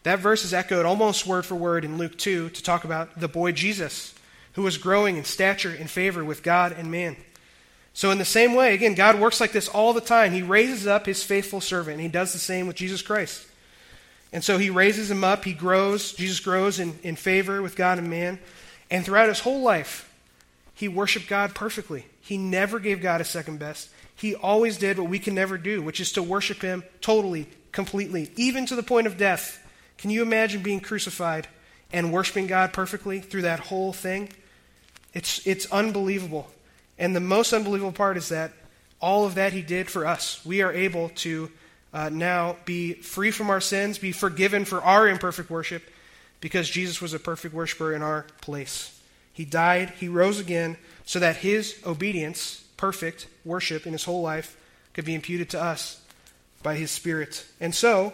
That 0.04 0.20
verse 0.20 0.44
is 0.44 0.54
echoed 0.54 0.86
almost 0.86 1.26
word 1.26 1.46
for 1.46 1.56
word 1.56 1.86
in 1.86 1.98
Luke 1.98 2.18
2 2.18 2.50
to 2.50 2.64
talk 2.64 2.84
about 2.84 3.20
the 3.20 3.28
boy 3.28 3.54
Jesus, 3.54 4.14
who 4.56 4.64
was 4.64 4.78
growing 4.78 5.18
in 5.18 5.24
stature 5.24 5.76
and 5.78 5.90
favor 5.90 6.24
with 6.24 6.44
God 6.44 6.72
and 6.72 6.92
man. 6.92 7.16
So, 7.94 8.12
in 8.12 8.18
the 8.18 8.26
same 8.26 8.56
way, 8.56 8.74
again, 8.74 8.94
God 8.94 9.20
works 9.20 9.40
like 9.40 9.54
this 9.54 9.70
all 9.70 9.94
the 9.94 10.02
time. 10.02 10.34
He 10.34 10.42
raises 10.42 10.86
up 10.86 11.06
his 11.06 11.24
faithful 11.24 11.62
servant, 11.62 11.94
and 11.94 12.02
he 12.02 12.10
does 12.10 12.34
the 12.34 12.40
same 12.40 12.68
with 12.68 12.76
Jesus 12.76 13.02
Christ. 13.02 13.48
And 14.36 14.44
so 14.44 14.58
he 14.58 14.70
raises 14.70 15.10
him 15.10 15.24
up, 15.24 15.46
he 15.46 15.54
grows, 15.54 16.12
Jesus 16.12 16.42
grows 16.42 16.78
in, 16.78 17.00
in 17.04 17.16
favor 17.16 17.62
with 17.62 17.78
God 17.78 18.00
and 18.00 18.10
man. 18.10 18.38
And 18.92 19.06
throughout 19.06 19.30
his 19.30 19.40
whole 19.40 19.62
life, 19.62 20.12
he 20.74 20.90
worshiped 20.90 21.30
God 21.30 21.56
perfectly. 21.56 22.06
He 22.20 22.38
never 22.38 22.80
gave 22.80 23.02
God 23.02 23.22
a 23.22 23.24
second 23.24 23.60
best. 23.60 23.90
He 24.14 24.36
always 24.36 24.78
did 24.78 25.00
what 25.00 25.10
we 25.10 25.20
can 25.20 25.36
never 25.36 25.58
do, 25.58 25.82
which 25.82 26.02
is 26.02 26.12
to 26.14 26.22
worship 26.22 26.62
him 26.62 26.84
totally, 27.00 27.48
completely, 27.72 28.30
even 28.36 28.66
to 28.66 28.76
the 28.76 28.84
point 28.84 29.08
of 29.08 29.18
death. 29.18 29.66
Can 29.98 30.10
you 30.10 30.22
imagine 30.22 30.62
being 30.62 30.82
crucified 30.82 31.48
and 31.94 32.12
worshiping 32.12 32.48
God 32.48 32.74
perfectly 32.74 33.22
through 33.22 33.44
that 33.44 33.62
whole 33.62 33.94
thing? 33.94 34.30
It's, 35.16 35.46
it's 35.48 35.66
unbelievable. 35.72 36.52
And 37.00 37.16
the 37.16 37.20
most 37.20 37.54
unbelievable 37.54 37.94
part 37.94 38.18
is 38.18 38.30
that 38.30 38.52
all 39.02 39.26
of 39.26 39.36
that 39.36 39.54
he 39.54 39.62
did 39.62 39.90
for 39.90 40.06
us. 40.06 40.46
We 40.46 40.62
are 40.62 40.72
able 40.72 41.10
to 41.10 41.52
uh, 41.94 42.10
now 42.10 42.58
be 42.66 42.94
free 42.94 43.32
from 43.32 43.50
our 43.50 43.62
sins, 43.62 43.98
be 43.98 44.12
forgiven 44.12 44.66
for 44.66 44.82
our 44.82 45.08
imperfect 45.08 45.50
worship, 45.50 45.84
because 46.42 46.70
Jesus 46.70 47.02
was 47.02 47.14
a 47.14 47.20
perfect 47.20 47.54
worshiper 47.54 47.94
in 47.94 48.02
our 48.02 48.26
place. 48.42 49.00
He 49.32 49.46
died, 49.46 49.94
he 50.00 50.08
rose 50.08 50.40
again, 50.40 50.78
so 51.06 51.20
that 51.20 51.38
his 51.38 51.82
obedience, 51.86 52.64
perfect 52.78 53.28
worship 53.44 53.86
in 53.86 53.94
his 53.94 54.04
whole 54.04 54.22
life, 54.22 54.58
could 54.94 55.06
be 55.06 55.16
imputed 55.16 55.50
to 55.52 55.62
us 55.62 56.02
by 56.64 56.76
his 56.76 56.92
Spirit. 56.92 57.46
And 57.60 57.74
so, 57.74 58.14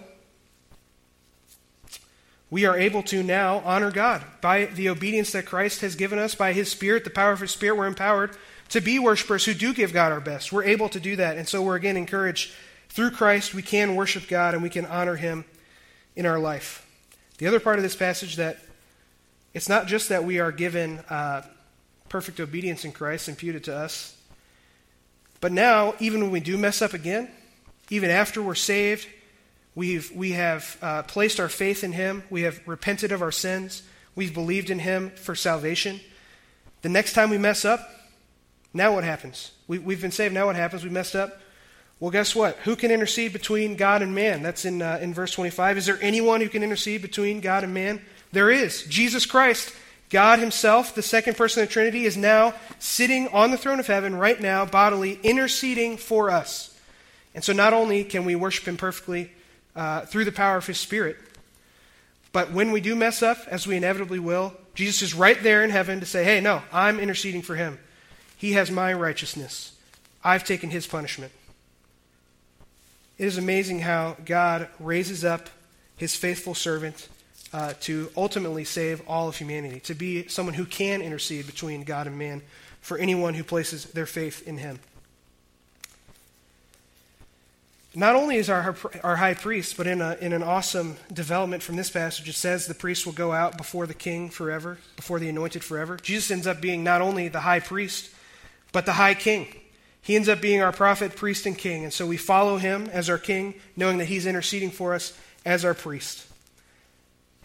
we 2.51 2.65
are 2.65 2.77
able 2.77 3.01
to 3.03 3.23
now 3.23 3.63
honor 3.65 3.89
God 3.89 4.23
by 4.41 4.65
the 4.65 4.89
obedience 4.89 5.31
that 5.31 5.45
Christ 5.45 5.81
has 5.81 5.95
given 5.95 6.19
us, 6.19 6.35
by 6.35 6.53
his 6.53 6.69
Spirit, 6.69 7.05
the 7.05 7.09
power 7.09 7.31
of 7.31 7.39
his 7.39 7.51
Spirit, 7.51 7.77
we're 7.77 7.87
empowered 7.87 8.37
to 8.69 8.81
be 8.81 8.99
worshipers 8.99 9.45
who 9.45 9.53
do 9.53 9.73
give 9.73 9.93
God 9.93 10.11
our 10.11 10.19
best. 10.19 10.51
We're 10.51 10.65
able 10.65 10.89
to 10.89 10.99
do 10.99 11.15
that. 11.15 11.37
And 11.37 11.47
so 11.47 11.61
we're 11.61 11.77
again 11.77 11.97
encouraged 11.97 12.51
through 12.89 13.11
Christ, 13.11 13.53
we 13.53 13.61
can 13.61 13.95
worship 13.95 14.27
God 14.27 14.53
and 14.53 14.61
we 14.61 14.69
can 14.69 14.85
honor 14.85 15.15
him 15.15 15.45
in 16.15 16.25
our 16.25 16.37
life. 16.37 16.85
The 17.37 17.47
other 17.47 17.61
part 17.61 17.77
of 17.77 17.83
this 17.83 17.95
passage 17.95 18.35
that 18.35 18.59
it's 19.53 19.69
not 19.69 19.87
just 19.87 20.09
that 20.09 20.25
we 20.25 20.39
are 20.39 20.51
given 20.51 20.99
uh, 21.09 21.43
perfect 22.09 22.41
obedience 22.41 22.83
in 22.83 22.91
Christ 22.91 23.29
imputed 23.29 23.63
to 23.63 23.75
us, 23.75 24.17
but 25.39 25.51
now, 25.51 25.95
even 25.99 26.21
when 26.21 26.31
we 26.31 26.39
do 26.39 26.57
mess 26.57 26.81
up 26.81 26.93
again, 26.93 27.29
even 27.89 28.11
after 28.11 28.41
we're 28.43 28.55
saved, 28.55 29.07
we've, 29.75 30.11
we 30.11 30.31
have 30.31 30.77
uh, 30.81 31.03
placed 31.03 31.39
our 31.39 31.49
faith 31.49 31.83
in 31.83 31.93
Him, 31.93 32.23
we 32.29 32.41
have 32.43 32.59
repented 32.67 33.11
of 33.11 33.21
our 33.21 33.31
sins, 33.31 33.83
we've 34.15 34.33
believed 34.33 34.69
in 34.69 34.79
Him 34.79 35.11
for 35.11 35.35
salvation. 35.35 35.99
The 36.81 36.89
next 36.89 37.13
time 37.13 37.29
we 37.29 37.37
mess 37.37 37.65
up, 37.65 37.89
now 38.73 38.93
what 38.93 39.03
happens? 39.03 39.51
We, 39.67 39.79
we've 39.79 40.01
been 40.01 40.11
saved. 40.11 40.33
Now 40.33 40.47
what 40.47 40.55
happens? 40.55 40.83
We 40.83 40.89
messed 40.89 41.15
up. 41.15 41.39
Well, 41.99 42.11
guess 42.11 42.35
what? 42.35 42.55
Who 42.63 42.75
can 42.75 42.89
intercede 42.89 43.31
between 43.33 43.75
God 43.75 44.01
and 44.01 44.15
man? 44.15 44.41
That's 44.41 44.65
in, 44.65 44.81
uh, 44.81 44.97
in 45.01 45.13
verse 45.13 45.33
25. 45.33 45.77
Is 45.77 45.85
there 45.85 45.99
anyone 46.01 46.41
who 46.41 46.49
can 46.49 46.63
intercede 46.63 47.01
between 47.01 47.41
God 47.41 47.63
and 47.63 47.73
man? 47.73 48.01
There 48.31 48.49
is. 48.49 48.83
Jesus 48.83 49.25
Christ, 49.25 49.75
God 50.09 50.39
Himself, 50.39 50.95
the 50.95 51.03
second 51.03 51.37
person 51.37 51.61
of 51.61 51.69
the 51.69 51.73
Trinity, 51.73 52.05
is 52.05 52.17
now 52.17 52.55
sitting 52.79 53.27
on 53.27 53.51
the 53.51 53.57
throne 53.57 53.79
of 53.79 53.87
heaven 53.87 54.15
right 54.15 54.39
now, 54.39 54.65
bodily, 54.65 55.19
interceding 55.21 55.97
for 55.97 56.31
us. 56.31 56.75
And 57.35 57.43
so 57.43 57.53
not 57.53 57.73
only 57.73 58.03
can 58.03 58.25
we 58.25 58.35
worship 58.35 58.67
Him 58.67 58.77
perfectly 58.77 59.31
uh, 59.75 60.01
through 60.01 60.25
the 60.25 60.31
power 60.31 60.57
of 60.57 60.67
His 60.67 60.79
Spirit, 60.79 61.17
but 62.31 62.51
when 62.51 62.71
we 62.71 62.81
do 62.81 62.95
mess 62.95 63.21
up, 63.21 63.37
as 63.47 63.67
we 63.67 63.75
inevitably 63.75 64.19
will, 64.19 64.53
Jesus 64.73 65.01
is 65.01 65.13
right 65.13 65.41
there 65.43 65.63
in 65.63 65.69
heaven 65.69 65.99
to 65.99 66.05
say, 66.05 66.23
hey, 66.23 66.39
no, 66.39 66.61
I'm 66.71 66.99
interceding 66.99 67.41
for 67.41 67.55
Him. 67.55 67.77
He 68.37 68.53
has 68.53 68.71
my 68.71 68.91
righteousness. 68.93 69.73
I've 70.23 70.43
taken 70.43 70.69
his 70.69 70.87
punishment. 70.87 71.31
It 73.17 73.25
is 73.25 73.37
amazing 73.37 73.81
how 73.81 74.17
God 74.25 74.67
raises 74.79 75.23
up 75.23 75.49
his 75.97 76.15
faithful 76.15 76.55
servant 76.55 77.07
uh, 77.53 77.73
to 77.81 78.09
ultimately 78.17 78.63
save 78.63 79.07
all 79.07 79.27
of 79.27 79.35
humanity, 79.35 79.79
to 79.81 79.93
be 79.93 80.27
someone 80.27 80.55
who 80.55 80.65
can 80.65 81.01
intercede 81.01 81.45
between 81.45 81.83
God 81.83 82.07
and 82.07 82.17
man 82.17 82.41
for 82.81 82.97
anyone 82.97 83.35
who 83.35 83.43
places 83.43 83.85
their 83.85 84.07
faith 84.07 84.47
in 84.47 84.57
him. 84.57 84.79
Not 87.93 88.15
only 88.15 88.37
is 88.37 88.49
our, 88.49 88.75
our 89.03 89.17
high 89.17 89.33
priest, 89.33 89.75
but 89.75 89.85
in, 89.85 90.01
a, 90.01 90.15
in 90.21 90.31
an 90.31 90.43
awesome 90.43 90.95
development 91.11 91.61
from 91.61 91.75
this 91.75 91.89
passage, 91.89 92.29
it 92.29 92.33
says 92.33 92.65
the 92.65 92.73
priest 92.73 93.05
will 93.05 93.13
go 93.13 93.33
out 93.33 93.57
before 93.57 93.85
the 93.85 93.93
king 93.93 94.29
forever, 94.29 94.77
before 94.95 95.19
the 95.19 95.27
anointed 95.27 95.63
forever. 95.63 95.97
Jesus 95.97 96.31
ends 96.31 96.47
up 96.47 96.61
being 96.61 96.85
not 96.85 97.01
only 97.01 97.27
the 97.27 97.41
high 97.41 97.59
priest, 97.59 98.09
but 98.71 98.85
the 98.85 98.93
high 98.93 99.13
king. 99.13 99.47
He 100.01 100.15
ends 100.15 100.29
up 100.29 100.39
being 100.39 100.61
our 100.61 100.71
prophet, 100.71 101.17
priest, 101.17 101.45
and 101.45 101.57
king. 101.57 101.83
And 101.83 101.91
so 101.91 102.07
we 102.07 102.17
follow 102.17 102.57
him 102.57 102.89
as 102.93 103.09
our 103.09 103.17
king, 103.17 103.55
knowing 103.75 103.97
that 103.97 104.05
he's 104.05 104.25
interceding 104.25 104.71
for 104.71 104.93
us 104.93 105.17
as 105.45 105.65
our 105.65 105.73
priest. 105.73 106.25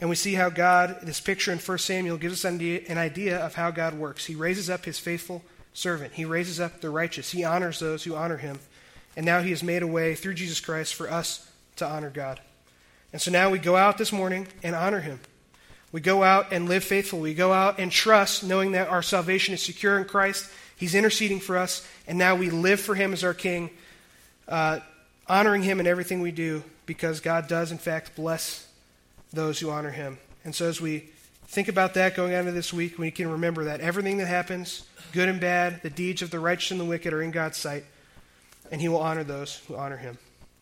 And 0.01 0.09
we 0.09 0.17
see 0.17 0.35
how 0.35 0.51
God, 0.51 1.01
this 1.03 1.21
picture 1.21 1.53
in 1.53 1.59
1 1.59 1.79
Samuel, 1.79 2.19
gives 2.19 2.45
us 2.45 2.51
an 2.51 2.99
idea 2.99 3.39
of 3.39 3.55
how 3.55 3.71
God 3.73 3.95
works. 3.95 4.27
He 4.27 4.35
raises 4.35 4.71
up 4.71 4.85
his 4.85 4.99
faithful 4.99 5.43
servant, 5.75 6.15
he 6.15 6.25
raises 6.25 6.61
up 6.61 6.81
the 6.81 6.89
righteous, 6.89 7.33
he 7.33 7.45
honors 7.45 7.81
those 7.81 8.05
who 8.05 8.15
honor 8.15 8.39
him. 8.39 8.59
And 9.17 9.25
now 9.25 9.41
he 9.41 9.51
has 9.51 9.63
made 9.63 9.83
a 9.83 9.87
way 9.87 10.15
through 10.15 10.35
Jesus 10.35 10.61
Christ 10.61 10.95
for 10.95 11.11
us 11.11 11.51
to 11.77 11.87
honor 11.87 12.11
God. 12.11 12.41
And 13.13 13.21
so 13.21 13.31
now 13.31 13.51
we 13.51 13.59
go 13.59 13.77
out 13.77 13.99
this 13.99 14.13
morning 14.13 14.47
and 14.63 14.77
honor 14.77 15.01
him. 15.01 15.21
We 15.91 16.01
go 16.01 16.23
out 16.23 16.53
and 16.53 16.69
live 16.69 16.85
faithfully. 16.85 17.31
We 17.31 17.35
go 17.35 17.53
out 17.53 17.79
and 17.79 17.91
trust, 17.91 18.45
knowing 18.45 18.73
that 18.73 18.89
our 18.89 19.03
salvation 19.03 19.55
is 19.55 19.63
secure 19.63 19.99
in 19.99 20.05
Christ 20.05 20.51
He's 20.77 20.95
interceding 20.95 21.41
for 21.41 21.57
us, 21.57 21.87
and 22.07 22.19
now 22.19 22.37
we 22.37 22.51
live 22.51 22.81
for 22.81 22.95
Him 22.95 23.13
as 23.15 23.25
our 23.25 23.33
King, 23.35 23.71
uh, 24.47 24.81
honoring 25.27 25.63
Him 25.63 25.81
in 25.81 25.87
everything 25.87 26.21
we 26.21 26.33
do 26.33 26.63
because 26.85 27.21
God 27.21 27.49
does, 27.49 27.73
in 27.73 27.79
fact, 27.79 28.15
bless 28.15 28.69
those 29.33 29.59
who 29.59 29.71
honor 29.71 29.91
Him. 29.91 30.19
And 30.45 30.55
so 30.55 30.69
as 30.69 30.81
we 30.81 31.09
think 31.47 31.69
about 31.69 31.95
that 31.95 32.15
going 32.15 32.33
into 32.33 32.53
this 32.53 32.73
week, 32.75 32.99
we 32.99 33.11
can 33.11 33.31
remember 33.31 33.65
that 33.65 33.81
everything 33.81 34.19
that 34.19 34.27
happens, 34.27 34.85
good 35.13 35.31
and 35.31 35.41
bad, 35.41 35.83
the 35.83 35.91
deeds 35.91 36.21
of 36.21 36.31
the 36.31 36.39
righteous 36.39 36.71
and 36.73 36.79
the 36.81 36.85
wicked, 36.85 37.15
are 37.15 37.23
in 37.23 37.31
God's 37.31 37.57
sight, 37.57 37.85
and 38.71 38.81
He 38.81 38.89
will 38.89 39.01
honor 39.01 39.25
those 39.25 39.57
who 39.67 39.77
honor 39.77 39.97
Him. 39.97 40.19